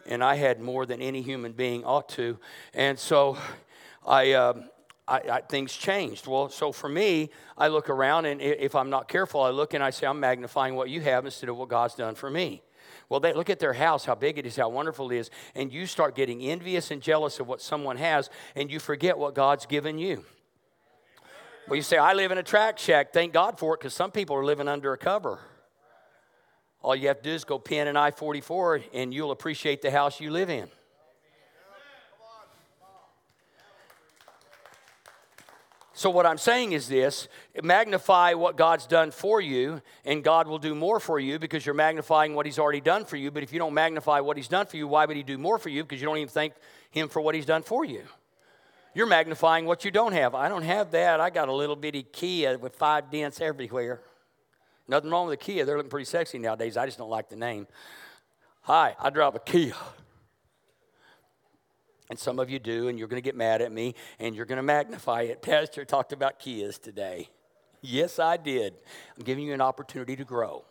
and 0.07 0.23
I 0.23 0.37
had 0.37 0.61
more 0.61 0.87
than 0.87 1.01
any 1.01 1.23
human 1.23 1.53
being 1.53 1.85
ought 1.85 2.09
to. 2.11 2.39
And 2.73 2.99
so 2.99 3.39
I. 4.07 4.33
Uh, 4.33 4.63
I, 5.07 5.17
I, 5.31 5.41
things 5.43 5.75
changed. 5.75 6.27
Well, 6.27 6.49
so 6.49 6.73
for 6.73 6.89
me, 6.89 7.29
I 7.59 7.69
look 7.69 7.91
around, 7.91 8.25
and 8.25 8.41
if 8.41 8.75
I'm 8.75 8.89
not 8.89 9.07
careful, 9.07 9.43
I 9.43 9.51
look 9.51 9.75
and 9.75 9.85
I 9.85 9.91
say, 9.91 10.07
I'm 10.07 10.19
magnifying 10.19 10.77
what 10.77 10.89
you 10.89 11.03
have 11.03 11.27
instead 11.27 11.51
of 11.51 11.59
what 11.59 11.69
God's 11.69 11.95
done 11.95 12.15
for 12.15 12.31
me. 12.31 12.63
Well, 13.11 13.21
they 13.21 13.35
look 13.35 13.51
at 13.51 13.59
their 13.59 13.75
house, 13.75 14.07
how 14.07 14.15
big 14.15 14.39
it 14.39 14.47
is, 14.47 14.57
how 14.57 14.71
wonderful 14.71 15.11
it 15.11 15.17
is, 15.17 15.31
and 15.55 15.71
you 15.71 15.85
start 15.85 16.15
getting 16.15 16.41
envious 16.41 16.91
and 16.91 17.03
jealous 17.03 17.39
of 17.39 17.47
what 17.47 17.61
someone 17.61 17.99
has, 17.99 18.31
and 18.57 18.71
you 18.71 18.81
forget 18.81 19.19
what 19.19 19.35
God's 19.35 19.67
given 19.67 19.99
you. 19.99 20.25
Well, 21.69 21.77
you 21.77 21.83
say, 21.83 21.99
I 21.99 22.15
live 22.15 22.33
in 22.33 22.39
a 22.39 22.43
track 22.43 22.79
shack. 22.79 23.13
Thank 23.13 23.35
God 23.35 23.59
for 23.59 23.75
it, 23.75 23.81
because 23.81 23.93
some 23.93 24.11
people 24.11 24.37
are 24.37 24.45
living 24.45 24.69
under 24.69 24.95
a 24.95 24.99
cover. 24.99 25.39
All 26.85 26.95
you 26.95 27.09
have 27.09 27.17
to 27.17 27.23
do 27.23 27.31
is 27.31 27.45
go 27.45 27.59
pin 27.59 27.89
an 27.89 27.97
I 27.97 28.11
44, 28.11 28.83
and 28.93 29.15
you'll 29.15 29.31
appreciate 29.31 29.81
the 29.81 29.91
house 29.91 30.21
you 30.21 30.31
live 30.31 30.51
in. 30.51 30.69
So, 35.95 36.11
what 36.11 36.27
I'm 36.27 36.37
saying 36.37 36.73
is 36.73 36.87
this 36.87 37.29
magnify 37.63 38.35
what 38.35 38.59
God's 38.59 38.87
done 38.87 39.13
for 39.13 39.41
you, 39.41 39.81
and 40.05 40.23
God 40.23 40.47
will 40.47 40.59
do 40.59 40.75
more 40.75 41.01
for 41.01 41.19
you 41.19 41.39
because 41.39 41.65
you're 41.65 41.75
magnifying 41.75 42.35
what 42.35 42.45
He's 42.45 42.59
already 42.59 42.83
done 42.83 43.07
for 43.07 43.17
you. 43.17 43.31
But 43.31 43.43
if 43.43 43.51
you 43.55 43.59
don't 43.59 43.73
magnify 43.73 44.21
what 44.21 44.37
He's 44.37 44.49
done 44.49 44.67
for 44.67 44.77
you, 44.77 44.87
why 44.87 45.07
would 45.07 45.17
He 45.17 45.23
do 45.23 45.39
more 45.39 45.59
for 45.59 45.71
you? 45.71 45.85
Because 45.85 46.03
you 46.03 46.07
don't 46.07 46.19
even 46.19 46.29
thank 46.29 46.53
Him 46.91 47.09
for 47.09 47.23
what 47.23 47.35
He's 47.35 47.47
done 47.47 47.63
for 47.63 47.87
you. 47.87 48.03
You're 48.95 49.07
magnifying 49.07 49.65
what 49.65 49.87
you 49.87 49.91
don't 49.91 50.13
have. 50.13 50.35
I 50.35 50.51
don't 50.51 50.65
have 50.65 50.91
that. 50.91 51.19
I 51.19 51.31
got 51.31 51.49
a 51.49 51.55
little 51.55 51.77
bitty 51.77 52.03
Kia 52.03 52.59
with 52.59 52.77
five 52.77 53.11
dents 53.11 53.41
everywhere. 53.41 54.03
Nothing 54.87 55.11
wrong 55.11 55.27
with 55.27 55.35
a 55.35 55.43
Kia. 55.43 55.65
They're 55.65 55.77
looking 55.77 55.91
pretty 55.91 56.05
sexy 56.05 56.39
nowadays. 56.39 56.77
I 56.77 56.87
just 56.87 56.99
don't 56.99 57.11
like 57.11 57.29
the 57.29 57.37
name. 57.37 57.67
Hi, 58.63 58.95
I 59.01 59.11
drive 59.11 59.35
a 59.35 59.39
Kia. 59.39 59.75
And 62.11 62.19
some 62.19 62.39
of 62.39 62.51
you 62.51 62.59
do, 62.59 62.89
and 62.89 62.99
you're 62.99 63.09
going 63.09 63.21
to 63.21 63.25
get 63.25 63.35
mad 63.35 63.63
at 63.63 63.73
me 63.73 63.95
and 64.19 64.37
you're 64.37 64.45
going 64.45 64.59
to 64.59 64.63
magnify 64.63 65.23
it. 65.23 65.41
Pastor 65.41 65.85
talked 65.85 66.13
about 66.13 66.39
Kias 66.39 66.81
today. 66.81 67.29
Yes, 67.81 68.19
I 68.19 68.37
did. 68.37 68.75
I'm 69.17 69.25
giving 69.25 69.45
you 69.45 69.55
an 69.55 69.61
opportunity 69.61 70.17
to 70.17 70.25
grow. 70.25 70.65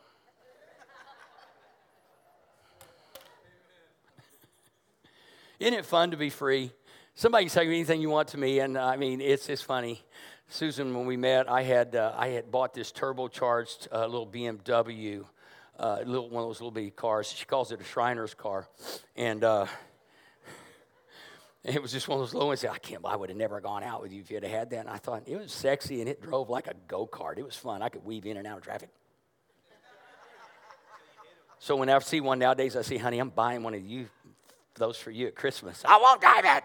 Isn't 5.60 5.73
it 5.76 5.86
fun 5.86 6.12
to 6.12 6.17
be 6.17 6.30
free? 6.30 6.71
Somebody 7.15 7.45
can 7.45 7.52
say 7.52 7.65
anything 7.67 8.02
you 8.02 8.10
want 8.10 8.30
to 8.30 8.38
me, 8.38 8.60
and 8.60 8.76
uh, 8.76 8.86
I 8.86 8.97
mean, 8.97 9.21
it's, 9.21 9.47
it's 9.47 9.62
funny. 9.62 10.04
Susan, 10.47 10.93
when 10.93 11.06
we 11.06 11.17
met, 11.17 11.49
I 11.49 11.63
had, 11.63 11.95
uh, 11.95 12.13
I 12.15 12.29
had 12.29 12.51
bought 12.51 12.73
this 12.73 12.91
turbocharged 12.91 13.88
uh, 13.91 14.06
little 14.06 14.27
BMW, 14.27 15.25
uh, 15.79 15.99
little, 16.06 16.29
one 16.29 16.43
of 16.43 16.49
those 16.49 16.62
little 16.62 16.71
bitty 16.71 16.91
cars. 16.91 17.32
She 17.32 17.45
calls 17.45 17.71
it 17.71 17.82
a 17.82 17.84
Shriner's 17.84 18.34
car. 18.34 18.67
And, 19.15 19.43
uh, 19.43 19.65
it 21.63 21.82
was 21.82 21.91
just 21.91 22.08
one 22.08 22.19
of 22.19 22.27
those 22.27 22.34
low 22.34 22.47
ones. 22.47 22.63
I 22.65 22.77
can't. 22.77 23.03
I 23.06 23.15
would 23.15 23.29
have 23.29 23.38
never 23.38 23.60
gone 23.62 23.84
out 23.84 24.01
with 24.01 24.12
you 24.12 24.21
if 24.21 24.29
you'd 24.29 24.43
have 24.43 24.51
had 24.51 24.69
that. 24.71 24.79
And 24.82 24.89
I 24.89 24.97
thought 24.97 25.23
it 25.25 25.38
was 25.38 25.51
sexy 25.51 26.01
and 26.01 26.10
it 26.10 26.21
drove 26.21 26.49
like 26.49 26.67
a 26.67 26.73
go 26.88 27.08
kart. 27.08 27.38
It 27.38 27.45
was 27.45 27.56
fun. 27.56 27.82
I 27.82 27.89
could 27.89 28.06
weave 28.06 28.25
in 28.25 28.38
and 28.38 28.45
out 28.45 28.58
of 28.58 28.63
traffic. 28.63 28.89
so 31.58 31.75
when 31.75 31.89
I 31.89 31.97
see 31.99 32.21
one 32.21 32.39
nowadays, 32.39 32.75
I 32.75 32.82
say, 32.82 32.97
"Honey, 32.97 33.19
I'm 33.19 33.29
buying 33.29 33.63
one 33.63 33.73
of 33.73 33.84
you, 33.84 34.08
those 34.75 34.97
for 34.97 35.10
you 35.10 35.27
at 35.27 35.36
Christmas." 35.36 35.84
I 35.86 35.97
won't 35.97 36.21
drive 36.21 36.45
it. 36.45 36.63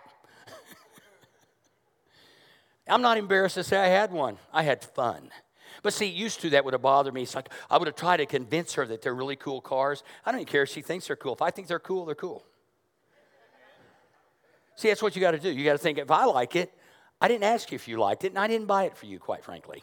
I'm 2.89 3.03
not 3.03 3.19
embarrassed 3.19 3.55
to 3.57 3.65
say 3.65 3.79
I 3.79 3.89
had 3.89 4.13
one. 4.13 4.39
I 4.53 4.63
had 4.63 4.85
fun. 4.85 5.31
But 5.83 5.93
see, 5.93 6.07
used 6.07 6.41
to 6.41 6.51
that 6.51 6.65
would 6.65 6.75
have 6.75 6.83
bothered 6.83 7.15
me. 7.15 7.23
It's 7.23 7.35
like 7.35 7.49
I 7.71 7.79
would 7.79 7.87
have 7.87 7.97
tried 7.97 8.19
to 8.19 8.27
convince 8.27 8.75
her 8.75 8.87
that 8.87 9.03
they're 9.03 9.15
really 9.15 9.37
cool 9.37 9.61
cars. 9.61 10.03
I 10.25 10.33
don't 10.33 10.41
even 10.41 10.51
care 10.51 10.63
if 10.63 10.71
she 10.71 10.83
thinks 10.83 11.07
they're 11.07 11.17
cool. 11.17 11.35
If 11.35 11.43
I 11.43 11.51
think 11.51 11.69
they're 11.69 11.79
cool, 11.79 12.05
they're 12.05 12.15
cool. 12.15 12.45
See, 14.77 14.89
that's 14.89 15.03
what 15.03 15.15
you 15.17 15.21
got 15.21 15.33
to 15.33 15.39
do. 15.39 15.51
You 15.51 15.65
got 15.65 15.73
to 15.73 15.79
think 15.79 15.99
if 15.99 16.11
I 16.11 16.25
like 16.25 16.57
it, 16.57 16.73
I 17.21 17.29
didn't 17.29 17.45
ask 17.45 17.73
you 17.73 17.77
if 17.77 17.89
you 17.89 17.99
liked 17.99 18.25
it, 18.25 18.29
and 18.29 18.39
I 18.39 18.47
didn't 18.47 18.67
buy 18.67 18.85
it 18.85 18.97
for 18.97 19.07
you, 19.07 19.19
quite 19.19 19.45
frankly. 19.45 19.83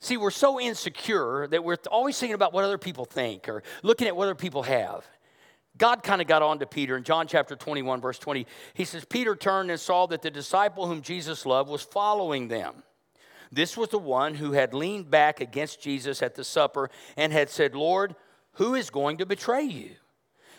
See, 0.00 0.16
we're 0.16 0.30
so 0.30 0.60
insecure 0.60 1.46
that 1.48 1.62
we're 1.62 1.78
always 1.90 2.18
thinking 2.18 2.34
about 2.34 2.52
what 2.52 2.64
other 2.64 2.78
people 2.78 3.04
think 3.04 3.48
or 3.48 3.62
looking 3.82 4.06
at 4.06 4.16
what 4.16 4.24
other 4.24 4.34
people 4.34 4.62
have. 4.64 5.04
God 5.78 6.02
kind 6.02 6.20
of 6.20 6.26
got 6.26 6.42
on 6.42 6.58
to 6.60 6.66
Peter 6.66 6.96
in 6.96 7.04
John 7.04 7.26
chapter 7.26 7.54
21, 7.54 8.00
verse 8.00 8.18
20. 8.18 8.46
He 8.74 8.84
says, 8.84 9.04
Peter 9.04 9.36
turned 9.36 9.70
and 9.70 9.78
saw 9.78 10.06
that 10.06 10.22
the 10.22 10.30
disciple 10.30 10.86
whom 10.86 11.02
Jesus 11.02 11.44
loved 11.44 11.68
was 11.68 11.82
following 11.82 12.48
them. 12.48 12.82
This 13.52 13.76
was 13.76 13.90
the 13.90 13.98
one 13.98 14.34
who 14.34 14.52
had 14.52 14.74
leaned 14.74 15.10
back 15.10 15.40
against 15.40 15.80
Jesus 15.80 16.22
at 16.22 16.34
the 16.34 16.44
supper 16.44 16.90
and 17.16 17.32
had 17.32 17.50
said, 17.50 17.74
Lord, 17.74 18.16
who 18.52 18.74
is 18.74 18.90
going 18.90 19.18
to 19.18 19.26
betray 19.26 19.64
you? 19.64 19.90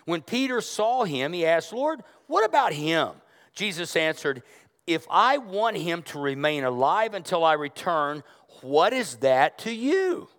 When 0.05 0.21
Peter 0.21 0.61
saw 0.61 1.03
him, 1.03 1.33
he 1.33 1.45
asked, 1.45 1.73
Lord, 1.73 2.01
what 2.27 2.45
about 2.45 2.73
him? 2.73 3.09
Jesus 3.53 3.95
answered, 3.95 4.43
If 4.85 5.05
I 5.09 5.37
want 5.37 5.77
him 5.77 6.01
to 6.03 6.19
remain 6.19 6.63
alive 6.63 7.13
until 7.13 7.43
I 7.43 7.53
return, 7.53 8.23
what 8.61 8.93
is 8.93 9.17
that 9.17 9.57
to 9.59 9.71
you? 9.73 10.29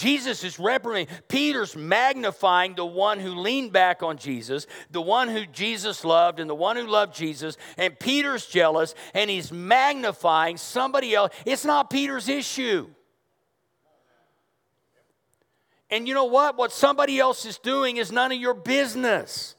Jesus 0.00 0.44
is 0.44 0.58
reprimanding. 0.58 1.14
Peter's 1.28 1.76
magnifying 1.76 2.74
the 2.74 2.86
one 2.86 3.20
who 3.20 3.34
leaned 3.34 3.70
back 3.70 4.02
on 4.02 4.16
Jesus, 4.16 4.66
the 4.90 5.02
one 5.02 5.28
who 5.28 5.44
Jesus 5.44 6.06
loved, 6.06 6.40
and 6.40 6.48
the 6.48 6.54
one 6.54 6.76
who 6.76 6.86
loved 6.86 7.14
Jesus. 7.14 7.58
And 7.76 7.98
Peter's 7.98 8.46
jealous, 8.46 8.94
and 9.12 9.28
he's 9.28 9.52
magnifying 9.52 10.56
somebody 10.56 11.14
else. 11.14 11.34
It's 11.44 11.66
not 11.66 11.90
Peter's 11.90 12.30
issue. 12.30 12.88
And 15.90 16.08
you 16.08 16.14
know 16.14 16.24
what? 16.24 16.56
What 16.56 16.72
somebody 16.72 17.18
else 17.18 17.44
is 17.44 17.58
doing 17.58 17.98
is 17.98 18.10
none 18.10 18.32
of 18.32 18.38
your 18.38 18.54
business. 18.54 19.54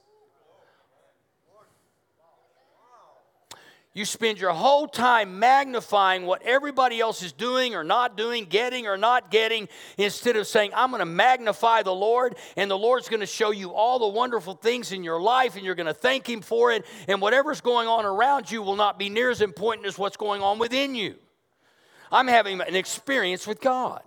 You 3.93 4.06
spend 4.06 4.39
your 4.39 4.51
whole 4.51 4.88
time 4.88 5.39
magnifying 5.39 6.25
what 6.25 6.41
everybody 6.43 7.01
else 7.01 7.21
is 7.21 7.34
doing 7.34 7.75
or 7.75 7.84
not 7.84 8.15
doing, 8.15 8.45
getting 8.45 8.88
or 8.88 8.95
not 8.95 9.30
getting, 9.30 9.67
instead 9.97 10.38
of 10.38 10.47
saying, 10.47 10.71
I'm 10.73 10.91
going 10.91 11.01
to 11.01 11.06
magnify 11.06 11.84
the 11.84 11.93
Lord, 11.93 12.38
and 12.56 12.71
the 12.71 12.77
Lord's 12.77 13.10
going 13.10 13.19
to 13.19 13.25
show 13.25 13.51
you 13.51 13.73
all 13.73 13.99
the 13.99 14.08
wonderful 14.08 14.54
things 14.54 14.93
in 14.93 15.04
your 15.04 15.19
life, 15.19 15.58
and 15.58 15.65
you're 15.65 15.75
going 15.75 15.88
to 15.88 15.93
thank 15.93 16.30
Him 16.30 16.39
for 16.39 16.71
it, 16.71 16.86
and 17.10 17.21
whatever's 17.21 17.60
going 17.60 17.89
on 17.89 18.06
around 18.06 18.49
you 18.49 18.62
will 18.62 18.77
not 18.77 18.97
be 18.97 19.10
near 19.10 19.30
as 19.30 19.41
important 19.41 19.86
as 19.86 19.97
what's 19.97 20.17
going 20.17 20.41
on 20.41 20.58
within 20.58 20.95
you. 20.95 21.15
I'm 22.13 22.27
having 22.27 22.62
an 22.62 22.75
experience 22.75 23.45
with 23.45 23.60
God. 23.60 24.01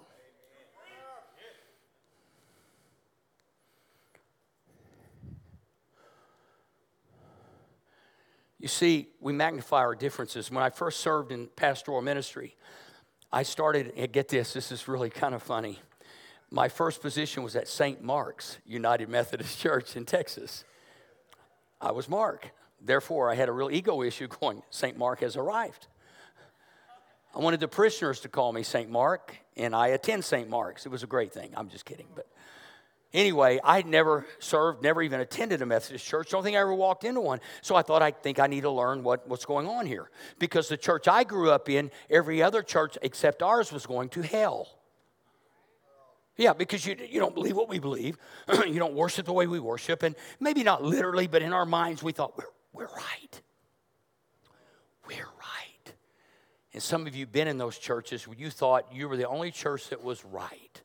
You 8.64 8.68
see, 8.68 9.08
we 9.20 9.34
magnify 9.34 9.80
our 9.80 9.94
differences. 9.94 10.50
When 10.50 10.64
I 10.64 10.70
first 10.70 11.00
served 11.00 11.32
in 11.32 11.48
pastoral 11.48 12.00
ministry, 12.00 12.56
I 13.30 13.42
started, 13.42 13.92
and 13.94 14.10
get 14.10 14.28
this, 14.28 14.54
this 14.54 14.72
is 14.72 14.88
really 14.88 15.10
kind 15.10 15.34
of 15.34 15.42
funny. 15.42 15.80
My 16.50 16.70
first 16.70 17.02
position 17.02 17.42
was 17.42 17.56
at 17.56 17.68
St. 17.68 18.02
Mark's 18.02 18.56
United 18.64 19.10
Methodist 19.10 19.58
Church 19.60 19.96
in 19.96 20.06
Texas. 20.06 20.64
I 21.78 21.92
was 21.92 22.08
Mark. 22.08 22.52
Therefore, 22.80 23.30
I 23.30 23.34
had 23.34 23.50
a 23.50 23.52
real 23.52 23.70
ego 23.70 24.00
issue 24.00 24.28
going, 24.40 24.62
St. 24.70 24.96
Mark 24.96 25.20
has 25.20 25.36
arrived. 25.36 25.86
I 27.36 27.40
wanted 27.40 27.60
the 27.60 27.68
parishioners 27.68 28.20
to 28.20 28.30
call 28.30 28.54
me 28.54 28.62
St. 28.62 28.88
Mark, 28.88 29.36
and 29.58 29.76
I 29.76 29.88
attend 29.88 30.24
St. 30.24 30.48
Mark's. 30.48 30.86
It 30.86 30.88
was 30.88 31.02
a 31.02 31.06
great 31.06 31.34
thing. 31.34 31.52
I'm 31.54 31.68
just 31.68 31.84
kidding. 31.84 32.06
But 32.14 32.28
Anyway, 33.14 33.60
I'd 33.62 33.86
never 33.86 34.26
served, 34.40 34.82
never 34.82 35.00
even 35.00 35.20
attended 35.20 35.62
a 35.62 35.66
Methodist 35.66 36.04
church. 36.04 36.30
Don't 36.30 36.42
think 36.42 36.56
I 36.56 36.60
ever 36.60 36.74
walked 36.74 37.04
into 37.04 37.20
one. 37.20 37.40
So 37.62 37.76
I 37.76 37.82
thought 37.82 38.02
I 38.02 38.10
think 38.10 38.40
I 38.40 38.48
need 38.48 38.62
to 38.62 38.70
learn 38.70 39.04
what, 39.04 39.28
what's 39.28 39.44
going 39.44 39.68
on 39.68 39.86
here. 39.86 40.10
Because 40.40 40.68
the 40.68 40.76
church 40.76 41.06
I 41.06 41.22
grew 41.22 41.52
up 41.52 41.70
in, 41.70 41.92
every 42.10 42.42
other 42.42 42.60
church 42.60 42.98
except 43.02 43.40
ours 43.40 43.72
was 43.72 43.86
going 43.86 44.08
to 44.10 44.22
hell. 44.22 44.68
Yeah, 46.36 46.54
because 46.54 46.84
you, 46.84 46.96
you 47.08 47.20
don't 47.20 47.36
believe 47.36 47.54
what 47.56 47.68
we 47.68 47.78
believe. 47.78 48.18
you 48.66 48.80
don't 48.80 48.94
worship 48.94 49.26
the 49.26 49.32
way 49.32 49.46
we 49.46 49.60
worship. 49.60 50.02
And 50.02 50.16
maybe 50.40 50.64
not 50.64 50.82
literally, 50.82 51.28
but 51.28 51.40
in 51.40 51.52
our 51.52 51.64
minds, 51.64 52.02
we 52.02 52.10
thought, 52.10 52.36
we're, 52.36 52.50
we're 52.72 52.94
right. 52.96 53.42
We're 55.06 55.14
right. 55.38 55.94
And 56.72 56.82
some 56.82 57.06
of 57.06 57.14
you 57.14 57.26
been 57.26 57.46
in 57.46 57.58
those 57.58 57.78
churches 57.78 58.26
where 58.26 58.36
you 58.36 58.50
thought 58.50 58.92
you 58.92 59.08
were 59.08 59.16
the 59.16 59.28
only 59.28 59.52
church 59.52 59.90
that 59.90 60.02
was 60.02 60.24
right. 60.24 60.82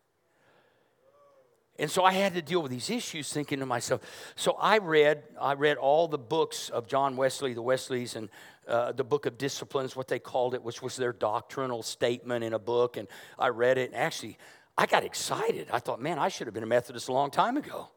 And 1.80 1.90
so 1.90 2.04
I 2.04 2.12
had 2.12 2.34
to 2.34 2.42
deal 2.42 2.62
with 2.62 2.72
these 2.72 2.90
issues 2.90 3.32
thinking 3.32 3.60
to 3.60 3.66
myself. 3.66 4.02
So 4.36 4.58
I 4.60 4.80
read, 4.80 5.24
I 5.40 5.54
read 5.54 5.78
all 5.78 6.10
the 6.10 6.18
books 6.18 6.68
of 6.68 6.88
John 6.88 7.16
Wesley, 7.16 7.54
the 7.54 7.62
Wesleys, 7.62 8.18
and 8.18 8.28
uh, 8.68 8.92
the 8.92 9.06
book 9.06 9.26
of 9.26 9.38
disciplines, 9.38 9.96
what 9.96 10.10
they 10.10 10.20
called 10.20 10.54
it, 10.54 10.62
which 10.62 10.82
was 10.82 10.98
their 10.98 11.14
doctrinal 11.14 11.82
statement 11.82 12.44
in 12.44 12.52
a 12.52 12.60
book. 12.60 12.98
And 12.98 13.08
I 13.40 13.48
read 13.48 13.78
it. 13.78 13.92
And 13.92 13.96
actually, 13.96 14.38
I 14.78 14.88
got 14.88 15.06
excited. 15.06 15.70
I 15.72 15.80
thought, 15.80 16.02
man, 16.02 16.20
I 16.20 16.28
should 16.28 16.48
have 16.48 16.54
been 16.54 16.64
a 16.64 16.68
Methodist 16.68 17.08
a 17.08 17.14
long 17.14 17.32
time 17.32 17.56
ago. 17.56 17.90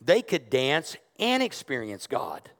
They 0.00 0.20
could 0.20 0.50
dance 0.50 0.96
and 1.20 1.40
experience 1.40 2.08
God. 2.08 2.50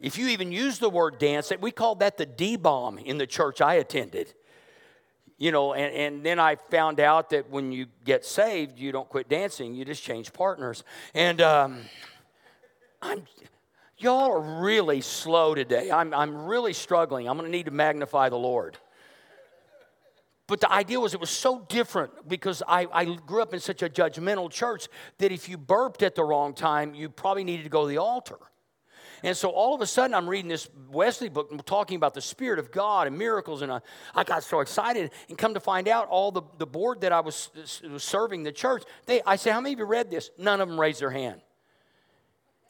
If 0.00 0.16
you 0.16 0.28
even 0.28 0.52
use 0.52 0.78
the 0.78 0.90
word 0.90 1.18
dance, 1.18 1.52
we 1.60 1.72
called 1.72 2.00
that 2.00 2.18
the 2.18 2.26
D 2.26 2.56
bomb 2.56 2.98
in 2.98 3.18
the 3.18 3.26
church 3.26 3.60
I 3.60 3.74
attended 3.74 4.32
you 5.38 5.52
know, 5.52 5.74
and, 5.74 5.94
and 5.94 6.24
then 6.24 6.38
I 6.38 6.56
found 6.56 6.98
out 6.98 7.30
that 7.30 7.50
when 7.50 7.72
you 7.72 7.86
get 8.04 8.24
saved, 8.24 8.78
you 8.78 8.92
don't 8.92 9.08
quit 9.08 9.28
dancing, 9.28 9.74
you 9.74 9.84
just 9.84 10.02
change 10.02 10.32
partners. 10.32 10.82
And 11.14 11.40
um, 11.42 11.80
I'm, 13.02 13.22
y'all 13.98 14.32
are 14.32 14.62
really 14.62 15.02
slow 15.02 15.54
today. 15.54 15.90
I'm, 15.90 16.14
I'm 16.14 16.46
really 16.46 16.72
struggling. 16.72 17.28
I'm 17.28 17.36
going 17.36 17.50
to 17.50 17.56
need 17.56 17.66
to 17.66 17.72
magnify 17.72 18.30
the 18.30 18.38
Lord. 18.38 18.78
But 20.46 20.60
the 20.60 20.72
idea 20.72 21.00
was 21.00 21.12
it 21.12 21.20
was 21.20 21.30
so 21.30 21.66
different 21.68 22.28
because 22.28 22.62
I, 22.66 22.86
I 22.92 23.04
grew 23.04 23.42
up 23.42 23.52
in 23.52 23.60
such 23.60 23.82
a 23.82 23.88
judgmental 23.88 24.50
church 24.50 24.86
that 25.18 25.32
if 25.32 25.48
you 25.48 25.58
burped 25.58 26.02
at 26.02 26.14
the 26.14 26.22
wrong 26.22 26.54
time, 26.54 26.94
you 26.94 27.08
probably 27.08 27.42
needed 27.44 27.64
to 27.64 27.68
go 27.68 27.82
to 27.82 27.88
the 27.88 27.98
altar. 27.98 28.38
And 29.26 29.36
so 29.36 29.50
all 29.50 29.74
of 29.74 29.80
a 29.80 29.86
sudden, 29.86 30.14
I'm 30.14 30.30
reading 30.30 30.48
this 30.48 30.68
Wesley 30.88 31.28
book 31.28 31.66
talking 31.66 31.96
about 31.96 32.14
the 32.14 32.20
Spirit 32.20 32.60
of 32.60 32.70
God 32.70 33.08
and 33.08 33.18
miracles, 33.18 33.60
and 33.60 33.72
I, 33.72 33.80
I 34.14 34.22
got 34.22 34.44
so 34.44 34.60
excited. 34.60 35.10
And 35.28 35.36
come 35.36 35.54
to 35.54 35.58
find 35.58 35.88
out, 35.88 36.06
all 36.06 36.30
the, 36.30 36.42
the 36.58 36.66
board 36.66 37.00
that 37.00 37.10
I 37.10 37.18
was, 37.18 37.50
was 37.82 38.04
serving 38.04 38.44
the 38.44 38.52
church, 38.52 38.84
they, 39.06 39.20
I 39.26 39.34
said, 39.34 39.52
How 39.52 39.60
many 39.60 39.72
of 39.72 39.80
you 39.80 39.84
read 39.84 40.12
this? 40.12 40.30
None 40.38 40.60
of 40.60 40.68
them 40.68 40.78
raised 40.80 41.00
their 41.00 41.10
hand. 41.10 41.40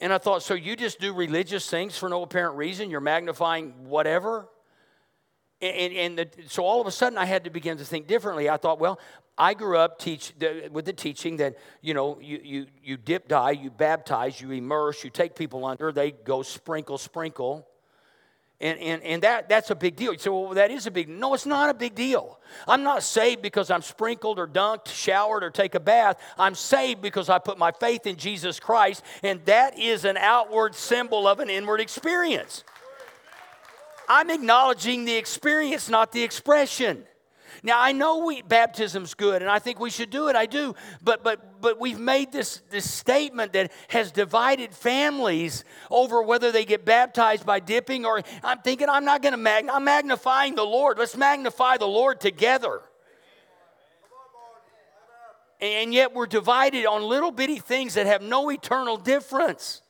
And 0.01 0.15
I 0.15 0.17
thought, 0.17 0.43
So 0.43 0.55
you 0.55 0.77
just 0.77 0.99
do 0.99 1.13
religious 1.13 1.69
things 1.69 1.99
for 1.99 2.09
no 2.09 2.23
apparent 2.23 2.57
reason? 2.57 2.89
You're 2.89 3.01
magnifying 3.01 3.75
whatever? 3.85 4.49
And, 5.61 5.93
and 5.93 6.19
the, 6.19 6.31
so 6.49 6.65
all 6.65 6.81
of 6.81 6.87
a 6.87 6.91
sudden, 6.91 7.19
I 7.19 7.27
had 7.27 7.45
to 7.45 7.51
begin 7.51 7.77
to 7.77 7.85
think 7.85 8.07
differently. 8.07 8.49
I 8.49 8.57
thought, 8.57 8.79
well, 8.79 8.99
I 9.39 9.55
grew 9.55 9.77
up 9.77 9.99
teach, 9.99 10.33
with 10.71 10.87
the 10.87 10.93
teaching 10.93 11.37
that, 11.39 11.57
you 11.83 11.93
know, 11.93 12.19
you, 12.21 12.41
you, 12.43 12.67
you 12.83 12.97
dip 12.97 13.29
dye, 13.29 13.51
you 13.51 13.71
baptize, 13.71 14.41
you 14.41 14.51
immerse, 14.51 15.05
you 15.05 15.11
take 15.11 15.35
people 15.35 15.65
under, 15.65 15.93
they 15.93 16.13
go 16.13 16.43
sprinkle, 16.43 16.97
sprinkle. 16.97 17.67
And, 18.59 18.79
and, 18.79 19.03
and 19.03 19.23
that, 19.23 19.51
that's 19.51 19.71
a 19.71 19.75
big 19.75 19.97
deal. 19.97 20.13
You 20.15 20.19
say, 20.19 20.31
well, 20.31 20.55
that 20.55 20.71
is 20.71 20.87
a 20.87 20.91
big 20.91 21.11
No, 21.11 21.35
it's 21.35 21.45
not 21.45 21.69
a 21.69 21.75
big 21.75 21.95
deal. 21.95 22.41
I'm 22.67 22.83
not 22.83 23.03
saved 23.03 23.43
because 23.43 23.71
I'm 23.71 23.83
sprinkled 23.83 24.39
or 24.39 24.49
dunked, 24.49 24.89
showered, 24.89 25.45
or 25.45 25.51
take 25.51 25.75
a 25.75 25.81
bath. 25.81 26.19
I'm 26.39 26.55
saved 26.55 27.03
because 27.03 27.29
I 27.29 27.39
put 27.39 27.59
my 27.59 27.73
faith 27.73 28.07
in 28.07 28.17
Jesus 28.17 28.59
Christ, 28.59 29.03
and 29.23 29.45
that 29.45 29.79
is 29.79 30.07
an 30.07 30.17
outward 30.17 30.75
symbol 30.75 31.29
of 31.29 31.41
an 31.41 31.51
inward 31.51 31.81
experience. 31.81 32.65
I'm 34.09 34.31
acknowledging 34.31 35.05
the 35.05 35.17
experience, 35.17 35.91
not 35.91 36.13
the 36.13 36.23
expression. 36.23 37.05
Now 37.63 37.81
I 37.81 37.93
know 37.93 38.27
we, 38.27 38.43
baptism's 38.43 39.15
good, 39.15 39.43
and 39.43 39.51
I 39.51 39.59
think 39.59 39.81
we 39.81 39.91
should 39.91 40.11
do 40.11 40.29
it. 40.29 40.37
I 40.37 40.47
do, 40.47 40.75
but 41.03 41.23
but 41.23 41.61
but 41.61 41.81
we've 41.81 41.99
made 41.99 42.33
this 42.33 42.63
this 42.71 42.91
statement 42.91 43.53
that 43.55 43.73
has 43.89 44.13
divided 44.13 44.75
families 44.75 45.65
over 45.91 46.23
whether 46.23 46.53
they 46.53 46.65
get 46.65 46.85
baptized 46.85 47.45
by 47.47 47.61
dipping 47.61 48.05
or. 48.05 48.23
I'm 48.43 48.59
thinking 48.59 48.89
I'm 48.89 49.05
not 49.05 49.23
going 49.23 49.33
to 49.33 49.39
mag. 49.39 49.69
I'm 49.69 49.85
magnifying 49.85 50.55
the 50.55 50.65
Lord. 50.65 50.99
Let's 50.99 51.17
magnify 51.17 51.77
the 51.79 51.87
Lord 51.87 52.21
together. 52.21 52.83
And 55.61 55.95
yet 55.95 56.15
we're 56.15 56.27
divided 56.27 56.85
on 56.85 57.03
little 57.03 57.31
bitty 57.31 57.59
things 57.59 57.95
that 57.95 58.07
have 58.07 58.21
no 58.23 58.51
eternal 58.51 58.99
difference. 58.99 59.81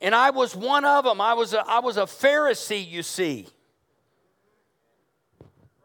And 0.00 0.14
I 0.14 0.30
was 0.30 0.54
one 0.54 0.84
of 0.84 1.04
them. 1.04 1.20
I 1.20 1.34
was 1.34 1.54
a, 1.54 1.64
I 1.66 1.80
was 1.80 1.96
a 1.96 2.02
Pharisee, 2.02 2.88
you 2.88 3.02
see. 3.02 3.48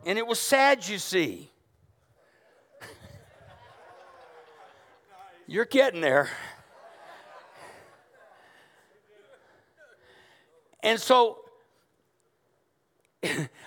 And 0.05 0.17
it 0.17 0.27
was 0.27 0.39
sad, 0.39 0.87
you 0.87 0.97
see. 0.97 1.49
You're 5.47 5.65
getting 5.65 6.01
there. 6.01 6.29
And 10.81 10.99
so 10.99 11.39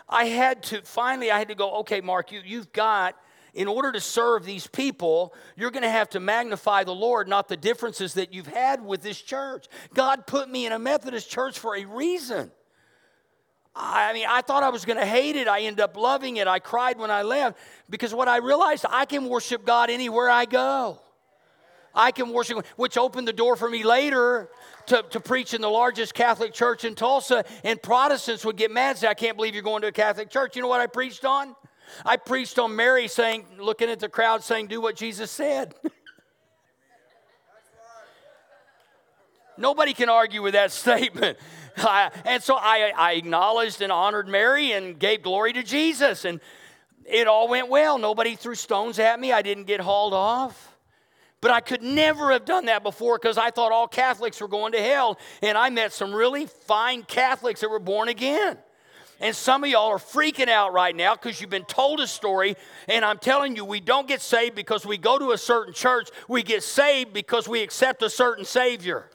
I 0.09 0.25
had 0.27 0.63
to 0.65 0.83
finally 0.83 1.31
I 1.31 1.39
had 1.39 1.49
to 1.49 1.55
go, 1.55 1.77
okay, 1.77 2.01
Mark, 2.01 2.33
you, 2.33 2.43
you've 2.45 2.73
got 2.73 3.17
in 3.55 3.69
order 3.69 3.91
to 3.91 4.01
serve 4.01 4.45
these 4.45 4.67
people, 4.67 5.33
you're 5.57 5.71
going 5.71 5.83
to 5.83 5.89
have 5.89 6.11
to 6.11 6.21
magnify 6.21 6.85
the 6.85 6.95
Lord, 6.95 7.27
not 7.27 7.49
the 7.49 7.57
differences 7.57 8.13
that 8.15 8.35
you've 8.35 8.47
had 8.47 8.85
with 8.85 9.01
this 9.01 9.21
church. 9.21 9.67
God 9.95 10.27
put 10.27 10.51
me 10.51 10.67
in 10.67 10.73
a 10.73 10.79
Methodist 10.79 11.31
church 11.31 11.59
for 11.59 11.75
a 11.75 11.87
reason. 11.87 12.51
I 13.79 14.15
mean, 14.15 14.27
I 14.29 14.41
thought 14.41 14.63
I 14.63 14.71
was 14.71 14.87
going 14.87 14.99
to 14.99 15.05
hate 15.05 15.37
it. 15.37 15.47
I 15.49 15.61
ended 15.61 15.81
up 15.81 15.99
loving 15.99 16.39
it. 16.39 16.49
I 16.49 16.59
cried 16.59 16.99
when 16.99 17.11
I 17.11 17.23
left 17.23 17.59
because 17.91 18.15
what 18.15 18.27
I 18.27 18.39
realized, 18.39 18.87
I 18.89 19.05
can 19.05 19.29
worship 19.29 19.67
God 19.67 19.91
anywhere 19.91 20.31
I 20.31 20.47
go. 20.47 20.99
I 21.95 22.11
can 22.11 22.33
worship, 22.33 22.65
which 22.77 22.97
opened 22.97 23.29
the 23.29 23.35
door 23.35 23.55
for 23.55 23.69
me 23.69 23.83
later 23.83 24.49
to, 24.87 25.05
to 25.11 25.21
preach 25.21 25.53
in 25.53 25.61
the 25.61 25.69
largest 25.69 26.15
Catholic 26.15 26.55
church 26.55 26.85
in 26.85 26.95
Tulsa. 26.95 27.45
And 27.65 27.81
Protestants 27.83 28.47
would 28.47 28.57
get 28.57 28.71
mad 28.71 28.91
and 28.91 28.99
say, 28.99 29.09
I 29.09 29.15
can't 29.15 29.37
believe 29.37 29.55
you're 29.55 29.63
going 29.63 29.83
to 29.83 29.89
a 29.89 29.93
Catholic 29.93 30.31
church. 30.31 30.57
You 30.57 30.63
know 30.63 30.69
what 30.69 30.81
I 30.81 30.87
preached 30.87 31.27
on? 31.27 31.55
I 32.05 32.17
preached 32.17 32.59
on 32.59 32.75
Mary 32.75 33.09
saying, 33.09 33.45
looking 33.59 33.91
at 33.91 34.01
the 34.01 34.09
crowd, 34.09 34.43
saying, 34.43 34.69
Do 34.69 34.81
what 34.81 34.97
Jesus 34.97 35.31
said. 35.31 35.75
Nobody 39.59 39.95
can 39.95 40.09
argue 40.09 40.43
with 40.43 40.55
that 40.55 40.73
statement. 40.83 41.39
And 41.77 42.43
so 42.43 42.57
I, 42.57 42.93
I 42.97 43.13
acknowledged 43.13 43.83
and 43.83 43.93
honored 43.93 44.29
Mary 44.29 44.73
and 44.73 44.99
gave 44.99 45.23
glory 45.23 45.53
to 45.53 45.63
Jesus. 45.63 46.25
And 46.25 46.41
it 47.05 47.27
all 47.27 47.49
went 47.49 47.69
well. 47.69 47.99
Nobody 47.99 48.35
threw 48.37 48.55
stones 48.55 48.99
at 48.99 49.21
me. 49.21 49.33
I 49.33 49.43
didn't 49.43 49.65
get 49.65 49.81
hauled 49.81 50.15
off. 50.15 50.75
But 51.41 51.51
I 51.51 51.61
could 51.61 51.83
never 51.83 52.33
have 52.33 52.45
done 52.45 52.67
that 52.67 52.83
before 52.83 53.19
because 53.19 53.39
I 53.39 53.51
thought 53.51 53.71
all 53.71 53.87
Catholics 53.87 54.41
were 54.41 54.49
going 54.49 54.73
to 54.73 54.83
hell. 54.83 55.19
And 55.43 55.57
I 55.57 55.71
met 55.71 55.93
some 55.93 56.15
really 56.15 56.47
fine 56.47 57.03
Catholics 57.03 57.61
that 57.61 57.71
were 57.71 57.79
born 57.79 58.09
again. 58.09 58.59
And 59.21 59.35
some 59.35 59.65
of 59.65 59.71
y'all 59.71 59.89
are 59.89 59.99
freaking 59.99 60.49
out 60.49 60.73
right 60.73 60.95
now 60.95 61.15
because 61.15 61.41
you've 61.41 61.51
been 61.51 61.65
told 61.65 62.01
a 62.01 62.07
story. 62.07 62.57
And 62.89 63.05
I'm 63.05 63.19
telling 63.19 63.57
you, 63.57 63.65
we 63.65 63.81
don't 63.81 64.09
get 64.09 64.21
saved 64.21 64.55
because 64.55 64.85
we 64.85 64.99
go 64.99 65.19
to 65.19 65.33
a 65.33 65.39
certain 65.39 65.73
church. 65.73 66.11
We 66.29 66.43
get 66.43 66.63
saved 66.63 67.13
because 67.13 67.49
we 67.49 67.63
accept 67.63 68.03
a 68.03 68.11
certain 68.11 68.45
Savior. 68.45 69.09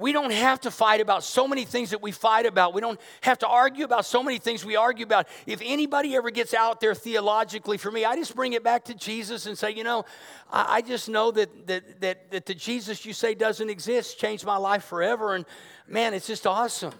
We 0.00 0.12
don't 0.12 0.32
have 0.32 0.60
to 0.62 0.70
fight 0.70 1.02
about 1.02 1.22
so 1.22 1.46
many 1.46 1.66
things 1.66 1.90
that 1.90 2.00
we 2.00 2.10
fight 2.10 2.46
about. 2.46 2.72
We 2.72 2.80
don't 2.80 2.98
have 3.20 3.38
to 3.40 3.46
argue 3.46 3.84
about 3.84 4.06
so 4.06 4.22
many 4.22 4.38
things 4.38 4.64
we 4.64 4.74
argue 4.74 5.04
about. 5.04 5.28
If 5.46 5.60
anybody 5.62 6.16
ever 6.16 6.30
gets 6.30 6.54
out 6.54 6.80
there 6.80 6.94
theologically 6.94 7.76
for 7.76 7.90
me, 7.90 8.06
I 8.06 8.16
just 8.16 8.34
bring 8.34 8.54
it 8.54 8.64
back 8.64 8.86
to 8.86 8.94
Jesus 8.94 9.44
and 9.44 9.58
say, 9.58 9.72
you 9.72 9.84
know, 9.84 10.06
I, 10.50 10.76
I 10.76 10.80
just 10.80 11.10
know 11.10 11.30
that, 11.32 11.66
that, 11.66 12.00
that, 12.00 12.30
that 12.30 12.46
the 12.46 12.54
Jesus 12.54 13.04
you 13.04 13.12
say 13.12 13.34
doesn't 13.34 13.68
exist 13.68 14.18
changed 14.18 14.46
my 14.46 14.56
life 14.56 14.84
forever. 14.84 15.34
And 15.34 15.44
man, 15.86 16.14
it's 16.14 16.26
just 16.26 16.46
awesome. 16.46 16.94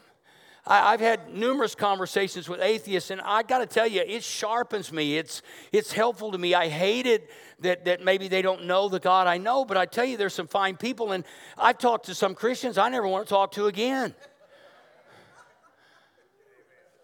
I, 0.66 0.90
have 0.90 1.00
had 1.00 1.34
numerous 1.34 1.74
conversations 1.74 2.48
with 2.48 2.60
atheists, 2.60 3.10
and 3.10 3.20
I 3.22 3.42
got 3.42 3.58
to 3.58 3.66
tell 3.66 3.86
you, 3.86 4.02
it 4.06 4.22
sharpens 4.22 4.92
me. 4.92 5.16
It's, 5.16 5.42
it's 5.72 5.92
helpful 5.92 6.32
to 6.32 6.38
me. 6.38 6.54
I 6.54 6.68
hate 6.68 7.06
it 7.06 7.30
that, 7.60 7.86
that 7.86 8.04
maybe 8.04 8.28
they 8.28 8.42
don't 8.42 8.64
know 8.64 8.88
the 8.88 9.00
God 9.00 9.26
I 9.26 9.38
know, 9.38 9.64
but 9.64 9.76
I 9.76 9.86
tell 9.86 10.04
you, 10.04 10.16
there's 10.16 10.34
some 10.34 10.46
fine 10.46 10.76
people, 10.76 11.12
and 11.12 11.24
I've 11.56 11.78
talked 11.78 12.06
to 12.06 12.14
some 12.14 12.34
Christians 12.34 12.76
I 12.78 12.88
never 12.90 13.08
want 13.08 13.26
to 13.26 13.30
talk 13.30 13.52
to 13.52 13.66
again. 13.66 14.14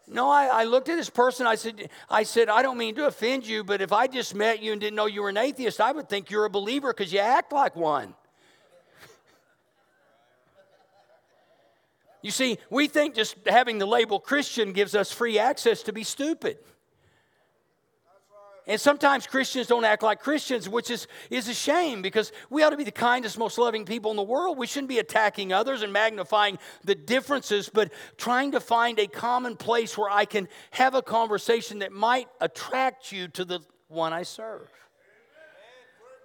No, 0.09 0.31
I, 0.31 0.47
I, 0.47 0.65
looked 0.65 0.89
at 0.89 0.97
this 0.97 1.11
person. 1.11 1.49
I 1.49 1.57
said, 1.57 1.91
I 2.09 2.23
said, 2.23 2.49
I 2.49 2.63
don't 2.63 2.79
mean 2.79 2.95
to 2.95 3.07
offend 3.07 3.45
you, 3.45 3.65
but 3.65 3.81
if 3.81 3.93
I 3.93 4.07
just 4.07 4.37
met 4.37 4.63
you 4.63 4.71
and 4.71 4.81
didn't 4.81 4.95
know 4.95 5.07
you 5.07 5.23
were 5.23 5.31
an 5.31 5.37
atheist, 5.37 5.81
I 5.81 5.91
would 5.91 6.09
think 6.09 6.31
you're 6.31 6.45
a 6.45 6.51
believer 6.51 6.93
because 6.93 7.13
you 7.13 7.19
act 7.19 7.53
like 7.53 7.75
one. 7.75 8.15
You 12.27 12.33
see, 12.33 12.59
we 12.71 12.89
think 12.89 13.15
just 13.15 13.37
having 13.47 13.79
the 13.79 13.87
label 13.87 14.19
Christian 14.19 14.73
gives 14.73 14.97
us 14.97 15.13
free 15.13 15.39
access 15.39 15.85
to 15.85 15.93
be 15.93 16.03
stupid. 16.03 16.59
And 18.67 18.81
sometimes 18.81 19.29
Christians 19.29 19.69
don't 19.69 19.85
act 19.85 20.03
like 20.03 20.19
Christians, 20.19 20.69
which 20.69 20.91
is, 20.91 21.07
is 21.31 21.47
a 21.47 21.55
shame 21.55 22.03
because 22.03 22.33
we 22.51 22.65
ought 22.65 22.71
to 22.71 22.77
be 22.77 22.83
the 22.83 22.91
kindest, 22.91 23.39
most 23.39 23.59
loving 23.59 23.85
people 23.85 24.11
in 24.11 24.17
the 24.17 24.25
world. 24.25 24.59
We 24.59 24.67
shouldn't 24.67 24.89
be 24.89 24.99
attacking 24.99 25.53
others 25.53 25.83
and 25.83 25.93
magnifying 25.93 26.59
the 26.83 26.97
differences, 26.97 27.71
but 27.73 27.93
trying 28.17 28.51
to 28.51 28.61
find 28.61 28.99
a 28.99 29.07
common 29.07 29.55
place 29.55 29.97
where 29.97 30.11
I 30.11 30.25
can 30.25 30.49
have 30.73 30.97
a 30.97 31.03
conversation 31.03 31.79
that 31.79 31.93
might 31.93 32.27
attract 32.41 33.13
you 33.13 33.29
to 33.29 33.45
the 33.45 33.61
one 33.87 34.13
I 34.13 34.25
serve. 34.25 34.69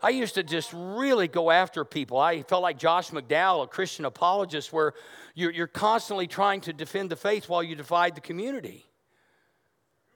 I 0.04 0.10
used 0.10 0.36
to 0.36 0.43
just 0.43 0.72
really 0.74 1.28
go 1.28 1.52
after 1.52 1.86
people. 1.86 2.18
I 2.18 2.41
felt 2.41 2.64
like 2.64 2.78
Josh 2.78 3.12
McDowell, 3.12 3.64
a 3.64 3.68
Christian 3.68 4.06
apologist, 4.06 4.74
where 4.74 4.93
you're, 5.36 5.52
you're 5.52 5.68
constantly 5.68 6.28
trying 6.28 6.62
to 6.62 6.74
defend 6.74 7.12
the 7.12 7.16
faith 7.16 7.47
while 7.47 7.62
you 7.62 7.76
divide 7.76 8.16
the 8.16 8.22
community. 8.22 8.86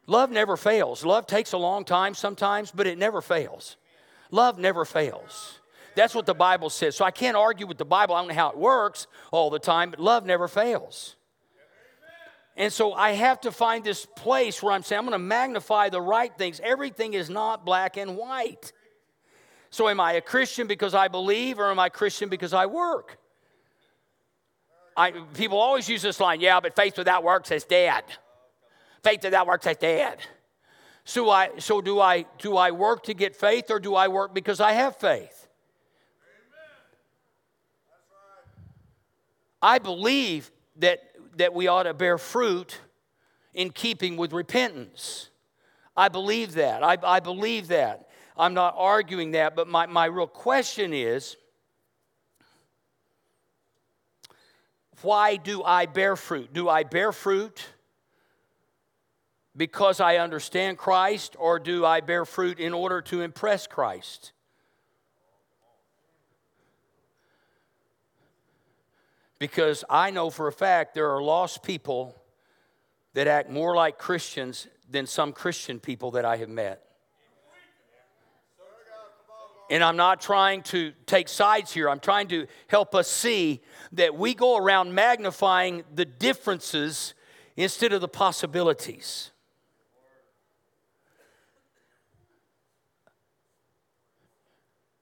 Love 0.07 0.31
never 0.31 0.57
fails. 0.57 1.05
Love 1.05 1.27
takes 1.27 1.53
a 1.53 1.57
long 1.57 1.85
time 1.85 2.13
sometimes, 2.13 2.71
but 2.71 2.87
it 2.87 2.97
never 2.97 3.21
fails. 3.21 3.77
Love 4.31 4.57
never 4.57 4.85
fails. 4.85 5.59
That's 5.95 6.13
what 6.13 6.25
the 6.25 6.33
Bible 6.33 6.69
says. 6.69 6.95
So 6.95 7.05
I 7.05 7.11
can't 7.11 7.37
argue 7.37 7.67
with 7.67 7.77
the 7.77 7.85
Bible. 7.85 8.15
I 8.15 8.19
don't 8.19 8.29
know 8.29 8.33
how 8.33 8.49
it 8.49 8.57
works 8.57 9.07
all 9.31 9.49
the 9.49 9.59
time, 9.59 9.91
but 9.91 9.99
love 9.99 10.25
never 10.25 10.47
fails. 10.47 11.15
And 12.57 12.71
so 12.71 12.93
I 12.93 13.11
have 13.11 13.41
to 13.41 13.51
find 13.51 13.83
this 13.83 14.05
place 14.05 14.63
where 14.63 14.73
I'm 14.73 14.83
saying, 14.83 14.99
I'm 14.99 15.05
going 15.05 15.13
to 15.13 15.19
magnify 15.19 15.89
the 15.89 16.01
right 16.01 16.35
things. 16.37 16.61
Everything 16.63 17.13
is 17.13 17.29
not 17.29 17.65
black 17.65 17.97
and 17.97 18.15
white. 18.15 18.71
So 19.75 19.89
am 19.89 19.99
I 19.99 20.13
a 20.13 20.21
Christian 20.21 20.67
because 20.67 20.93
I 20.93 21.07
believe, 21.07 21.59
or 21.59 21.69
am 21.69 21.79
I 21.79 21.89
Christian 21.89 22.29
because 22.29 22.53
I 22.53 22.65
work? 22.65 23.17
I, 24.97 25.11
people 25.33 25.59
always 25.59 25.89
use 25.89 26.01
this 26.01 26.19
line, 26.19 26.39
yeah, 26.39 26.59
but 26.61 26.75
faith 26.75 26.97
without 26.97 27.23
works 27.23 27.51
is 27.51 27.65
dead 27.65 28.03
faith 29.05 29.23
without 29.23 29.45
works 29.45 29.67
is 29.67 29.77
dead. 29.77 30.17
So, 31.05 31.29
I, 31.29 31.51
so 31.59 31.79
do, 31.79 32.01
I, 32.01 32.25
do 32.39 32.57
I 32.57 32.71
work 32.71 33.03
to 33.03 33.13
get 33.13 33.35
faith 33.35 33.69
or 33.69 33.79
do 33.79 33.93
I 33.93 34.07
work 34.07 34.33
because 34.33 34.59
I 34.59 34.71
have 34.71 34.95
faith? 34.95 35.47
I 39.61 39.77
believe 39.77 40.51
that, 40.77 40.99
that 41.37 41.53
we 41.53 41.67
ought 41.67 41.83
to 41.83 41.93
bear 41.93 42.17
fruit 42.17 42.79
in 43.53 43.69
keeping 43.69 44.17
with 44.17 44.33
repentance. 44.33 45.29
I 45.95 46.09
believe 46.09 46.53
that. 46.53 46.83
I, 46.83 46.97
I 47.03 47.19
believe 47.19 47.67
that. 47.67 48.09
I'm 48.37 48.53
not 48.53 48.75
arguing 48.77 49.31
that, 49.31 49.55
but 49.55 49.67
my, 49.67 49.85
my 49.85 50.05
real 50.05 50.27
question 50.27 50.93
is 50.93 51.37
why 55.01 55.37
do 55.37 55.63
I 55.63 55.85
bear 55.85 56.15
fruit? 56.15 56.51
Do 56.53 56.67
I 56.67 56.83
bear 56.83 57.11
fruit 57.11 57.65
because 59.55 59.99
I 59.99 60.17
understand 60.17 60.77
Christ, 60.77 61.35
or 61.39 61.59
do 61.59 61.85
I 61.85 62.01
bear 62.01 62.25
fruit 62.25 62.59
in 62.59 62.73
order 62.73 63.01
to 63.03 63.21
impress 63.21 63.67
Christ? 63.67 64.33
Because 69.39 69.83
I 69.89 70.11
know 70.11 70.29
for 70.29 70.47
a 70.47 70.51
fact 70.51 70.93
there 70.93 71.11
are 71.11 71.21
lost 71.21 71.63
people 71.63 72.15
that 73.13 73.27
act 73.27 73.49
more 73.49 73.75
like 73.75 73.97
Christians 73.97 74.67
than 74.89 75.05
some 75.07 75.31
Christian 75.31 75.79
people 75.79 76.11
that 76.11 76.25
I 76.25 76.37
have 76.37 76.49
met. 76.49 76.84
And 79.69 79.83
I'm 79.83 79.97
not 79.97 80.21
trying 80.21 80.61
to 80.63 80.93
take 81.05 81.27
sides 81.27 81.71
here. 81.71 81.89
I'm 81.89 81.99
trying 81.99 82.27
to 82.27 82.47
help 82.67 82.93
us 82.93 83.09
see 83.09 83.61
that 83.93 84.15
we 84.15 84.33
go 84.33 84.57
around 84.57 84.93
magnifying 84.93 85.83
the 85.93 86.05
differences 86.05 87.13
instead 87.57 87.93
of 87.93 88.01
the 88.01 88.07
possibilities. 88.07 89.31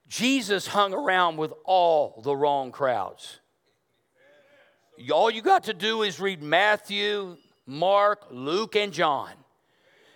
Jesus 0.07 0.68
hung 0.68 0.93
around 0.93 1.38
with 1.38 1.51
all 1.66 2.22
the 2.24 2.36
wrong 2.36 2.72
crowds. 2.72 3.39
All 5.11 5.32
you 5.32 5.41
got 5.41 5.64
to 5.64 5.74
do 5.74 6.03
is 6.03 6.20
read 6.20 6.43
Matthew, 6.43 7.38
Mark, 7.66 8.28
Luke, 8.30 8.76
and 8.76 8.93
John. 8.93 9.32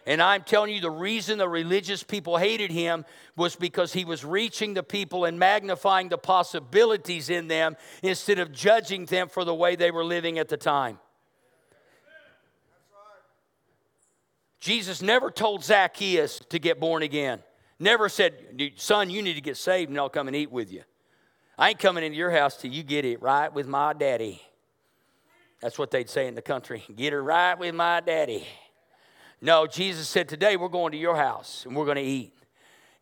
And 0.07 0.21
I'm 0.21 0.43
telling 0.43 0.73
you, 0.73 0.79
the 0.79 0.89
reason 0.89 1.37
the 1.37 1.49
religious 1.49 2.01
people 2.01 2.37
hated 2.37 2.71
him 2.71 3.03
was 3.35 3.57
because 3.57 3.91
he 3.91 4.05
was 4.05 4.23
reaching 4.23 4.73
the 4.73 4.81
people 4.81 5.25
and 5.25 5.37
magnifying 5.37 6.07
the 6.07 6.17
possibilities 6.17 7.29
in 7.29 7.49
them 7.49 7.75
instead 8.01 8.39
of 8.39 8.53
judging 8.53 9.03
them 9.05 9.27
for 9.27 9.43
the 9.43 9.53
way 9.53 9.75
they 9.75 9.91
were 9.91 10.05
living 10.05 10.39
at 10.39 10.47
the 10.47 10.55
time. 10.55 10.97
Jesus 14.61 15.01
never 15.01 15.29
told 15.29 15.65
Zacchaeus 15.65 16.39
to 16.49 16.57
get 16.57 16.79
born 16.79 17.03
again. 17.03 17.43
Never 17.77 18.07
said, 18.07 18.71
son, 18.77 19.09
you 19.09 19.21
need 19.21 19.33
to 19.33 19.41
get 19.41 19.57
saved 19.57 19.89
and 19.89 19.99
I'll 19.99 20.07
come 20.07 20.27
and 20.27 20.37
eat 20.37 20.51
with 20.51 20.71
you. 20.71 20.83
I 21.57 21.71
ain't 21.71 21.79
coming 21.79 22.05
into 22.05 22.17
your 22.17 22.31
house 22.31 22.55
till 22.55 22.71
you 22.71 22.81
get 22.81 23.03
it 23.03 23.21
right 23.21 23.53
with 23.53 23.67
my 23.67 23.91
daddy. 23.91 24.41
That's 25.61 25.77
what 25.77 25.91
they'd 25.91 26.09
say 26.09 26.27
in 26.27 26.35
the 26.35 26.41
country. 26.41 26.85
Get 26.95 27.11
her 27.11 27.21
right 27.21 27.59
with 27.59 27.75
my 27.75 27.99
daddy. 27.99 28.47
No, 29.41 29.67
Jesus 29.67 30.07
said, 30.07 30.27
Today 30.27 30.57
we're 30.57 30.67
going 30.67 30.91
to 30.91 30.97
your 30.97 31.15
house 31.15 31.65
and 31.65 31.75
we're 31.75 31.85
going 31.85 31.97
to 31.97 32.03
eat. 32.03 32.33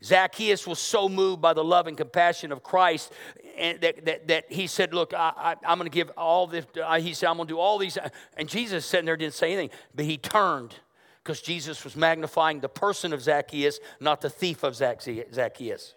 Zacchaeus 0.03 0.67
was 0.67 0.79
so 0.79 1.07
moved 1.07 1.41
by 1.41 1.53
the 1.53 1.63
love 1.63 1.87
and 1.87 1.97
compassion 1.97 2.51
of 2.51 2.61
Christ 2.61 3.11
that, 3.57 4.05
that, 4.05 4.27
that 4.27 4.45
he 4.51 4.67
said, 4.67 4.93
Look, 4.93 5.13
I, 5.13 5.55
am 5.63 5.77
going 5.77 5.89
to 5.89 5.93
give 5.93 6.11
all 6.17 6.47
this. 6.47 6.65
Uh, 6.81 6.99
he 6.99 7.13
said, 7.13 7.29
I'm 7.29 7.37
going 7.37 7.47
to 7.47 7.53
do 7.53 7.59
all 7.59 7.77
these. 7.77 7.97
And 8.37 8.49
Jesus 8.49 8.85
sitting 8.85 9.05
there 9.05 9.17
didn't 9.17 9.33
say 9.33 9.53
anything, 9.53 9.69
but 9.95 10.05
he 10.05 10.17
turned 10.17 10.75
because 11.23 11.41
Jesus 11.41 11.83
was 11.83 11.95
magnifying 11.95 12.59
the 12.59 12.69
person 12.69 13.13
of 13.13 13.21
Zacchaeus, 13.21 13.79
not 13.99 14.21
the 14.21 14.29
thief 14.29 14.63
of 14.63 14.75
Zacchaeus. 14.75 15.95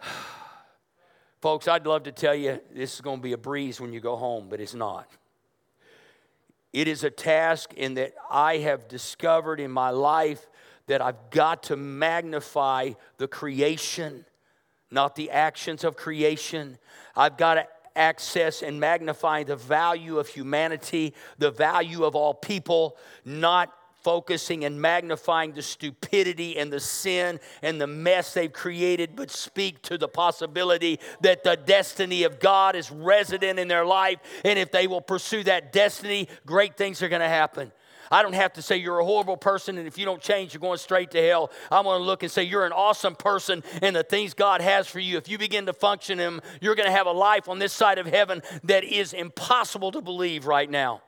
Folks, 1.40 1.66
I'd 1.66 1.86
love 1.86 2.04
to 2.04 2.12
tell 2.12 2.34
you 2.34 2.60
this 2.72 2.94
is 2.94 3.00
going 3.00 3.18
to 3.18 3.22
be 3.22 3.32
a 3.32 3.38
breeze 3.38 3.80
when 3.80 3.92
you 3.92 4.00
go 4.00 4.16
home, 4.16 4.46
but 4.48 4.60
it's 4.60 4.74
not. 4.74 5.08
It 6.76 6.88
is 6.88 7.04
a 7.04 7.10
task 7.10 7.72
in 7.72 7.94
that 7.94 8.12
I 8.30 8.58
have 8.58 8.86
discovered 8.86 9.60
in 9.60 9.70
my 9.70 9.88
life 9.88 10.46
that 10.88 11.00
I've 11.00 11.30
got 11.30 11.62
to 11.64 11.76
magnify 11.76 12.90
the 13.16 13.26
creation, 13.26 14.26
not 14.90 15.16
the 15.16 15.30
actions 15.30 15.84
of 15.84 15.96
creation. 15.96 16.76
I've 17.16 17.38
got 17.38 17.54
to 17.54 17.66
access 17.96 18.60
and 18.62 18.78
magnify 18.78 19.44
the 19.44 19.56
value 19.56 20.18
of 20.18 20.28
humanity, 20.28 21.14
the 21.38 21.50
value 21.50 22.04
of 22.04 22.14
all 22.14 22.34
people, 22.34 22.98
not 23.24 23.72
focusing 24.06 24.64
and 24.64 24.80
magnifying 24.80 25.50
the 25.50 25.60
stupidity 25.60 26.56
and 26.56 26.72
the 26.72 26.78
sin 26.78 27.40
and 27.60 27.80
the 27.80 27.88
mess 27.88 28.34
they've 28.34 28.52
created, 28.52 29.16
but 29.16 29.32
speak 29.32 29.82
to 29.82 29.98
the 29.98 30.06
possibility 30.06 31.00
that 31.22 31.42
the 31.42 31.56
destiny 31.56 32.22
of 32.22 32.38
God 32.38 32.76
is 32.76 32.88
resident 32.88 33.58
in 33.58 33.66
their 33.66 33.84
life. 33.84 34.20
And 34.44 34.60
if 34.60 34.70
they 34.70 34.86
will 34.86 35.00
pursue 35.00 35.42
that 35.42 35.72
destiny, 35.72 36.28
great 36.46 36.76
things 36.76 37.02
are 37.02 37.08
going 37.08 37.20
to 37.20 37.28
happen. 37.28 37.72
I 38.08 38.22
don't 38.22 38.34
have 38.34 38.52
to 38.52 38.62
say 38.62 38.76
you're 38.76 39.00
a 39.00 39.04
horrible 39.04 39.36
person 39.36 39.76
and 39.76 39.88
if 39.88 39.98
you 39.98 40.04
don't 40.04 40.22
change, 40.22 40.54
you're 40.54 40.60
going 40.60 40.78
straight 40.78 41.10
to 41.10 41.20
hell. 41.20 41.50
I'm 41.72 41.82
going 41.82 41.98
to 41.98 42.06
look 42.06 42.22
and 42.22 42.30
say 42.30 42.44
you're 42.44 42.64
an 42.64 42.70
awesome 42.70 43.16
person 43.16 43.64
and 43.82 43.96
the 43.96 44.04
things 44.04 44.34
God 44.34 44.60
has 44.60 44.86
for 44.86 45.00
you, 45.00 45.16
if 45.16 45.28
you 45.28 45.36
begin 45.36 45.66
to 45.66 45.72
function 45.72 46.18
them, 46.18 46.40
you're 46.60 46.76
going 46.76 46.86
to 46.86 46.96
have 46.96 47.08
a 47.08 47.12
life 47.12 47.48
on 47.48 47.58
this 47.58 47.72
side 47.72 47.98
of 47.98 48.06
heaven 48.06 48.40
that 48.62 48.84
is 48.84 49.12
impossible 49.12 49.90
to 49.90 50.00
believe 50.00 50.46
right 50.46 50.70
now. 50.70 51.02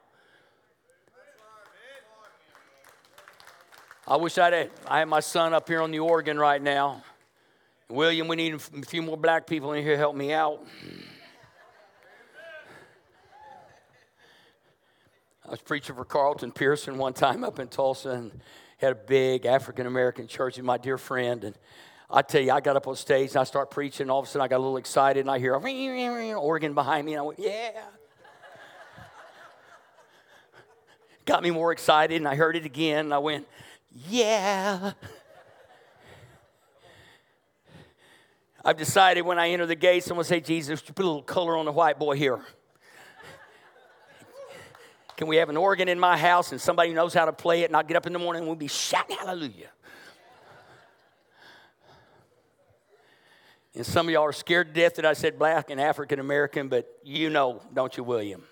I 4.10 4.16
wish 4.16 4.38
I'd 4.38 4.54
had, 4.54 4.70
I 4.86 5.00
had 5.00 5.08
my 5.08 5.20
son 5.20 5.52
up 5.52 5.68
here 5.68 5.82
on 5.82 5.90
the 5.90 5.98
organ 5.98 6.38
right 6.38 6.62
now. 6.62 7.02
William, 7.90 8.26
we 8.26 8.36
need 8.36 8.54
a 8.54 8.58
few 8.58 9.02
more 9.02 9.18
black 9.18 9.46
people 9.46 9.74
in 9.74 9.84
here 9.84 9.92
to 9.92 9.98
help 9.98 10.16
me 10.16 10.32
out. 10.32 10.66
I 15.44 15.50
was 15.50 15.60
preaching 15.60 15.94
for 15.94 16.06
Carlton 16.06 16.52
Pearson 16.52 16.96
one 16.96 17.12
time 17.12 17.44
up 17.44 17.58
in 17.58 17.68
Tulsa 17.68 18.12
and 18.12 18.40
had 18.78 18.92
a 18.92 18.94
big 18.94 19.44
African 19.44 19.86
American 19.86 20.26
church, 20.26 20.56
and 20.56 20.66
my 20.66 20.78
dear 20.78 20.96
friend. 20.96 21.44
And 21.44 21.54
I 22.10 22.22
tell 22.22 22.40
you, 22.40 22.52
I 22.52 22.60
got 22.60 22.76
up 22.76 22.88
on 22.88 22.96
stage 22.96 23.32
and 23.32 23.36
I 23.36 23.44
start 23.44 23.70
preaching, 23.70 24.04
and 24.04 24.10
all 24.10 24.20
of 24.20 24.24
a 24.24 24.28
sudden 24.28 24.40
I 24.40 24.48
got 24.48 24.56
a 24.56 24.64
little 24.64 24.78
excited, 24.78 25.20
and 25.20 25.30
I 25.30 25.38
hear 25.38 25.52
a 25.52 26.32
organ 26.32 26.72
behind 26.72 27.04
me, 27.04 27.12
and 27.12 27.20
I 27.20 27.22
went, 27.24 27.38
Yeah. 27.38 27.72
got 31.26 31.42
me 31.42 31.50
more 31.50 31.72
excited, 31.72 32.16
and 32.16 32.26
I 32.26 32.36
heard 32.36 32.56
it 32.56 32.64
again, 32.64 33.04
and 33.04 33.12
I 33.12 33.18
went, 33.18 33.46
Yeah. 33.90 34.92
I've 38.64 38.76
decided 38.76 39.22
when 39.22 39.38
I 39.38 39.48
enter 39.50 39.66
the 39.66 39.74
going 39.74 40.00
to 40.02 40.28
say, 40.28 40.40
Jesus, 40.40 40.80
put 40.80 40.98
a 40.98 41.06
little 41.06 41.22
color 41.22 41.56
on 41.56 41.64
the 41.64 41.72
white 41.72 41.98
boy 41.98 42.16
here. 42.16 42.40
Can 45.16 45.26
we 45.26 45.36
have 45.36 45.48
an 45.48 45.56
organ 45.56 45.88
in 45.88 45.98
my 45.98 46.16
house 46.16 46.52
and 46.52 46.60
somebody 46.60 46.92
knows 46.92 47.12
how 47.12 47.24
to 47.24 47.32
play 47.32 47.62
it 47.62 47.64
and 47.64 47.76
I'll 47.76 47.82
get 47.82 47.96
up 47.96 48.06
in 48.06 48.12
the 48.12 48.18
morning 48.18 48.40
and 48.40 48.46
we'll 48.46 48.56
be 48.56 48.68
shouting 48.68 49.16
hallelujah? 49.16 49.70
And 53.74 53.86
some 53.86 54.06
of 54.06 54.12
y'all 54.12 54.24
are 54.24 54.32
scared 54.32 54.74
to 54.74 54.80
death 54.80 54.96
that 54.96 55.06
I 55.06 55.14
said 55.14 55.38
black 55.38 55.70
and 55.70 55.80
African 55.80 56.20
American, 56.20 56.68
but 56.68 56.98
you 57.02 57.30
know, 57.30 57.62
don't 57.74 57.96
you, 57.96 58.04
William? 58.04 58.42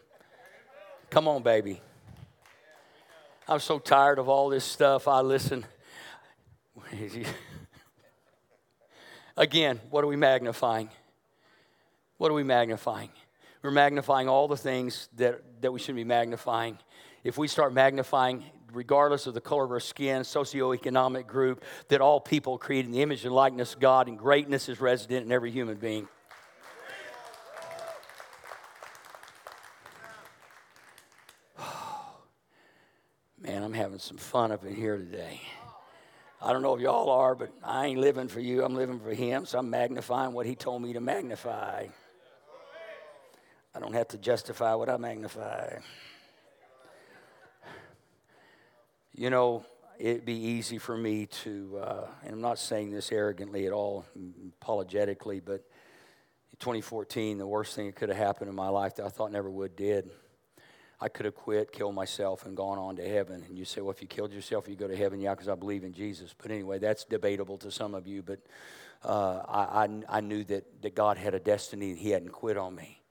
Come 1.10 1.28
on, 1.28 1.42
baby. 1.42 1.80
I'm 3.48 3.60
so 3.60 3.78
tired 3.78 4.18
of 4.18 4.28
all 4.28 4.48
this 4.48 4.64
stuff. 4.64 5.06
I 5.06 5.20
listen. 5.20 5.64
Again, 9.36 9.80
what 9.90 10.02
are 10.02 10.08
we 10.08 10.16
magnifying? 10.16 10.90
What 12.16 12.32
are 12.32 12.34
we 12.34 12.42
magnifying? 12.42 13.10
We're 13.62 13.70
magnifying 13.70 14.28
all 14.28 14.48
the 14.48 14.56
things 14.56 15.08
that, 15.16 15.42
that 15.60 15.72
we 15.72 15.78
shouldn't 15.78 15.96
be 15.96 16.04
magnifying. 16.04 16.78
If 17.22 17.38
we 17.38 17.46
start 17.46 17.72
magnifying, 17.72 18.42
regardless 18.72 19.28
of 19.28 19.34
the 19.34 19.40
color 19.40 19.64
of 19.64 19.70
our 19.70 19.80
skin, 19.80 20.22
socioeconomic 20.22 21.28
group, 21.28 21.62
that 21.88 22.00
all 22.00 22.18
people 22.18 22.58
created 22.58 22.86
in 22.86 22.92
the 22.92 23.02
image 23.02 23.24
and 23.24 23.34
likeness 23.34 23.74
of 23.74 23.80
God 23.80 24.08
and 24.08 24.18
greatness 24.18 24.68
is 24.68 24.80
resident 24.80 25.24
in 25.24 25.30
every 25.30 25.52
human 25.52 25.76
being. 25.76 26.08
I'm 33.66 33.72
having 33.72 33.98
some 33.98 34.16
fun 34.16 34.52
up 34.52 34.64
in 34.64 34.76
here 34.76 34.96
today. 34.96 35.40
I 36.40 36.52
don't 36.52 36.62
know 36.62 36.76
if 36.76 36.80
y'all 36.80 37.10
are, 37.10 37.34
but 37.34 37.50
I 37.64 37.86
ain't 37.86 37.98
living 37.98 38.28
for 38.28 38.38
you. 38.38 38.64
I'm 38.64 38.76
living 38.76 39.00
for 39.00 39.12
Him, 39.12 39.44
so 39.44 39.58
I'm 39.58 39.68
magnifying 39.68 40.32
what 40.34 40.46
He 40.46 40.54
told 40.54 40.82
me 40.82 40.92
to 40.92 41.00
magnify. 41.00 41.88
I 43.74 43.80
don't 43.80 43.92
have 43.92 44.06
to 44.08 44.18
justify 44.18 44.74
what 44.74 44.88
I 44.88 44.98
magnify. 44.98 45.78
You 49.16 49.30
know, 49.30 49.66
it'd 49.98 50.24
be 50.24 50.38
easy 50.38 50.78
for 50.78 50.96
me 50.96 51.26
to, 51.42 51.80
uh, 51.82 52.06
and 52.22 52.34
I'm 52.34 52.40
not 52.40 52.60
saying 52.60 52.92
this 52.92 53.10
arrogantly 53.10 53.66
at 53.66 53.72
all, 53.72 54.04
apologetically, 54.62 55.40
but 55.40 55.64
2014, 56.60 57.38
the 57.38 57.48
worst 57.48 57.74
thing 57.74 57.86
that 57.86 57.96
could 57.96 58.10
have 58.10 58.18
happened 58.18 58.48
in 58.48 58.54
my 58.54 58.68
life 58.68 58.94
that 58.94 59.06
I 59.06 59.08
thought 59.08 59.32
never 59.32 59.50
would 59.50 59.74
did. 59.74 60.08
I 61.00 61.08
could 61.08 61.26
have 61.26 61.34
quit, 61.34 61.72
killed 61.72 61.94
myself, 61.94 62.46
and 62.46 62.56
gone 62.56 62.78
on 62.78 62.96
to 62.96 63.06
heaven. 63.06 63.44
And 63.46 63.58
you 63.58 63.66
say, 63.66 63.82
well, 63.82 63.90
if 63.90 64.00
you 64.00 64.08
killed 64.08 64.32
yourself, 64.32 64.66
you 64.66 64.76
go 64.76 64.88
to 64.88 64.96
heaven. 64.96 65.20
Yeah, 65.20 65.34
because 65.34 65.48
I 65.48 65.54
believe 65.54 65.84
in 65.84 65.92
Jesus. 65.92 66.34
But 66.36 66.50
anyway, 66.50 66.78
that's 66.78 67.04
debatable 67.04 67.58
to 67.58 67.70
some 67.70 67.94
of 67.94 68.06
you. 68.06 68.22
But 68.22 68.40
uh, 69.04 69.42
I, 69.46 69.84
I, 69.84 69.88
I, 70.08 70.20
knew 70.20 70.42
that, 70.44 70.82
that 70.82 70.94
God 70.94 71.18
had 71.18 71.34
a 71.34 71.38
destiny 71.38 71.90
and 71.90 71.98
He 71.98 72.10
hadn't 72.10 72.30
quit 72.30 72.56
on 72.56 72.74
me. 72.74 73.02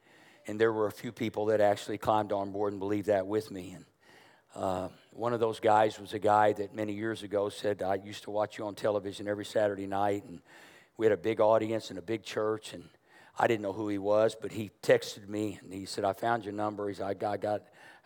And 0.47 0.59
there 0.59 0.73
were 0.73 0.87
a 0.87 0.91
few 0.91 1.11
people 1.11 1.47
that 1.47 1.61
actually 1.61 1.99
climbed 1.99 2.31
on 2.31 2.51
board 2.51 2.73
and 2.73 2.79
believed 2.79 3.07
that 3.07 3.27
with 3.27 3.51
me. 3.51 3.75
And 3.75 3.85
uh, 4.55 4.87
one 5.11 5.33
of 5.33 5.39
those 5.39 5.59
guys 5.59 5.99
was 5.99 6.13
a 6.13 6.19
guy 6.19 6.53
that 6.53 6.73
many 6.73 6.93
years 6.93 7.21
ago 7.21 7.49
said, 7.49 7.83
I 7.83 7.95
used 7.95 8.23
to 8.23 8.31
watch 8.31 8.57
you 8.57 8.65
on 8.65 8.73
television 8.73 9.27
every 9.27 9.45
Saturday 9.45 9.85
night. 9.85 10.23
And 10.25 10.41
we 10.97 11.05
had 11.05 11.13
a 11.13 11.17
big 11.17 11.39
audience 11.39 11.91
and 11.91 11.99
a 11.99 12.01
big 12.01 12.23
church. 12.23 12.73
And 12.73 12.83
I 13.37 13.47
didn't 13.47 13.61
know 13.61 13.73
who 13.73 13.89
he 13.89 13.97
was, 13.97 14.35
but 14.39 14.51
he 14.51 14.71
texted 14.81 15.27
me 15.27 15.59
and 15.61 15.73
he 15.73 15.85
said, 15.85 16.05
I 16.05 16.13
found 16.13 16.45
your 16.45 16.53
number. 16.53 16.87
He 16.87 16.95
said, 16.95 17.07
I 17.07 17.13
got, 17.13 17.33
I 17.33 17.37
got 17.37 17.61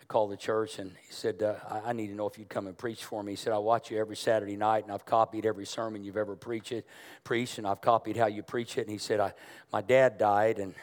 called 0.09 0.31
the 0.31 0.37
church 0.37 0.79
and 0.79 0.91
he 1.07 1.13
said, 1.13 1.41
uh, 1.41 1.53
I, 1.69 1.89
I, 1.89 1.93
need 1.93 2.07
to 2.07 2.15
know 2.15 2.27
if 2.27 2.37
you'd 2.37 2.49
come 2.49 2.65
and 2.65 2.75
preach 2.75 3.05
for 3.05 3.23
me. 3.23 3.33
He 3.33 3.35
said, 3.35 3.53
I 3.53 3.59
watch 3.59 3.91
you 3.91 3.99
every 3.99 4.15
Saturday 4.15 4.57
night 4.57 4.83
and 4.83 4.91
I've 4.91 5.05
copied 5.05 5.45
every 5.45 5.65
sermon 5.65 6.03
you've 6.03 6.17
ever 6.17 6.35
preached, 6.35 6.71
it, 6.71 6.87
preached 7.23 7.59
and 7.59 7.67
I've 7.67 7.79
copied 7.79 8.17
how 8.17 8.25
you 8.25 8.41
preach 8.41 8.77
it. 8.77 8.81
And 8.81 8.89
he 8.89 8.97
said, 8.97 9.19
I, 9.19 9.33
My 9.71 9.81
dad 9.81 10.17
died 10.17 10.57
and 10.57 10.73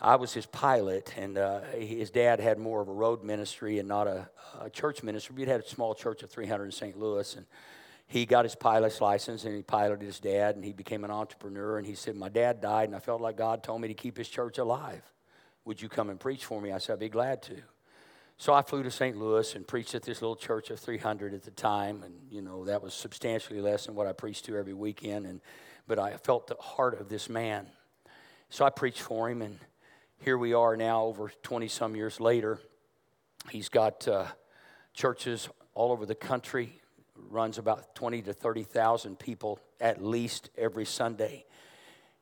I 0.00 0.16
was 0.16 0.34
his 0.34 0.44
pilot, 0.44 1.14
and 1.16 1.38
uh, 1.38 1.62
his 1.72 2.10
dad 2.10 2.38
had 2.38 2.58
more 2.58 2.82
of 2.82 2.88
a 2.88 2.92
road 2.92 3.24
ministry 3.24 3.78
and 3.78 3.88
not 3.88 4.06
a, 4.06 4.28
a 4.60 4.68
church 4.68 5.02
ministry. 5.02 5.34
We 5.34 5.46
had 5.46 5.60
a 5.60 5.66
small 5.66 5.94
church 5.94 6.22
of 6.22 6.30
300 6.30 6.66
in 6.66 6.70
St. 6.70 6.98
Louis, 6.98 7.34
and 7.34 7.46
he 8.06 8.26
got 8.26 8.44
his 8.44 8.54
pilot's 8.54 9.00
license 9.00 9.44
and 9.44 9.56
he 9.56 9.62
piloted 9.62 10.04
his 10.04 10.20
dad, 10.20 10.54
and 10.54 10.62
he 10.62 10.74
became 10.74 11.02
an 11.02 11.10
entrepreneur. 11.10 11.78
And 11.78 11.86
he 11.86 11.94
said, 11.94 12.14
My 12.14 12.28
dad 12.28 12.60
died, 12.60 12.90
and 12.90 12.94
I 12.94 12.98
felt 12.98 13.22
like 13.22 13.38
God 13.38 13.62
told 13.62 13.80
me 13.80 13.88
to 13.88 13.94
keep 13.94 14.18
his 14.18 14.28
church 14.28 14.58
alive. 14.58 15.02
Would 15.64 15.80
you 15.80 15.88
come 15.88 16.10
and 16.10 16.20
preach 16.20 16.44
for 16.44 16.60
me? 16.60 16.72
I 16.72 16.78
said, 16.78 16.94
I'd 16.94 17.00
be 17.00 17.08
glad 17.08 17.42
to. 17.44 17.62
So 18.38 18.52
I 18.52 18.60
flew 18.60 18.82
to 18.82 18.90
St. 18.90 19.16
Louis 19.16 19.54
and 19.54 19.66
preached 19.66 19.94
at 19.94 20.02
this 20.02 20.20
little 20.20 20.36
church 20.36 20.70
of 20.70 20.78
300 20.78 21.32
at 21.32 21.42
the 21.42 21.50
time, 21.50 22.02
and 22.02 22.14
you 22.30 22.42
know 22.42 22.66
that 22.66 22.82
was 22.82 22.92
substantially 22.92 23.60
less 23.60 23.86
than 23.86 23.94
what 23.94 24.06
I 24.06 24.12
preached 24.12 24.44
to 24.46 24.56
every 24.56 24.74
weekend. 24.74 25.24
And 25.24 25.40
but 25.86 25.98
I 25.98 26.18
felt 26.18 26.46
the 26.46 26.56
heart 26.60 27.00
of 27.00 27.08
this 27.08 27.30
man, 27.30 27.66
so 28.50 28.64
I 28.64 28.70
preached 28.70 29.00
for 29.00 29.30
him, 29.30 29.40
and 29.40 29.58
here 30.20 30.36
we 30.36 30.52
are 30.52 30.76
now, 30.76 31.04
over 31.04 31.30
20 31.44 31.68
some 31.68 31.96
years 31.96 32.20
later. 32.20 32.58
He's 33.50 33.68
got 33.68 34.06
uh, 34.06 34.26
churches 34.92 35.48
all 35.74 35.92
over 35.92 36.04
the 36.04 36.14
country, 36.14 36.80
runs 37.30 37.56
about 37.56 37.94
20 37.94 38.22
to 38.22 38.32
30,000 38.32 39.18
people 39.18 39.60
at 39.80 40.02
least 40.02 40.50
every 40.58 40.84
Sunday 40.84 41.46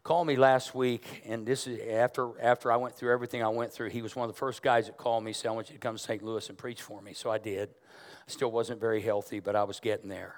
called 0.05 0.26
me 0.26 0.36
last 0.36 0.74
week, 0.74 1.22
and 1.24 1.46
this 1.46 1.66
is 1.66 1.80
after 1.90 2.38
after 2.38 2.70
I 2.70 2.76
went 2.76 2.94
through 2.94 3.11
everything 3.11 3.42
I 3.42 3.48
went 3.48 3.72
through. 3.72 3.88
He 3.88 4.02
was 4.02 4.14
one 4.14 4.28
of 4.28 4.34
the 4.34 4.38
first 4.38 4.62
guys 4.62 4.84
that 4.86 4.98
called 4.98 5.24
me, 5.24 5.32
said, 5.32 5.48
"I 5.48 5.52
want 5.52 5.70
you 5.70 5.76
to 5.76 5.80
come 5.80 5.96
to 5.96 6.02
St. 6.02 6.22
Louis 6.22 6.46
and 6.50 6.59
preach 6.59 6.82
for 6.82 7.00
me." 7.00 7.14
So 7.14 7.30
I 7.30 7.38
did. 7.38 7.70
I 8.28 8.30
still 8.30 8.50
wasn't 8.50 8.80
very 8.80 9.00
healthy, 9.00 9.40
but 9.40 9.57
I 9.57 9.64
was 9.64 9.80
getting 9.80 10.11
there. 10.11 10.36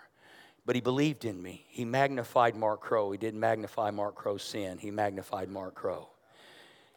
But 0.65 0.77
he 0.77 0.81
believed 0.81 1.25
in 1.25 1.43
me. 1.43 1.67
He 1.69 1.85
magnified 1.85 2.55
Mark 2.55 2.81
Crow. 2.81 3.11
He 3.11 3.19
didn't 3.19 3.41
magnify 3.41 3.91
Mark 3.91 4.15
Crow's 4.15 4.45
sin. 4.45 4.79
He 4.79 4.93
magnified 4.93 5.49
Mark 5.49 5.75
Crow. 5.75 6.11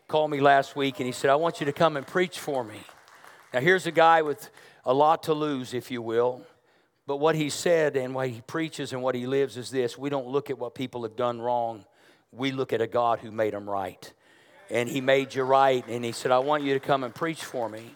Called 0.07 0.29
me 0.29 0.39
last 0.39 0.75
week, 0.75 0.99
and 0.99 1.07
he 1.07 1.11
said, 1.11 1.31
"I 1.31 1.35
want 1.35 1.59
you 1.59 1.65
to 1.65 1.73
come 1.73 1.97
and 1.97 2.05
preach 2.05 2.39
for 2.39 2.63
me." 2.63 2.83
Now 3.51 3.61
here's 3.61 3.87
a 3.87 3.91
guy 3.91 4.21
with 4.21 4.51
a 4.85 4.93
lot 4.93 5.23
to 5.23 5.33
lose, 5.33 5.73
if 5.73 5.89
you 5.89 6.03
will. 6.03 6.45
But 7.07 7.17
what 7.17 7.33
he 7.33 7.49
said 7.49 7.97
and 7.97 8.13
what 8.13 8.29
he 8.29 8.41
preaches 8.41 8.93
and 8.93 9.01
what 9.01 9.15
he 9.15 9.25
lives 9.25 9.57
is 9.57 9.71
this 9.71 9.97
we 9.97 10.11
don't 10.11 10.27
look 10.27 10.51
at 10.51 10.59
what 10.59 10.75
people 10.75 11.01
have 11.01 11.15
done 11.15 11.41
wrong 11.41 11.85
we 12.31 12.51
look 12.51 12.73
at 12.73 12.81
a 12.81 12.87
God 12.87 13.19
who 13.19 13.31
made 13.31 13.53
them 13.53 13.69
right. 13.69 14.13
And 14.69 14.87
He 14.87 15.01
made 15.01 15.33
you 15.33 15.43
right, 15.43 15.83
and 15.87 16.05
He 16.05 16.11
said, 16.11 16.31
I 16.31 16.39
want 16.39 16.63
you 16.63 16.73
to 16.73 16.79
come 16.79 17.03
and 17.03 17.13
preach 17.13 17.43
for 17.43 17.67
me. 17.69 17.95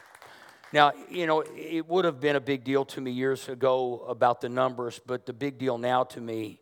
Now, 0.71 0.91
you 1.09 1.27
know, 1.27 1.43
it 1.55 1.87
would 1.87 2.05
have 2.05 2.19
been 2.19 2.35
a 2.35 2.41
big 2.41 2.63
deal 2.63 2.83
to 2.85 3.01
me 3.01 3.11
years 3.11 3.47
ago 3.47 4.05
about 4.07 4.41
the 4.41 4.49
numbers, 4.49 4.99
but 5.05 5.27
the 5.27 5.33
big 5.33 5.59
deal 5.59 5.77
now 5.77 6.03
to 6.05 6.19
me 6.19 6.61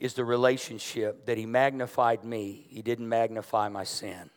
is 0.00 0.14
the 0.14 0.24
relationship 0.24 1.26
that 1.26 1.38
He 1.38 1.46
magnified 1.46 2.24
me, 2.24 2.66
He 2.68 2.82
didn't 2.82 3.08
magnify 3.08 3.68
my 3.68 3.84
sin. 3.84 4.30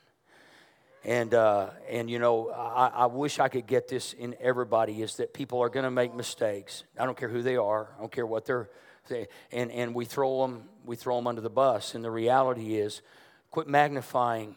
And, 1.04 1.36
uh, 1.36 1.70
and 1.90 2.10
you 2.10 2.18
know, 2.18 2.50
I, 2.50 2.88
I 2.88 3.06
wish 3.06 3.40
I 3.40 3.48
could 3.48 3.68
get 3.68 3.88
this 3.88 4.14
in 4.14 4.36
everybody 4.40 5.04
is 5.04 5.18
that 5.18 5.36
people 5.36 5.62
are 5.62 5.70
going 5.70 5.84
to 5.84 5.92
make 5.92 6.16
mistakes. 6.16 6.84
I 7.00 7.06
don't 7.06 7.16
care 7.16 7.30
who 7.30 7.44
they 7.44 7.58
are, 7.58 7.90
I 7.98 8.02
don't 8.02 8.12
care 8.12 8.26
what 8.26 8.46
they're 8.46 8.70
and, 9.52 9.72
and 9.72 9.94
we 9.94 10.06
throw 10.06 10.42
them 10.42 10.64
we 10.86 10.96
throw 10.96 11.16
them 11.16 11.28
under 11.28 11.42
the 11.42 11.50
bus. 11.50 11.96
And 11.96 12.04
the 12.04 12.12
reality 12.12 12.76
is 12.76 13.02
quit 13.52 13.68
magnifying 13.68 14.56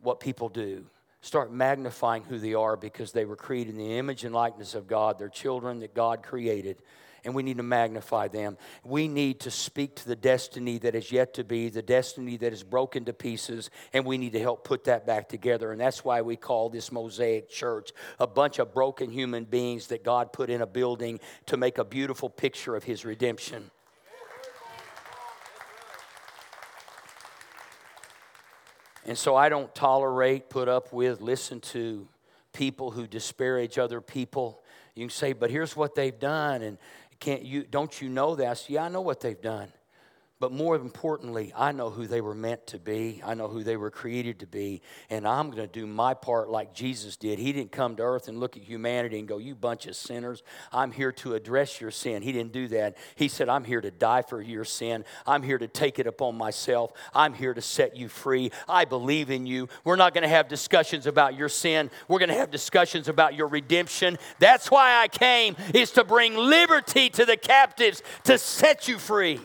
what 0.00 0.20
people 0.20 0.48
do. 0.48 0.86
Start 1.20 1.52
magnifying 1.52 2.24
who 2.24 2.38
they 2.38 2.54
are 2.54 2.76
because 2.76 3.12
they 3.12 3.24
were 3.24 3.36
created 3.36 3.74
in 3.74 3.78
the 3.78 3.98
image 3.98 4.24
and 4.24 4.34
likeness 4.34 4.74
of 4.74 4.88
god. 4.88 5.18
They're 5.18 5.28
children 5.28 5.78
that 5.80 5.94
god 5.94 6.22
created 6.22 6.82
and 7.24 7.34
we 7.34 7.42
need 7.42 7.58
to 7.58 7.62
magnify 7.62 8.28
them. 8.28 8.56
We 8.84 9.08
need 9.08 9.40
to 9.40 9.50
speak 9.50 9.96
to 9.96 10.06
the 10.06 10.16
destiny 10.16 10.78
that 10.78 10.94
is 10.94 11.12
yet 11.12 11.34
to 11.34 11.44
be, 11.44 11.68
the 11.68 11.82
destiny 11.82 12.36
that 12.38 12.52
is 12.52 12.62
broken 12.62 13.04
to 13.04 13.12
pieces, 13.12 13.70
and 13.92 14.04
we 14.04 14.18
need 14.18 14.32
to 14.32 14.40
help 14.40 14.64
put 14.64 14.84
that 14.84 15.06
back 15.06 15.28
together. 15.28 15.72
And 15.72 15.80
that's 15.80 16.04
why 16.04 16.22
we 16.22 16.36
call 16.36 16.68
this 16.68 16.90
Mosaic 16.90 17.48
Church 17.48 17.92
a 18.18 18.26
bunch 18.26 18.58
of 18.58 18.74
broken 18.74 19.10
human 19.10 19.44
beings 19.44 19.88
that 19.88 20.04
God 20.04 20.32
put 20.32 20.50
in 20.50 20.60
a 20.62 20.66
building 20.66 21.20
to 21.46 21.56
make 21.56 21.78
a 21.78 21.84
beautiful 21.84 22.28
picture 22.28 22.74
of 22.74 22.84
His 22.84 23.04
redemption. 23.04 23.70
And 29.04 29.18
so 29.18 29.34
I 29.34 29.48
don't 29.48 29.74
tolerate, 29.74 30.48
put 30.48 30.68
up 30.68 30.92
with, 30.92 31.20
listen 31.20 31.60
to 31.60 32.06
people 32.52 32.90
who 32.92 33.06
disparage 33.06 33.78
other 33.78 34.00
people. 34.00 34.62
You 34.94 35.06
can 35.06 35.10
say, 35.10 35.32
but 35.32 35.50
here's 35.50 35.74
what 35.74 35.94
they've 35.94 36.18
done, 36.18 36.62
and 36.62 36.78
can't 37.22 37.44
you, 37.44 37.62
don't 37.62 38.02
you 38.02 38.08
know 38.08 38.34
this? 38.34 38.68
Yeah, 38.68 38.84
I 38.84 38.88
know 38.88 39.00
what 39.00 39.20
they've 39.20 39.40
done. 39.40 39.72
But 40.42 40.50
more 40.50 40.74
importantly, 40.74 41.52
I 41.56 41.70
know 41.70 41.88
who 41.88 42.08
they 42.08 42.20
were 42.20 42.34
meant 42.34 42.66
to 42.66 42.80
be. 42.80 43.22
I 43.24 43.34
know 43.34 43.46
who 43.46 43.62
they 43.62 43.76
were 43.76 43.92
created 43.92 44.40
to 44.40 44.46
be. 44.48 44.82
And 45.08 45.24
I'm 45.24 45.52
going 45.52 45.62
to 45.62 45.72
do 45.72 45.86
my 45.86 46.14
part 46.14 46.50
like 46.50 46.74
Jesus 46.74 47.16
did. 47.16 47.38
He 47.38 47.52
didn't 47.52 47.70
come 47.70 47.94
to 47.94 48.02
earth 48.02 48.26
and 48.26 48.40
look 48.40 48.56
at 48.56 48.64
humanity 48.64 49.20
and 49.20 49.28
go, 49.28 49.38
You 49.38 49.54
bunch 49.54 49.86
of 49.86 49.94
sinners, 49.94 50.42
I'm 50.72 50.90
here 50.90 51.12
to 51.12 51.36
address 51.36 51.80
your 51.80 51.92
sin. 51.92 52.22
He 52.22 52.32
didn't 52.32 52.50
do 52.50 52.66
that. 52.66 52.96
He 53.14 53.28
said, 53.28 53.48
I'm 53.48 53.62
here 53.62 53.80
to 53.80 53.92
die 53.92 54.22
for 54.22 54.42
your 54.42 54.64
sin. 54.64 55.04
I'm 55.28 55.44
here 55.44 55.58
to 55.58 55.68
take 55.68 56.00
it 56.00 56.08
upon 56.08 56.36
myself. 56.36 56.92
I'm 57.14 57.34
here 57.34 57.54
to 57.54 57.62
set 57.62 57.96
you 57.96 58.08
free. 58.08 58.50
I 58.68 58.84
believe 58.84 59.30
in 59.30 59.46
you. 59.46 59.68
We're 59.84 59.94
not 59.94 60.12
going 60.12 60.22
to 60.22 60.28
have 60.28 60.48
discussions 60.48 61.06
about 61.06 61.36
your 61.36 61.48
sin. 61.48 61.88
We're 62.08 62.18
going 62.18 62.30
to 62.30 62.34
have 62.34 62.50
discussions 62.50 63.06
about 63.06 63.36
your 63.36 63.46
redemption. 63.46 64.18
That's 64.40 64.72
why 64.72 65.02
I 65.02 65.06
came, 65.06 65.54
is 65.72 65.92
to 65.92 66.02
bring 66.02 66.34
liberty 66.34 67.10
to 67.10 67.24
the 67.24 67.36
captives, 67.36 68.02
to 68.24 68.38
set 68.38 68.88
you 68.88 68.98
free. 68.98 69.38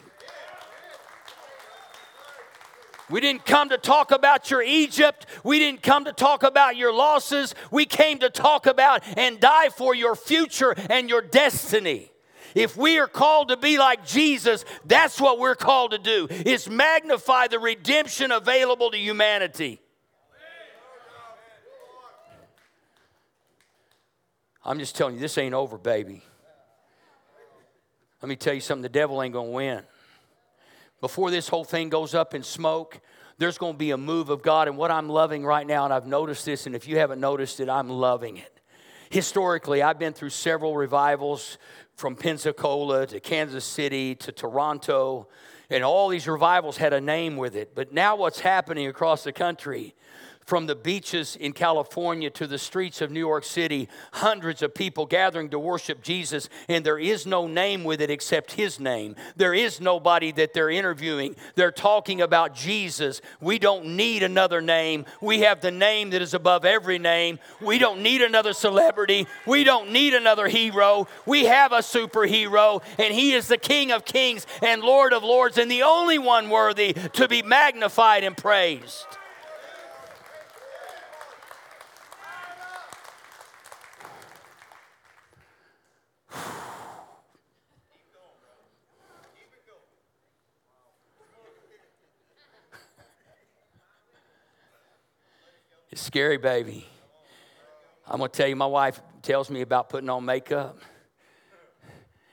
We 3.09 3.21
didn't 3.21 3.45
come 3.45 3.69
to 3.69 3.77
talk 3.77 4.11
about 4.11 4.51
your 4.51 4.61
Egypt. 4.61 5.25
We 5.43 5.59
didn't 5.59 5.81
come 5.81 6.05
to 6.05 6.13
talk 6.13 6.43
about 6.43 6.75
your 6.75 6.93
losses. 6.93 7.55
We 7.71 7.85
came 7.85 8.19
to 8.19 8.29
talk 8.29 8.65
about 8.65 9.03
and 9.17 9.39
die 9.39 9.69
for 9.69 9.95
your 9.95 10.15
future 10.15 10.75
and 10.89 11.09
your 11.09 11.21
destiny. 11.21 12.11
If 12.53 12.75
we 12.75 12.99
are 12.99 13.07
called 13.07 13.49
to 13.49 13.57
be 13.57 13.77
like 13.77 14.05
Jesus, 14.05 14.65
that's 14.85 15.21
what 15.21 15.39
we're 15.39 15.55
called 15.55 15.91
to 15.91 15.97
do. 15.97 16.27
Is 16.29 16.69
magnify 16.69 17.47
the 17.47 17.59
redemption 17.59 18.31
available 18.31 18.91
to 18.91 18.97
humanity. 18.97 19.79
I'm 24.65 24.79
just 24.79 24.97
telling 24.97 25.15
you, 25.15 25.21
this 25.21 25.37
ain't 25.37 25.53
over, 25.53 25.77
baby. 25.77 26.21
Let 28.21 28.27
me 28.27 28.35
tell 28.35 28.53
you 28.53 28.59
something 28.59 28.81
the 28.81 28.89
devil 28.89 29.23
ain't 29.23 29.31
going 29.31 29.47
to 29.47 29.53
win. 29.53 29.83
Before 31.01 31.31
this 31.31 31.47
whole 31.47 31.63
thing 31.63 31.89
goes 31.89 32.13
up 32.13 32.33
in 32.33 32.43
smoke, 32.43 32.99
there's 33.37 33.57
going 33.57 33.73
to 33.73 33.77
be 33.77 33.91
a 33.91 33.97
move 33.97 34.29
of 34.29 34.41
God. 34.41 34.67
And 34.67 34.77
what 34.77 34.91
I'm 34.91 35.09
loving 35.09 35.45
right 35.45 35.65
now, 35.65 35.85
and 35.85 35.93
I've 35.93 36.07
noticed 36.07 36.45
this, 36.45 36.65
and 36.65 36.75
if 36.75 36.87
you 36.87 36.97
haven't 36.97 37.19
noticed 37.19 37.59
it, 37.59 37.69
I'm 37.69 37.89
loving 37.89 38.37
it. 38.37 38.59
Historically, 39.09 39.81
I've 39.81 39.99
been 39.99 40.13
through 40.13 40.31
several 40.31 40.75
revivals 40.75 41.57
from 41.95 42.15
Pensacola 42.15 43.07
to 43.07 43.19
Kansas 43.19 43.63
City 43.63 44.15
to 44.15 44.31
Toronto, 44.31 45.27
and 45.69 45.83
all 45.83 46.09
these 46.09 46.27
revivals 46.27 46.77
had 46.77 46.93
a 46.93 47.01
name 47.01 47.37
with 47.37 47.55
it. 47.55 47.73
But 47.75 47.93
now, 47.93 48.15
what's 48.15 48.39
happening 48.39 48.87
across 48.87 49.23
the 49.23 49.31
country 49.31 49.95
from 50.47 50.65
the 50.65 50.75
beaches 50.75 51.35
in 51.35 51.51
California 51.51 52.29
to 52.29 52.47
the 52.47 52.57
streets 52.57 53.01
of 53.01 53.11
New 53.11 53.19
York 53.19 53.43
City, 53.43 53.89
hundreds 54.13 54.61
of 54.61 54.73
people 54.73 55.05
gathering 55.05 55.49
to 55.49 55.59
worship 55.59 56.01
Jesus, 56.01 56.47
and 56.69 56.85
there 56.85 56.97
is 56.97 57.25
no 57.25 57.47
name 57.47 57.83
with 57.83 57.99
it 57.99 58.09
except 58.09 58.53
His 58.53 58.79
name. 58.79 59.17
There 59.35 59.53
is 59.53 59.81
nobody 59.81 60.31
that 60.31 60.53
they're 60.53 60.69
interviewing. 60.69 61.35
They're 61.55 61.69
talking 61.69 62.21
about 62.21 62.55
Jesus. 62.55 63.21
We 63.41 63.59
don't 63.59 63.97
need 63.97 64.23
another 64.23 64.61
name. 64.61 65.05
We 65.21 65.41
have 65.41 65.59
the 65.59 65.69
name 65.69 66.11
that 66.11 66.21
is 66.21 66.33
above 66.33 66.63
every 66.63 66.97
name. 66.97 67.39
We 67.59 67.77
don't 67.77 68.01
need 68.01 68.21
another 68.21 68.53
celebrity. 68.53 69.27
We 69.45 69.65
don't 69.65 69.91
need 69.91 70.13
another 70.13 70.47
hero. 70.47 71.09
We 71.25 71.43
have 71.43 71.73
a 71.73 71.79
superhero, 71.79 72.81
and 72.97 73.13
He 73.13 73.33
is 73.33 73.49
the 73.49 73.57
King 73.57 73.91
of 73.91 74.05
kings 74.05 74.47
and 74.63 74.81
Lord 74.81 75.11
of 75.11 75.25
lords, 75.25 75.57
and 75.57 75.69
the 75.69 75.83
only 75.83 76.17
one 76.17 76.49
worthy 76.49 76.93
to 76.93 77.27
be 77.27 77.41
magnified 77.41 78.23
and 78.23 78.37
praised. 78.37 79.05
Scary, 96.01 96.37
baby. 96.37 96.85
I'm 98.07 98.19
going 98.19 98.31
to 98.31 98.37
tell 98.37 98.47
you, 98.47 98.55
my 98.55 98.65
wife 98.65 99.01
tells 99.21 99.49
me 99.49 99.61
about 99.61 99.89
putting 99.89 100.09
on 100.09 100.23
makeup. 100.23 100.79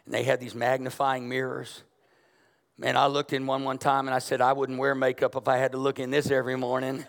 And 0.04 0.14
they 0.14 0.22
had 0.22 0.38
these 0.40 0.54
magnifying 0.54 1.28
mirrors. 1.28 1.82
Man, 2.76 2.96
I 2.96 3.06
looked 3.06 3.32
in 3.32 3.46
one 3.46 3.64
one 3.64 3.78
time 3.78 4.06
and 4.06 4.14
I 4.14 4.18
said, 4.18 4.40
I 4.40 4.52
wouldn't 4.52 4.78
wear 4.78 4.94
makeup 4.94 5.36
if 5.36 5.48
I 5.48 5.56
had 5.56 5.72
to 5.72 5.78
look 5.78 5.98
in 5.98 6.10
this 6.10 6.30
every 6.30 6.56
morning. 6.56 7.04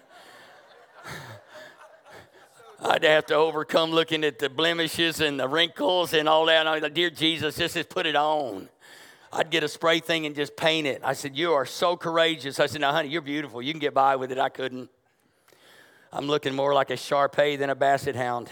I'd 2.81 3.03
have 3.03 3.25
to 3.27 3.35
overcome 3.35 3.91
looking 3.91 4.23
at 4.23 4.37
the 4.37 4.49
blemishes 4.49 5.21
and 5.21 5.39
the 5.39 5.47
wrinkles 5.47 6.13
and 6.13 6.29
all 6.29 6.45
that. 6.45 6.59
And 6.59 6.69
I 6.69 6.73
was 6.73 6.83
like, 6.83 6.93
Dear 6.93 7.09
Jesus, 7.09 7.55
just, 7.55 7.89
put 7.89 8.05
it 8.05 8.15
on. 8.15 8.69
I'd 9.33 9.49
get 9.49 9.63
a 9.63 9.67
spray 9.67 9.99
thing 9.99 10.25
and 10.25 10.35
just 10.35 10.55
paint 10.55 10.87
it. 10.87 11.01
I 11.03 11.13
said, 11.13 11.35
You 11.35 11.53
are 11.53 11.65
so 11.65 11.97
courageous. 11.97 12.59
I 12.59 12.67
said, 12.67 12.81
Now, 12.81 12.91
honey, 12.91 13.09
you're 13.09 13.21
beautiful. 13.21 13.61
You 13.61 13.73
can 13.73 13.79
get 13.79 13.93
by 13.93 14.15
with 14.15 14.31
it. 14.31 14.37
I 14.37 14.49
couldn't. 14.49 14.89
I'm 16.17 16.27
looking 16.27 16.55
more 16.55 16.73
like 16.73 16.91
a 16.91 16.95
Shar 16.95 17.27
Pei 17.27 17.57
than 17.57 17.69
a 17.69 17.75
Basset 17.75 18.15
Hound. 18.15 18.49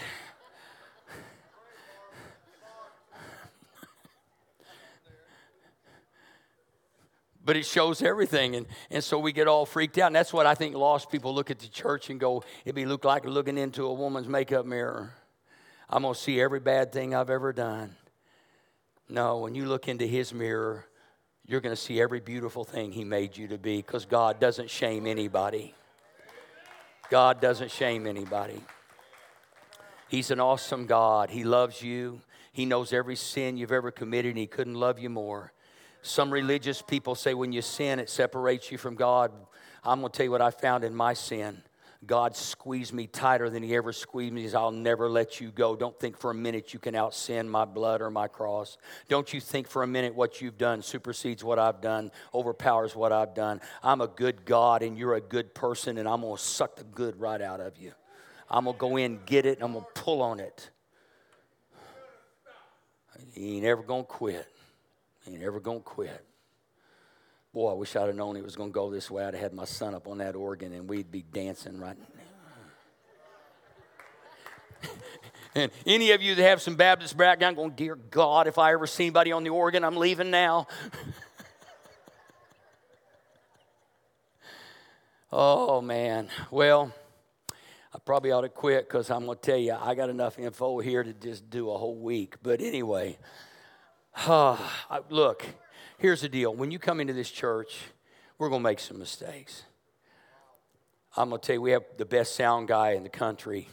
but 7.42 7.56
it 7.56 7.64
shows 7.64 8.02
everything. 8.02 8.54
And, 8.54 8.66
and 8.90 9.02
so 9.02 9.18
we 9.18 9.32
get 9.32 9.48
all 9.48 9.64
freaked 9.64 9.96
out. 9.96 10.08
And 10.08 10.16
that's 10.16 10.30
what 10.30 10.44
I 10.44 10.54
think 10.54 10.74
lost 10.74 11.10
people 11.10 11.34
look 11.34 11.50
at 11.50 11.58
the 11.58 11.68
church 11.68 12.10
and 12.10 12.20
go, 12.20 12.44
it'd 12.66 12.74
be 12.74 12.84
look 12.84 13.06
like 13.06 13.24
looking 13.24 13.56
into 13.56 13.86
a 13.86 13.94
woman's 13.94 14.28
makeup 14.28 14.66
mirror. 14.66 15.14
I'm 15.88 16.02
going 16.02 16.12
to 16.12 16.20
see 16.20 16.42
every 16.42 16.60
bad 16.60 16.92
thing 16.92 17.14
I've 17.14 17.30
ever 17.30 17.54
done. 17.54 17.96
No, 19.08 19.38
when 19.38 19.54
you 19.54 19.64
look 19.64 19.88
into 19.88 20.06
his 20.06 20.34
mirror, 20.34 20.84
you're 21.46 21.62
going 21.62 21.74
to 21.74 21.80
see 21.80 21.98
every 21.98 22.20
beautiful 22.20 22.64
thing 22.64 22.92
he 22.92 23.04
made 23.04 23.38
you 23.38 23.48
to 23.48 23.56
be 23.56 23.78
because 23.78 24.04
God 24.04 24.38
doesn't 24.38 24.68
shame 24.68 25.06
anybody. 25.06 25.74
God 27.10 27.40
doesn't 27.40 27.70
shame 27.70 28.06
anybody. 28.06 28.60
He's 30.08 30.30
an 30.30 30.40
awesome 30.40 30.86
God. 30.86 31.30
He 31.30 31.44
loves 31.44 31.82
you. 31.82 32.20
He 32.52 32.66
knows 32.66 32.92
every 32.92 33.16
sin 33.16 33.56
you've 33.56 33.72
ever 33.72 33.90
committed, 33.90 34.30
and 34.30 34.38
He 34.38 34.46
couldn't 34.46 34.74
love 34.74 34.98
you 34.98 35.10
more. 35.10 35.52
Some 36.02 36.30
religious 36.30 36.82
people 36.82 37.14
say 37.14 37.34
when 37.34 37.52
you 37.52 37.62
sin, 37.62 37.98
it 37.98 38.10
separates 38.10 38.70
you 38.70 38.78
from 38.78 38.94
God. 38.94 39.32
I'm 39.82 40.00
going 40.00 40.12
to 40.12 40.16
tell 40.16 40.24
you 40.24 40.30
what 40.30 40.42
I 40.42 40.50
found 40.50 40.84
in 40.84 40.94
my 40.94 41.14
sin. 41.14 41.62
God 42.06 42.36
squeezed 42.36 42.92
me 42.92 43.06
tighter 43.06 43.50
than 43.50 43.62
He 43.62 43.74
ever 43.74 43.92
squeezed 43.92 44.32
me. 44.32 44.42
He 44.42 44.46
says, 44.48 44.54
I'll 44.54 44.70
never 44.70 45.08
let 45.08 45.40
you 45.40 45.50
go. 45.50 45.76
Don't 45.76 45.98
think 45.98 46.18
for 46.18 46.30
a 46.30 46.34
minute 46.34 46.72
you 46.72 46.78
can 46.78 46.94
out 46.94 47.14
sin 47.14 47.48
my 47.48 47.64
blood 47.64 48.00
or 48.00 48.10
my 48.10 48.28
cross. 48.28 48.76
Don't 49.08 49.32
you 49.32 49.40
think 49.40 49.68
for 49.68 49.82
a 49.82 49.86
minute 49.86 50.14
what 50.14 50.40
you've 50.40 50.58
done 50.58 50.82
supersedes 50.82 51.42
what 51.42 51.58
I've 51.58 51.80
done, 51.80 52.10
overpowers 52.32 52.94
what 52.94 53.12
I've 53.12 53.34
done. 53.34 53.60
I'm 53.82 54.00
a 54.00 54.08
good 54.08 54.44
God 54.44 54.82
and 54.82 54.98
you're 54.98 55.14
a 55.14 55.20
good 55.20 55.54
person, 55.54 55.98
and 55.98 56.08
I'm 56.08 56.20
going 56.20 56.36
to 56.36 56.42
suck 56.42 56.76
the 56.76 56.84
good 56.84 57.18
right 57.20 57.40
out 57.40 57.60
of 57.60 57.76
you. 57.78 57.92
I'm 58.50 58.64
going 58.64 58.76
to 58.76 58.80
go 58.80 58.96
in, 58.96 59.20
get 59.26 59.46
it, 59.46 59.58
and 59.58 59.64
I'm 59.64 59.72
going 59.72 59.84
to 59.84 60.00
pull 60.00 60.22
on 60.22 60.40
it. 60.40 60.70
He 63.32 63.56
ain't 63.56 63.64
ever 63.64 63.82
going 63.82 64.02
to 64.02 64.08
quit. 64.08 64.46
He 65.24 65.34
ain't 65.34 65.42
ever 65.42 65.60
going 65.60 65.78
to 65.78 65.84
quit. 65.84 66.24
Boy, 67.54 67.70
I 67.70 67.74
wish 67.74 67.94
I'd 67.94 68.08
have 68.08 68.16
known 68.16 68.36
it 68.36 68.42
was 68.42 68.56
going 68.56 68.70
to 68.70 68.74
go 68.74 68.90
this 68.90 69.08
way. 69.08 69.24
I'd 69.24 69.34
have 69.34 69.40
had 69.40 69.54
my 69.54 69.64
son 69.64 69.94
up 69.94 70.08
on 70.08 70.18
that 70.18 70.34
organ 70.34 70.72
and 70.72 70.88
we'd 70.88 71.12
be 71.12 71.22
dancing 71.22 71.78
right 71.78 71.96
now. 74.82 74.90
and 75.54 75.70
any 75.86 76.10
of 76.10 76.20
you 76.20 76.34
that 76.34 76.42
have 76.42 76.60
some 76.60 76.74
Baptist 76.74 77.16
background 77.16 77.54
going, 77.54 77.70
Dear 77.70 77.94
God, 77.94 78.48
if 78.48 78.58
I 78.58 78.72
ever 78.72 78.88
see 78.88 79.04
anybody 79.04 79.30
on 79.30 79.44
the 79.44 79.50
organ, 79.50 79.84
I'm 79.84 79.96
leaving 79.96 80.32
now. 80.32 80.66
oh, 85.32 85.80
man. 85.80 86.30
Well, 86.50 86.92
I 87.52 87.98
probably 88.04 88.32
ought 88.32 88.40
to 88.40 88.48
quit 88.48 88.88
because 88.88 89.12
I'm 89.12 89.26
going 89.26 89.38
to 89.38 89.42
tell 89.42 89.58
you, 89.58 89.76
I 89.80 89.94
got 89.94 90.10
enough 90.10 90.40
info 90.40 90.80
here 90.80 91.04
to 91.04 91.12
just 91.12 91.48
do 91.50 91.70
a 91.70 91.78
whole 91.78 92.00
week. 92.00 92.34
But 92.42 92.60
anyway, 92.60 93.16
uh, 94.26 94.58
look, 95.08 95.46
here's 95.98 96.20
the 96.20 96.28
deal 96.28 96.54
when 96.54 96.70
you 96.70 96.78
come 96.78 97.00
into 97.00 97.12
this 97.12 97.30
church, 97.30 97.80
we're 98.38 98.48
going 98.48 98.62
to 98.62 98.68
make 98.68 98.80
some 98.80 98.98
mistakes. 98.98 99.62
I'm 101.16 101.28
going 101.28 101.40
to 101.40 101.46
tell 101.46 101.54
you, 101.54 101.62
we 101.62 101.70
have 101.70 101.84
the 101.96 102.04
best 102.04 102.34
sound 102.34 102.66
guy 102.66 102.92
in 102.92 103.04
the 103.04 103.08
country, 103.08 103.68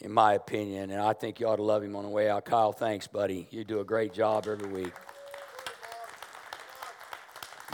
in 0.00 0.10
my 0.10 0.32
opinion, 0.34 0.90
and 0.90 1.00
I 1.00 1.12
think 1.12 1.38
you 1.38 1.46
ought 1.46 1.56
to 1.56 1.62
love 1.62 1.82
him 1.82 1.94
on 1.96 2.04
the 2.04 2.10
way 2.10 2.30
out. 2.30 2.46
Kyle, 2.46 2.72
thanks, 2.72 3.06
buddy. 3.06 3.46
You 3.50 3.64
do 3.64 3.80
a 3.80 3.84
great 3.84 4.14
job 4.14 4.46
every 4.48 4.68
week. 4.68 4.92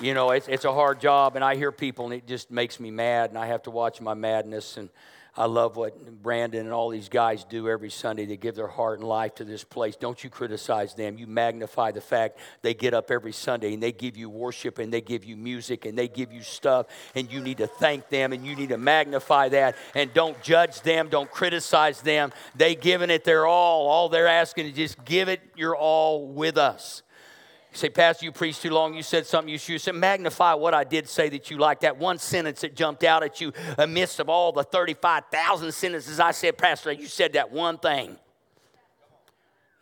You 0.01 0.15
know, 0.15 0.31
it's, 0.31 0.49
it's 0.49 0.65
a 0.65 0.73
hard 0.73 1.01
job, 1.01 1.37
and 1.37 1.45
I 1.45 1.57
hear 1.57 1.73
people, 1.73 2.07
and 2.07 2.15
it 2.15 2.27
just 2.27 2.51
makes 2.51 2.79
me 2.81 2.91
mad, 2.91 3.31
and 3.31 3.39
I 3.39 3.47
have 3.47 3.63
to 3.65 3.71
watch 3.71 4.01
my 4.01 4.15
madness. 4.15 4.77
And 4.77 4.91
I 5.39 5.45
love 5.45 5.77
what 5.77 6.21
Brandon 6.21 6.67
and 6.67 6.73
all 6.73 6.89
these 6.91 7.09
guys 7.09 7.45
do 7.45 7.69
every 7.69 7.91
Sunday. 7.91 8.27
They 8.27 8.37
give 8.37 8.57
their 8.57 8.67
heart 8.67 8.99
and 8.99 9.07
life 9.07 9.37
to 9.37 9.45
this 9.45 9.63
place. 9.63 9.95
Don't 9.95 10.23
you 10.25 10.31
criticize 10.31 10.95
them. 10.95 11.17
You 11.17 11.29
magnify 11.29 11.93
the 11.93 12.01
fact 12.01 12.41
they 12.63 12.75
get 12.75 12.93
up 12.93 13.13
every 13.13 13.31
Sunday 13.33 13.73
and 13.73 13.81
they 13.81 13.93
give 13.93 14.17
you 14.17 14.29
worship 14.29 14.81
and 14.81 14.93
they 14.93 15.01
give 15.01 15.25
you 15.25 15.37
music 15.37 15.87
and 15.87 15.97
they 15.97 16.09
give 16.09 16.33
you 16.33 16.43
stuff. 16.43 16.87
And 17.15 17.31
you 17.31 17.41
need 17.41 17.59
to 17.59 17.69
thank 17.69 18.09
them 18.09 18.33
and 18.33 18.45
you 18.45 18.57
need 18.57 18.71
to 18.71 18.79
magnify 18.79 19.51
that. 19.51 19.77
And 19.95 20.13
don't 20.13 20.43
judge 20.43 20.81
them. 20.81 21.09
Don't 21.09 21.31
criticize 21.31 22.01
them. 22.01 22.33
They 22.57 22.75
giving 22.75 23.09
it 23.09 23.23
their 23.23 23.47
all. 23.47 23.87
All 23.87 24.09
they're 24.09 24.27
asking 24.27 24.67
is 24.67 24.73
just 24.73 25.05
give 25.05 25.29
it 25.29 25.41
your 25.55 25.77
all 25.77 26.27
with 26.27 26.59
us. 26.59 27.05
You 27.73 27.77
say, 27.77 27.91
Pastor, 27.91 28.25
you 28.25 28.33
preached 28.33 28.63
too 28.63 28.71
long. 28.71 28.95
You 28.95 29.03
said 29.03 29.27
something 29.27 29.51
you 29.51 29.59
should 29.59 29.81
say. 29.81 29.93
Magnify 29.93 30.55
what 30.55 30.73
I 30.75 30.85
did 30.85 31.09
say 31.09 31.29
that 31.29 31.51
you 31.51 31.59
like. 31.59 31.81
That 31.81 31.99
one 31.99 32.19
sentence 32.19 32.63
that 32.63 32.75
jumped 32.75 33.05
out 33.05 33.23
at 33.23 33.41
you 33.41 33.53
amidst 33.77 34.21
of 34.21 34.29
all 34.29 34.53
the 34.53 34.65
35,000 34.65 35.73
sentences 35.73 36.19
I 36.19 36.31
said, 36.31 36.57
Pastor, 36.57 36.93
you 36.93 37.07
said 37.07 37.35
that 37.35 37.51
one 37.51 37.79
thing. 37.79 38.17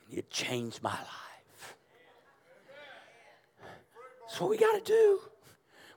And 0.09 0.19
It 0.19 0.31
changed 0.31 0.83
my 0.83 0.91
life. 0.91 1.77
That's 4.27 4.41
what 4.41 4.51
we 4.51 4.59
got 4.59 4.85
to 4.85 4.93
do. 4.93 5.21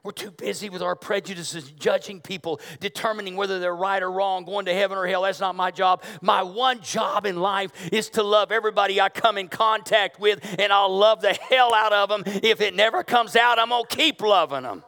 We're 0.02 0.12
too 0.12 0.30
busy 0.30 0.70
with 0.70 0.80
our 0.80 0.96
prejudices, 0.96 1.70
judging 1.72 2.20
people, 2.20 2.60
determining 2.80 3.36
whether 3.36 3.58
they're 3.58 3.76
right 3.76 4.02
or 4.02 4.10
wrong, 4.10 4.44
going 4.44 4.64
to 4.64 4.74
heaven 4.74 4.96
or 4.96 5.06
hell. 5.06 5.22
That's 5.22 5.40
not 5.40 5.54
my 5.54 5.70
job. 5.70 6.02
My 6.22 6.42
one 6.42 6.80
job 6.80 7.26
in 7.26 7.40
life 7.40 7.70
is 7.92 8.08
to 8.10 8.22
love 8.22 8.50
everybody 8.50 9.00
I 9.00 9.10
come 9.10 9.36
in 9.36 9.48
contact 9.48 10.18
with, 10.18 10.40
and 10.58 10.72
I'll 10.72 10.96
love 10.96 11.20
the 11.20 11.34
hell 11.34 11.74
out 11.74 11.92
of 11.92 12.08
them. 12.08 12.22
If 12.42 12.62
it 12.62 12.74
never 12.74 13.04
comes 13.04 13.36
out, 13.36 13.58
I'm 13.58 13.68
going 13.68 13.84
to 13.84 13.96
keep 13.96 14.22
loving 14.22 14.62
them. 14.62 14.84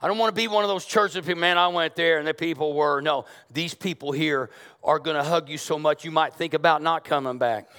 I 0.00 0.08
don't 0.08 0.18
want 0.18 0.34
to 0.34 0.40
be 0.40 0.48
one 0.48 0.64
of 0.64 0.68
those 0.68 0.84
churches 0.84 1.24
man, 1.36 1.58
I 1.58 1.68
went 1.68 1.94
there 1.94 2.18
and 2.18 2.26
the 2.26 2.34
people 2.34 2.74
were. 2.74 3.00
No, 3.00 3.24
these 3.52 3.72
people 3.72 4.10
here 4.10 4.50
are 4.82 4.98
going 4.98 5.16
to 5.16 5.22
hug 5.22 5.48
you 5.48 5.58
so 5.58 5.78
much 5.78 6.04
you 6.04 6.10
might 6.10 6.34
think 6.34 6.54
about 6.54 6.82
not 6.82 7.04
coming 7.04 7.38
back. 7.38 7.70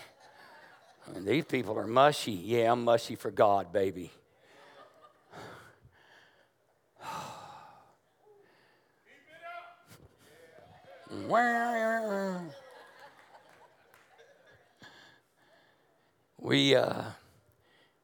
And 1.07 1.27
these 1.27 1.45
people 1.45 1.77
are 1.77 1.87
mushy. 1.87 2.31
Yeah, 2.31 2.71
I'm 2.71 2.83
mushy 2.83 3.15
for 3.15 3.31
God, 3.31 3.71
baby. 3.71 4.11
we, 16.39 16.75
uh, 16.75 17.03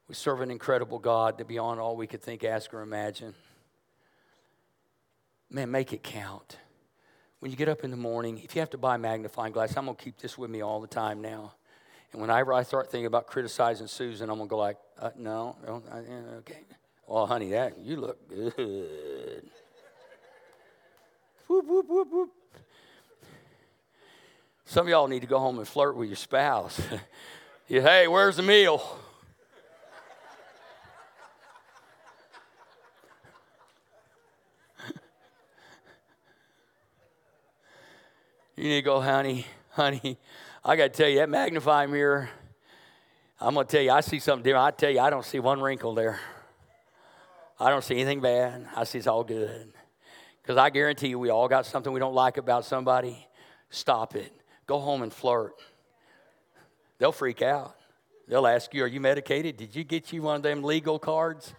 We 0.07 0.15
serve 0.15 0.41
an 0.41 0.49
incredible 0.49 0.97
God 0.97 1.37
that 1.37 1.47
beyond 1.47 1.79
all 1.79 1.95
we 1.95 2.07
could 2.07 2.21
think, 2.21 2.43
ask, 2.43 2.73
or 2.73 2.81
imagine. 2.81 3.35
Man, 5.51 5.69
make 5.69 5.93
it 5.93 6.03
count. 6.03 6.57
When 7.39 7.51
you 7.51 7.57
get 7.57 7.69
up 7.69 7.83
in 7.83 7.91
the 7.91 7.97
morning, 7.97 8.39
if 8.43 8.55
you 8.55 8.59
have 8.59 8.71
to 8.71 8.77
buy 8.77 8.95
a 8.95 8.97
magnifying 8.97 9.53
glass, 9.53 9.77
I'm 9.77 9.85
going 9.85 9.95
to 9.95 10.03
keep 10.03 10.17
this 10.17 10.37
with 10.37 10.49
me 10.49 10.61
all 10.61 10.81
the 10.81 10.87
time 10.87 11.21
now. 11.21 11.53
And 12.11 12.21
whenever 12.21 12.53
I 12.53 12.63
start 12.63 12.89
thinking 12.89 13.05
about 13.05 13.27
criticizing 13.27 13.87
Susan, 13.87 14.29
I'm 14.29 14.37
to 14.49 14.51
go 14.51 14.57
like, 14.57 14.77
uh, 14.99 15.11
no, 15.17 15.55
no 15.65 15.83
okay. 16.39 16.61
Well, 17.07 17.27
honey, 17.27 17.51
that 17.51 17.77
you 17.79 17.97
look 17.97 18.27
good. 18.29 19.43
whoop, 21.47 21.65
whoop, 21.65 21.85
whoop, 21.87 22.07
whoop. 22.11 22.29
Some 24.65 24.85
of 24.85 24.89
y'all 24.89 25.07
need 25.07 25.21
to 25.21 25.27
go 25.27 25.39
home 25.39 25.57
and 25.57 25.67
flirt 25.67 25.95
with 25.95 26.09
your 26.09 26.15
spouse. 26.15 26.79
hey, 27.65 28.07
where's 28.07 28.35
the 28.37 28.43
meal? 28.43 28.99
you 38.55 38.63
need 38.63 38.75
to 38.75 38.81
go, 38.83 39.01
honey, 39.01 39.47
honey. 39.71 40.19
I 40.63 40.75
got 40.75 40.93
to 40.93 40.97
tell 40.97 41.07
you, 41.09 41.19
that 41.19 41.29
magnifying 41.29 41.91
mirror, 41.91 42.29
I'm 43.39 43.53
going 43.53 43.65
to 43.65 43.71
tell 43.71 43.81
you, 43.81 43.91
I 43.91 44.01
see 44.01 44.19
something 44.19 44.43
different. 44.43 44.65
I 44.65 44.71
tell 44.71 44.89
you, 44.89 44.99
I 44.99 45.09
don't 45.09 45.23
see 45.23 45.39
one 45.39 45.61
wrinkle 45.61 45.93
there. 45.93 46.19
I 47.57 47.69
don't 47.69 47.83
see 47.83 47.95
anything 47.95 48.19
bad. 48.19 48.67
I 48.75 48.83
see 48.83 48.97
it's 48.97 49.07
all 49.07 49.23
good. 49.23 49.71
Because 50.41 50.57
I 50.57 50.69
guarantee 50.69 51.07
you, 51.09 51.19
we 51.19 51.29
all 51.29 51.47
got 51.47 51.65
something 51.65 51.93
we 51.93 51.99
don't 51.99 52.13
like 52.13 52.37
about 52.37 52.65
somebody. 52.65 53.25
Stop 53.69 54.15
it. 54.15 54.33
Go 54.67 54.79
home 54.79 55.01
and 55.01 55.13
flirt. 55.13 55.53
They'll 56.97 57.13
freak 57.13 57.41
out. 57.41 57.75
They'll 58.27 58.47
ask 58.47 58.73
you, 58.73 58.83
Are 58.83 58.87
you 58.87 58.99
medicated? 58.99 59.55
Did 59.57 59.75
you 59.75 59.83
get 59.83 60.11
you 60.11 60.21
one 60.23 60.35
of 60.35 60.43
them 60.43 60.61
legal 60.63 60.99
cards? 60.99 61.53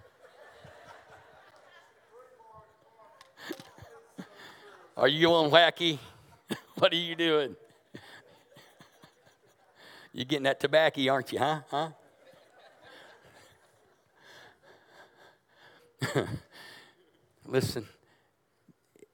are 4.96 5.08
you 5.08 5.32
on 5.32 5.50
wacky? 5.50 5.98
what 6.74 6.92
are 6.92 6.96
you 6.96 7.14
doing? 7.16 7.56
You're 10.12 10.24
getting 10.24 10.44
that 10.44 10.60
tobacco, 10.60 11.08
aren't 11.08 11.32
you, 11.32 11.38
huh? 11.38 11.60
Huh? 11.70 11.90
Listen, 17.46 17.86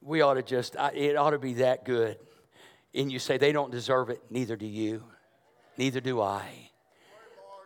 we 0.01 0.21
ought 0.21 0.35
to 0.35 0.43
just, 0.43 0.75
it 0.93 1.15
ought 1.15 1.31
to 1.31 1.39
be 1.39 1.55
that 1.55 1.85
good. 1.85 2.17
And 2.95 3.11
you 3.11 3.19
say, 3.19 3.37
they 3.37 3.51
don't 3.51 3.71
deserve 3.71 4.09
it, 4.09 4.21
neither 4.29 4.55
do 4.55 4.65
you, 4.65 5.03
neither 5.77 5.99
do 5.99 6.21
I. 6.21 6.67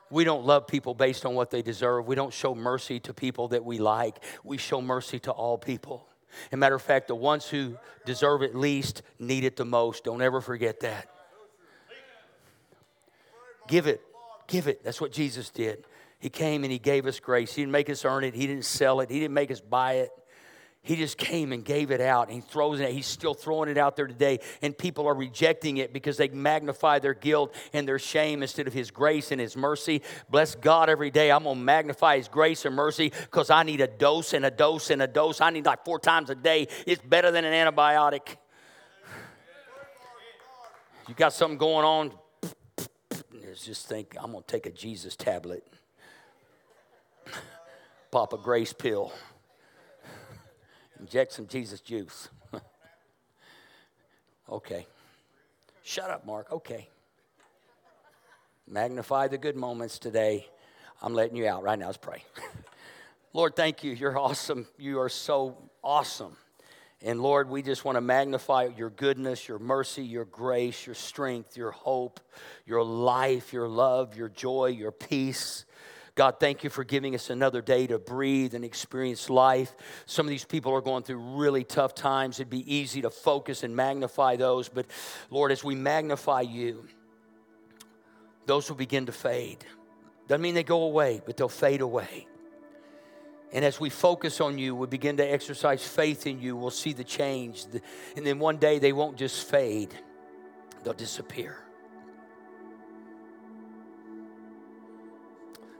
We 0.10 0.26
don't 0.26 0.46
love 0.46 0.68
people 0.68 0.94
based 0.94 1.26
on 1.26 1.36
what 1.36 1.52
they 1.52 1.62
deserve. 1.62 2.06
We 2.06 2.16
don't 2.16 2.34
show 2.34 2.54
mercy 2.54 3.00
to 3.02 3.14
people 3.14 3.48
that 3.50 3.64
we 3.64 3.78
like. 3.78 4.22
We 4.44 4.58
show 4.58 4.82
mercy 4.82 5.20
to 5.20 5.32
all 5.32 5.58
people. 5.58 6.06
As 6.48 6.54
a 6.54 6.58
matter 6.58 6.76
of 6.76 6.82
fact, 6.82 7.08
the 7.08 7.16
ones 7.16 7.48
who 7.48 7.78
deserve 8.06 8.42
it 8.42 8.54
least 8.54 9.04
need 9.20 9.46
it 9.46 9.56
the 9.56 9.64
most. 9.64 10.04
Don't 10.04 10.22
ever 10.22 10.42
forget 10.42 10.82
that. 10.82 11.08
Give 13.72 13.88
it. 13.88 14.02
Give 14.48 14.68
it. 14.68 14.84
That's 14.84 15.00
what 15.00 15.14
Jesus 15.14 15.50
did. 15.50 15.86
He 16.20 16.28
came 16.30 16.66
and 16.66 16.72
He 16.74 16.78
gave 16.78 17.06
us 17.06 17.22
grace. 17.22 17.54
He 17.56 17.62
didn't 17.62 17.72
make 17.72 17.90
us 17.90 18.04
earn 18.04 18.26
it, 18.26 18.36
He 18.36 18.46
didn't 18.46 18.66
sell 18.66 19.00
it, 19.00 19.10
He 19.10 19.18
didn't 19.18 19.34
make 19.34 19.50
us 19.50 19.62
buy 19.62 19.94
it. 19.94 20.12
He 20.84 20.98
just 20.98 21.18
came 21.18 21.54
and 21.54 21.64
gave 21.64 21.92
it 21.92 22.02
out. 22.02 22.28
And 22.28 22.36
he 22.36 22.42
throws 22.42 22.80
it. 22.80 22.90
He's 22.92 23.06
still 23.06 23.36
throwing 23.36 23.70
it 23.70 23.78
out 23.78 23.96
there 23.96 24.08
today. 24.08 24.40
And 24.64 24.76
people 24.76 25.08
are 25.08 25.14
rejecting 25.14 25.78
it 25.78 25.94
because 25.94 26.18
they 26.18 26.28
magnify 26.28 26.98
their 26.98 27.14
guilt 27.14 27.54
and 27.72 27.88
their 27.88 28.00
shame 28.00 28.42
instead 28.42 28.66
of 28.66 28.74
his 28.74 28.90
grace 28.90 29.32
and 29.32 29.40
his 29.40 29.56
mercy. 29.56 30.02
Bless 30.32 30.56
God 30.56 30.90
every 30.90 31.12
day. 31.12 31.32
I'm 31.32 31.44
going 31.44 31.58
to 31.58 31.64
magnify 31.64 32.18
his 32.18 32.28
grace 32.28 32.66
and 32.66 32.76
mercy 32.76 33.14
because 33.26 33.52
I 33.52 33.62
need 33.62 33.80
a 33.80 33.86
dose 33.86 34.34
and 34.34 34.44
a 34.44 34.50
dose 34.50 34.90
and 34.90 35.04
a 35.04 35.08
dose. 35.08 35.40
I 35.40 35.52
need 35.52 35.68
like 35.68 35.86
four 35.86 36.00
times 36.00 36.32
a 36.32 36.36
day. 36.36 36.68
It's 36.88 37.04
better 37.04 37.30
than 37.30 37.46
an 37.46 37.54
antibiotic. 37.54 38.38
You 41.08 41.14
got 41.14 41.32
something 41.32 41.60
going 41.60 41.86
on, 41.86 42.12
just 43.56 43.88
think, 43.88 44.16
I'm 44.20 44.32
going 44.32 44.44
to 44.44 44.48
take 44.48 44.66
a 44.66 44.72
Jesus 44.72 45.16
tablet, 45.16 45.66
pop 48.12 48.34
a 48.34 48.38
grace 48.38 48.74
pill, 48.74 49.12
inject 51.00 51.34
some 51.34 51.48
Jesus 51.48 51.82
juice. 51.82 52.30
okay. 54.50 54.88
Shut 55.84 56.10
up, 56.10 56.26
Mark. 56.26 56.52
Okay. 56.52 56.88
Magnify 58.68 59.28
the 59.28 59.38
good 59.38 59.56
moments 59.56 60.00
today. 60.00 60.48
I'm 61.02 61.14
letting 61.14 61.36
you 61.36 61.48
out 61.48 61.64
right 61.64 61.78
now. 61.78 61.88
Let's 61.88 61.98
pray. 61.98 62.24
Lord, 63.34 63.56
thank 63.56 63.84
you. 63.84 63.92
You're 63.92 64.18
awesome. 64.18 64.68
You 64.78 65.00
are 65.00 65.10
so 65.10 65.58
awesome. 65.84 66.38
And 67.04 67.22
Lord, 67.22 67.50
we 67.50 67.64
just 67.64 67.84
want 67.84 67.96
to 67.96 68.02
magnify 68.02 68.70
your 68.78 68.92
goodness, 68.92 69.48
your 69.48 69.58
mercy, 69.58 70.04
your 70.04 70.26
grace, 70.26 70.86
your 70.86 70.94
strength, 70.94 71.58
your 71.58 71.72
hope, 71.72 72.20
your 72.66 72.84
life, 72.84 73.54
your 73.54 73.68
love, 73.68 74.16
your 74.16 74.30
joy, 74.30 74.68
your 74.68 74.92
peace. 74.92 75.66
God, 76.14 76.40
thank 76.40 76.64
you 76.64 76.70
for 76.70 76.84
giving 76.84 77.16
us 77.16 77.32
another 77.32 77.62
day 77.62 77.88
to 77.88 77.98
breathe 77.98 78.54
and 78.54 78.64
experience 78.64 79.30
life. 79.30 79.74
Some 80.06 80.28
of 80.28 80.30
these 80.30 80.46
people 80.46 80.74
are 80.74 80.82
going 80.82 81.02
through 81.04 81.38
really 81.38 81.64
tough 81.64 81.96
times. 81.96 82.40
It'd 82.40 82.50
be 82.52 82.76
easy 82.76 83.02
to 83.02 83.10
focus 83.10 83.64
and 83.64 83.76
magnify 83.76 84.36
those. 84.36 84.70
But 84.70 84.86
Lord, 85.32 85.52
as 85.52 85.64
we 85.64 85.74
magnify 85.74 86.42
you, 86.42 86.88
those 88.46 88.70
will 88.70 88.76
begin 88.76 89.08
to 89.08 89.12
fade. 89.12 89.66
Doesn't 90.28 90.42
mean 90.42 90.54
they 90.54 90.64
go 90.64 90.84
away, 90.84 91.22
but 91.26 91.38
they'll 91.38 91.50
fade 91.50 91.82
away. 91.82 92.28
And 93.54 93.66
as 93.66 93.80
we 93.80 93.90
focus 93.90 94.40
on 94.40 94.58
you, 94.58 94.76
we 94.76 94.88
begin 94.88 95.18
to 95.18 95.24
exercise 95.24 95.86
faith 95.86 96.26
in 96.26 96.40
you, 96.40 96.56
we'll 96.56 96.70
see 96.70 96.94
the 96.94 97.04
change. 97.04 97.66
And 98.16 98.26
then 98.26 98.40
one 98.40 98.58
day 98.58 98.80
they 98.80 98.94
won't 98.94 99.18
just 99.18 99.48
fade, 99.48 99.94
they'll 100.84 100.94
disappear. 100.94 101.58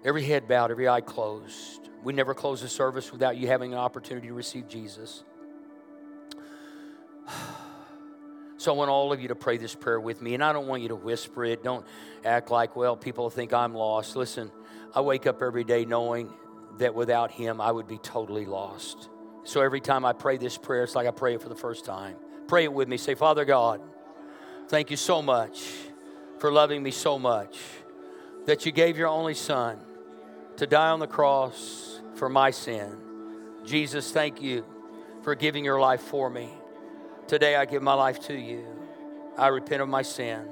Every 0.04 0.24
head 0.24 0.48
bowed, 0.48 0.72
every 0.72 0.90
eye 0.90 1.02
closed. 1.02 1.90
We 2.04 2.14
never 2.14 2.34
close 2.34 2.64
a 2.64 2.70
service 2.70 3.12
without 3.12 3.38
you 3.38 3.48
having 3.48 3.74
an 3.74 3.80
opportunity 3.80 4.28
to 4.28 4.34
receive 4.34 4.68
Jesus. 4.68 5.24
So 8.58 8.74
I 8.74 8.76
want 8.76 8.90
all 8.90 9.14
of 9.14 9.22
you 9.22 9.28
to 9.30 9.36
pray 9.36 9.58
this 9.58 9.74
prayer 9.74 10.00
with 10.00 10.22
me. 10.22 10.34
And 10.34 10.44
I 10.44 10.54
don't 10.54 10.68
want 10.68 10.82
you 10.82 10.90
to 10.90 10.96
whisper 10.96 11.46
it. 11.46 11.64
Don't 11.64 11.86
act 12.26 12.52
like, 12.52 12.76
well, 12.76 12.96
people 12.96 13.30
think 13.30 13.54
I'm 13.54 13.74
lost. 13.74 14.16
Listen, 14.16 14.52
I 14.94 15.02
wake 15.02 15.26
up 15.26 15.42
every 15.42 15.64
day 15.64 15.86
knowing 15.86 16.32
that 16.78 16.96
without 16.96 17.32
Him, 17.32 17.62
I 17.62 17.72
would 17.72 17.88
be 17.88 17.98
totally 17.98 18.46
lost. 18.46 19.10
So 19.44 19.62
every 19.62 19.82
time 19.82 20.06
I 20.06 20.14
pray 20.14 20.38
this 20.38 20.58
prayer, 20.58 20.84
it's 20.84 20.96
like 20.96 21.08
I 21.08 21.12
pray 21.12 21.36
it 21.36 21.42
for 21.42 21.50
the 21.50 21.56
first 21.56 21.86
time. 21.86 22.16
Pray 22.48 22.66
it 22.66 22.74
with 22.74 22.88
me. 22.88 22.98
Say, 22.98 23.16
Father 23.16 23.46
God, 23.46 23.82
thank 24.68 24.92
you 24.92 24.98
so 24.98 25.22
much 25.22 25.64
for 26.40 26.52
loving 26.52 26.82
me 26.84 26.92
so 26.92 27.20
much 27.20 27.58
that 28.46 28.66
you 28.66 28.72
gave 28.72 28.98
your 28.98 29.08
only 29.08 29.34
Son 29.34 29.80
to 30.58 30.68
die 30.68 30.90
on 30.90 31.00
the 31.00 31.08
cross 31.08 32.02
for 32.16 32.30
my 32.30 32.52
sin. 32.52 32.98
Jesus, 33.66 34.12
thank 34.12 34.42
you 34.42 34.66
for 35.24 35.36
giving 35.36 35.64
your 35.64 35.80
life 35.80 36.02
for 36.02 36.30
me. 36.30 36.50
Today 37.28 37.56
I 37.56 37.66
give 37.66 37.82
my 37.82 37.94
life 37.94 38.20
to 38.28 38.34
you. 38.34 38.66
I 39.38 39.48
repent 39.48 39.82
of 39.82 39.90
my 39.90 40.02
sin. 40.02 40.48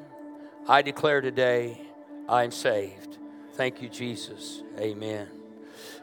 I 0.67 0.82
declare 0.82 1.22
today 1.22 1.82
I 2.28 2.43
am 2.43 2.51
saved. 2.51 3.17
Thank 3.53 3.82
you, 3.82 3.89
Jesus. 3.89 4.63
Amen. 4.78 5.38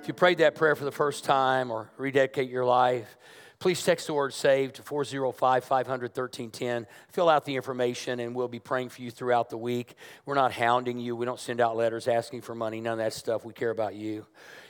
If 0.00 0.08
you 0.08 0.14
prayed 0.14 0.38
that 0.38 0.54
prayer 0.54 0.74
for 0.74 0.84
the 0.84 0.92
first 0.92 1.24
time 1.24 1.70
or 1.70 1.90
rededicate 1.96 2.48
your 2.48 2.64
life, 2.64 3.16
please 3.58 3.82
text 3.82 4.06
the 4.06 4.14
word 4.14 4.34
saved 4.34 4.76
to 4.76 4.82
405 4.82 5.64
500 5.64 6.02
1310. 6.10 6.86
Fill 7.08 7.28
out 7.28 7.44
the 7.44 7.56
information 7.56 8.20
and 8.20 8.34
we'll 8.34 8.48
be 8.48 8.58
praying 8.58 8.90
for 8.90 9.02
you 9.02 9.10
throughout 9.10 9.50
the 9.50 9.58
week. 9.58 9.94
We're 10.24 10.34
not 10.34 10.52
hounding 10.52 10.98
you, 10.98 11.16
we 11.16 11.26
don't 11.26 11.40
send 11.40 11.60
out 11.60 11.76
letters 11.76 12.08
asking 12.08 12.42
for 12.42 12.54
money, 12.54 12.80
none 12.80 12.94
of 12.94 12.98
that 12.98 13.12
stuff. 13.12 13.44
We 13.44 13.52
care 13.52 13.70
about 13.70 13.94
you. 13.94 14.26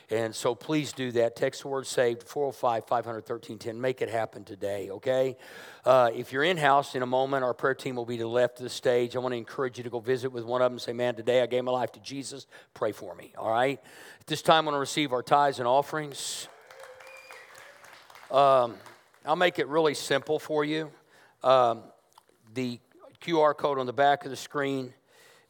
And 0.09 0.33
so 0.33 0.55
please 0.55 0.93
do 0.93 1.11
that. 1.13 1.35
Text 1.35 1.63
the 1.63 1.67
word 1.67 1.85
saved 1.85 2.23
405 2.23 2.87
500 2.87 3.15
1310. 3.15 3.79
Make 3.79 4.01
it 4.01 4.09
happen 4.09 4.45
today, 4.45 4.89
okay? 4.89 5.35
Uh, 5.83 6.11
if 6.15 6.31
you're 6.31 6.45
in 6.45 6.55
house 6.55 6.95
in 6.95 7.01
a 7.01 7.05
moment, 7.05 7.43
our 7.43 7.53
prayer 7.53 7.75
team 7.75 7.97
will 7.97 8.05
be 8.05 8.15
to 8.15 8.23
the 8.23 8.29
left 8.29 8.59
of 8.59 8.63
the 8.63 8.69
stage. 8.69 9.17
I 9.17 9.19
want 9.19 9.33
to 9.33 9.37
encourage 9.37 9.77
you 9.77 9.83
to 9.83 9.89
go 9.89 9.99
visit 9.99 10.31
with 10.31 10.45
one 10.45 10.61
of 10.61 10.67
them 10.67 10.73
and 10.73 10.81
say, 10.81 10.93
Man, 10.93 11.15
today 11.15 11.41
I 11.41 11.45
gave 11.45 11.65
my 11.65 11.73
life 11.73 11.91
to 11.93 11.99
Jesus. 11.99 12.47
Pray 12.73 12.93
for 12.93 13.15
me, 13.15 13.33
all 13.37 13.51
right? 13.51 13.81
At 14.21 14.27
this 14.27 14.41
time, 14.41 14.63
I 14.63 14.71
want 14.71 14.75
to 14.75 14.79
receive 14.79 15.11
our 15.11 15.23
tithes 15.23 15.59
and 15.59 15.67
offerings. 15.67 16.47
Um, 18.31 18.75
I'll 19.25 19.35
make 19.35 19.59
it 19.59 19.67
really 19.67 19.93
simple 19.93 20.39
for 20.39 20.63
you. 20.63 20.89
Um, 21.43 21.83
the 22.53 22.79
QR 23.21 23.55
code 23.57 23.77
on 23.77 23.85
the 23.85 23.93
back 23.93 24.23
of 24.23 24.31
the 24.31 24.37
screen, 24.37 24.93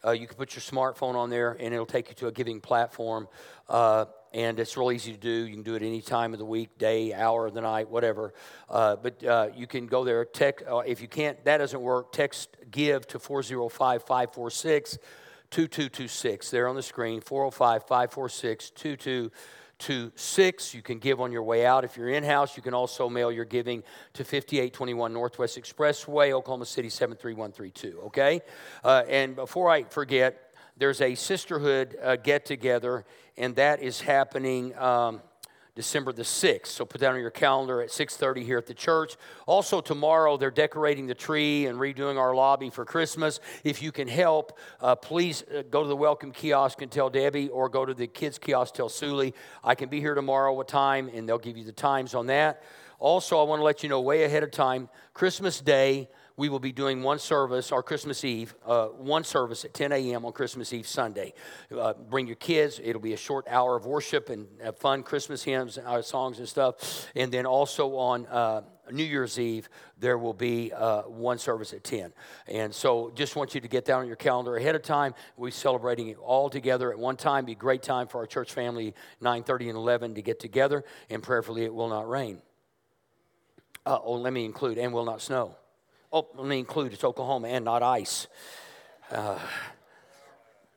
uh, 0.03 0.12
you 0.12 0.26
can 0.26 0.36
put 0.36 0.55
your 0.55 0.62
smartphone 0.62 1.14
on 1.14 1.30
there 1.30 1.55
and 1.60 1.74
it'll 1.74 1.86
take 1.86 2.10
you 2.10 2.16
to 2.16 2.28
a 2.28 2.32
giving 2.32 2.60
platform. 2.60 3.28
Uh, 3.70 4.05
and 4.34 4.59
it's 4.59 4.78
real 4.78 4.91
easy 4.91 5.11
to 5.11 5.17
do. 5.17 5.30
You 5.30 5.53
can 5.53 5.63
do 5.63 5.75
it 5.75 5.82
any 5.82 6.01
time 6.01 6.34
of 6.34 6.39
the 6.39 6.45
week, 6.45 6.78
day, 6.78 7.13
hour 7.13 7.47
of 7.47 7.53
the 7.53 7.61
night, 7.61 7.89
whatever. 7.89 8.34
Uh, 8.69 8.95
but 8.95 9.23
uh, 9.23 9.49
you 9.55 9.67
can 9.67 9.88
go 9.88 10.03
there. 10.03 10.23
Text, 10.25 10.65
uh, 10.67 10.80
if 10.80 11.01
you 11.01 11.07
can't, 11.07 11.43
that 11.45 11.57
doesn't 11.57 11.82
work. 11.82 12.11
Text 12.11 12.57
give 12.69 13.07
to 13.07 13.19
405 13.19 14.03
546 14.03 14.97
2226. 15.49 16.51
There 16.51 16.67
on 16.67 16.75
the 16.75 16.84
screen, 16.84 17.21
405 17.21 17.88
546 17.88 18.69
2226. 18.71 20.73
You 20.73 20.82
can 20.82 20.99
give 20.99 21.21
on 21.21 21.32
your 21.32 21.43
way 21.43 21.65
out. 21.65 21.86
If 21.86 21.95
you're 21.95 22.09
in 22.09 22.23
house, 22.23 22.57
you 22.57 22.63
can 22.63 22.73
also 22.73 23.09
mail 23.09 23.32
your 23.32 23.45
giving 23.45 23.84
to 24.13 24.25
5821 24.25 25.13
Northwest 25.13 25.57
Expressway, 25.57 26.32
Oklahoma 26.32 26.65
City 26.65 26.89
73132. 26.89 28.01
Okay? 28.07 28.41
Uh, 28.84 29.03
and 29.07 29.36
before 29.36 29.69
I 29.69 29.84
forget, 29.84 30.47
there's 30.78 31.01
a 31.01 31.15
sisterhood 31.15 31.97
uh, 32.01 32.15
get 32.15 32.45
together, 32.45 33.05
and 33.38 33.55
that 33.55 33.82
is 33.82 34.01
happening. 34.01 34.78
Um, 34.78 35.21
December 35.78 36.11
the 36.11 36.23
6th. 36.23 36.65
So 36.65 36.86
put 36.86 37.01
that 37.01 37.11
on 37.13 37.19
your 37.19 37.30
calendar 37.30 37.84
at 37.84 37.91
6:30 37.91 38.43
here 38.43 38.57
at 38.57 38.65
the 38.65 38.73
church. 38.73 39.15
Also 39.45 39.80
tomorrow 39.80 40.36
they're 40.36 40.49
decorating 40.49 41.05
the 41.05 41.13
tree 41.13 41.67
and 41.67 41.78
redoing 41.78 42.17
our 42.17 42.34
lobby 42.34 42.71
for 42.71 42.84
Christmas. 42.84 43.39
If 43.63 43.84
you 43.84 43.91
can 43.91 44.07
help, 44.07 44.57
uh, 44.82 44.95
please 44.95 45.43
uh, 45.43 45.61
go 45.69 45.84
to 45.84 45.88
the 45.88 45.95
welcome 45.95 46.32
kiosk 46.32 46.82
and 46.82 46.91
tell 46.91 47.11
Debbie, 47.11 47.49
or 47.49 47.69
go 47.69 47.86
to 47.86 47.93
the 47.93 48.07
kids 48.07 48.39
kiosk 48.39 48.73
tell 48.73 48.89
Suli. 48.89 49.36
I 49.63 49.75
can 49.75 49.88
be 49.88 49.99
here 49.99 50.15
tomorrow. 50.15 50.51
What 50.51 50.67
time? 50.67 51.11
And 51.13 51.30
they'll 51.30 51.38
give 51.38 51.57
you 51.57 51.63
the 51.63 51.71
times 51.71 52.15
on 52.15 52.25
that. 52.25 52.63
Also, 52.97 53.39
I 53.39 53.43
want 53.43 53.59
to 53.59 53.63
let 53.63 53.84
you 53.84 53.89
know 53.89 54.01
way 54.01 54.23
ahead 54.23 54.41
of 54.41 54.49
time. 54.49 54.89
Christmas 55.13 55.61
Day 55.61 56.09
we 56.38 56.50
will 56.50 56.60
be 56.60 56.72
doing 56.72 57.02
one 57.02 57.18
service, 57.18 57.72
our 57.72 57.82
Christmas 57.82 58.24
Eve, 58.24 58.56
uh, 58.66 58.88
one 58.88 59.24
service 59.24 59.66
at 59.66 59.74
10 59.74 59.92
a.m. 59.92 60.24
on 60.24 60.32
Christmas 60.32 60.72
Eve 60.72 60.88
Sunday. 60.88 61.34
Uh, 61.76 61.94
bring 61.94 62.28
your 62.28 62.36
kids. 62.36 62.80
It'll 62.82 63.02
be 63.02 63.14
a 63.14 63.18
short 63.18 63.48
hour 63.50 63.76
of 63.76 63.88
worship 63.88 64.30
and 64.30 64.48
fun 64.78 65.02
Christmas 65.02 65.44
hymns, 65.44 65.80
uh, 65.80 66.02
songs, 66.04 66.38
and 66.38 66.48
stuff. 66.48 67.08
And 67.16 67.32
then 67.32 67.48
also 67.48 67.96
on 67.96 68.28
uh, 68.28 68.62
New 68.92 69.04
Year's 69.04 69.40
Eve, 69.40 69.68
there 70.00 70.20
will 70.20 70.34
be 70.34 70.72
uh, 70.72 71.02
one 71.02 71.40
service 71.40 71.74
at 71.74 71.84
10. 71.84 72.14
And 72.48 72.74
so 72.74 73.12
just 73.16 73.36
want 73.36 73.56
you 73.56 73.62
to 73.62 73.68
get 73.68 73.86
that 73.86 73.94
on 73.94 74.06
your 74.06 74.16
calendar 74.16 74.56
ahead 74.56 74.76
of 74.76 74.84
time. 74.84 75.16
We're 75.38 75.50
celebrating 75.50 76.10
it 76.10 76.18
all 76.20 76.52
together 76.52 76.92
at 76.92 77.00
one 77.00 77.18
time. 77.18 77.46
Be 77.46 77.54
a 77.54 77.56
great 77.56 77.82
time 77.82 78.08
for 78.08 78.20
our 78.20 78.28
church 78.28 78.54
family, 78.54 78.94
9.30 79.24 79.70
and 79.70 79.78
11 79.78 80.16
to 80.16 80.22
get 80.22 80.40
together. 80.40 80.86
And 81.10 81.24
prayerfully, 81.24 81.64
it 81.64 81.74
will 81.74 81.90
not 81.90 82.08
rain. 82.08 82.44
Uh, 83.88 83.98
oh, 84.04 84.14
let 84.14 84.34
me 84.34 84.46
include, 84.46 84.78
and 84.78 84.94
will 84.94 85.06
not 85.06 85.22
snow. 85.22 85.56
Oh, 86.12 86.28
let 86.36 86.47
me 86.47 86.60
include 86.60 86.93
it's 86.93 87.03
Oklahoma 87.03 87.49
and 87.49 87.66
not 87.66 87.84
ice. 87.84 88.28
Uh, 89.12 89.38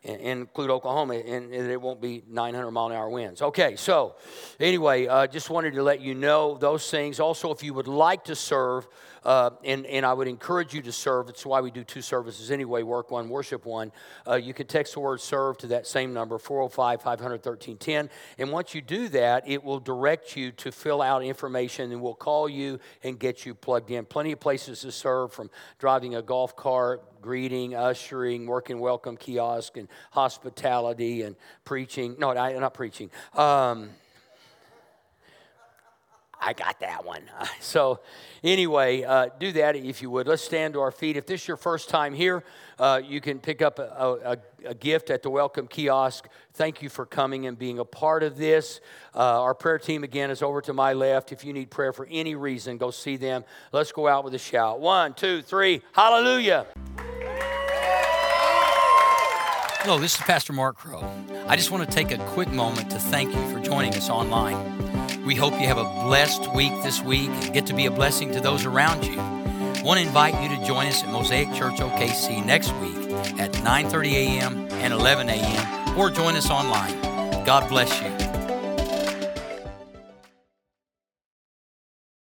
and, 0.03 0.21
include 0.21 0.71
Oklahoma, 0.71 1.15
and, 1.15 1.53
it 1.53 1.81
won't 1.81 2.01
be 2.01 2.23
900 2.29 2.71
mile 2.71 2.87
an 2.87 2.93
hour 2.93 3.11
winds. 3.11 3.43
Okay, 3.43 3.77
so 3.77 4.17
anyway, 4.59 5.07
uh, 5.07 5.27
just 5.27 5.51
wanted 5.51 5.75
to 5.75 5.83
let 5.83 6.01
you 6.01 6.15
know 6.15 6.57
those 6.57 6.91
things. 6.91 7.21
Also, 7.21 7.53
if 7.53 7.63
you 7.63 7.75
would 7.75 7.89
like 7.89 8.25
to 8.25 8.35
serve, 8.35 8.89
uh, 9.25 9.51
and, 9.65 9.87
and 9.87 10.07
I 10.07 10.13
would 10.13 10.29
encourage 10.29 10.75
you 10.75 10.83
to 10.83 10.93
serve. 10.93 11.27
That's 11.27 11.45
why 11.45 11.61
we 11.61 11.71
do 11.71 11.85
two 11.85 12.03
services 12.03 12.51
anyway 12.51 12.83
work 12.83 13.11
one, 13.11 13.29
worship 13.29 13.67
one. 13.67 13.93
Uh, 14.27 14.37
you 14.37 14.55
can 14.55 14.67
text 14.67 14.95
the 14.95 15.01
word 15.01 15.21
serve 15.21 15.59
to 15.59 15.67
that 15.69 15.87
same 15.87 16.13
number, 16.13 16.39
405 16.39 17.03
500 17.03 17.33
1310. 17.33 18.11
And 18.39 18.53
once 18.53 18.75
you 18.75 18.81
do 18.81 19.09
that, 19.09 19.49
it 19.49 19.63
will 19.63 19.81
direct 19.81 20.37
you 20.37 20.53
to 20.53 20.73
fill 20.73 21.03
out 21.03 21.23
information 21.23 21.93
and 21.93 22.01
we'll 22.01 22.15
call 22.15 22.49
you 22.49 22.79
and 23.03 23.19
get 23.19 23.45
you 23.45 23.55
plugged 23.55 23.91
in. 23.91 24.05
Plenty 24.05 24.33
of 24.33 24.41
places 24.41 24.81
to 24.81 24.93
serve 24.93 25.33
from 25.33 25.51
driving 25.79 26.15
a 26.15 26.23
golf 26.23 26.57
cart, 26.57 27.21
greeting, 27.21 27.75
ushering, 27.75 28.47
working 28.47 28.81
welcome 28.81 29.17
kiosk, 29.17 29.77
and 29.77 29.89
hospitality 30.11 31.23
and 31.23 31.37
preaching. 31.65 32.17
No, 32.19 32.33
not 32.33 32.75
preaching. 32.75 33.11
Um, 33.35 33.91
I 36.41 36.53
got 36.53 36.81
that 36.81 37.05
one. 37.05 37.23
So, 37.63 38.01
anyway, 38.43 39.05
uh, 39.05 39.29
do 39.39 39.53
that 39.53 39.77
if 39.77 40.03
you 40.03 40.11
would. 40.11 40.27
Let's 40.27 40.43
stand 40.43 40.75
to 40.75 40.81
our 40.81 40.91
feet. 40.91 41.17
If 41.17 41.27
this 41.27 41.43
is 41.43 41.49
your 41.49 41.57
first 41.57 41.89
time 41.89 42.15
here, 42.15 42.43
uh, 42.79 43.01
you 43.05 43.21
can 43.21 43.39
pick 43.39 43.63
up 43.63 43.79
a, 43.79 43.83
a, 44.65 44.69
a, 44.71 44.75
gift 44.75 45.11
at 45.11 45.23
the 45.23 45.31
welcome 45.31 45.69
kiosk. 45.69 46.27
Thank 46.55 46.83
you 46.83 46.89
for 46.89 47.07
coming 47.07 47.47
and 47.47 47.59
being 47.59 47.79
a 47.79 47.85
part 47.85 48.23
of 48.23 48.39
this. 48.39 48.81
Uh, 49.15 49.43
our 49.43 49.55
prayer 49.55 49.79
team, 49.79 50.05
again, 50.05 50.31
is 50.31 50.43
over 50.43 50.61
to 50.63 50.73
my 50.73 50.95
left. 50.95 51.33
If 51.33 51.45
you 51.45 51.53
need 51.53 51.71
prayer 51.71 51.93
for 51.93 52.09
any 52.11 52.35
reason, 52.35 52.79
go 52.79 52.91
see 52.91 53.17
them. 53.17 53.45
Let's 53.73 53.93
go 53.93 54.09
out 54.09 54.25
with 54.25 54.35
a 54.35 54.39
shout. 54.39 54.81
One, 54.81 55.15
two, 55.15 55.43
three. 55.43 55.83
Hallelujah. 55.93 56.67
Hello, 59.83 59.99
this 59.99 60.15
is 60.15 60.21
Pastor 60.21 60.53
Mark 60.53 60.77
Crow. 60.77 61.09
I 61.47 61.57
just 61.57 61.71
want 61.71 61.89
to 61.89 61.95
take 61.95 62.11
a 62.11 62.19
quick 62.27 62.51
moment 62.51 62.91
to 62.91 62.99
thank 62.99 63.35
you 63.35 63.51
for 63.51 63.61
joining 63.61 63.95
us 63.95 64.11
online. 64.11 64.80
We 65.31 65.37
hope 65.37 65.61
you 65.61 65.69
have 65.69 65.79
a 65.79 65.85
blessed 65.85 66.53
week 66.57 66.73
this 66.83 67.01
week 67.03 67.31
and 67.31 67.55
get 67.55 67.65
to 67.67 67.73
be 67.73 67.87
a 67.87 67.91
blessing 67.93 68.33
to 68.33 68.41
those 68.41 68.67
around 68.67 69.05
you. 69.05 69.17
I 69.17 69.81
want 69.85 70.01
to 70.01 70.05
invite 70.05 70.35
you 70.43 70.49
to 70.57 70.67
join 70.67 70.89
us 70.89 71.05
at 71.05 71.09
Mosaic 71.09 71.47
Church 71.55 71.75
OKC 71.75 72.45
next 72.45 72.73
week 72.79 73.13
at 73.39 73.53
9:30 73.53 74.13
a.m. 74.13 74.69
and 74.73 74.93
11 74.93 75.29
a.m. 75.29 75.97
or 75.97 76.11
join 76.11 76.35
us 76.35 76.51
online. 76.51 77.01
God 77.45 77.69
bless 77.69 77.93
you. 78.03 78.30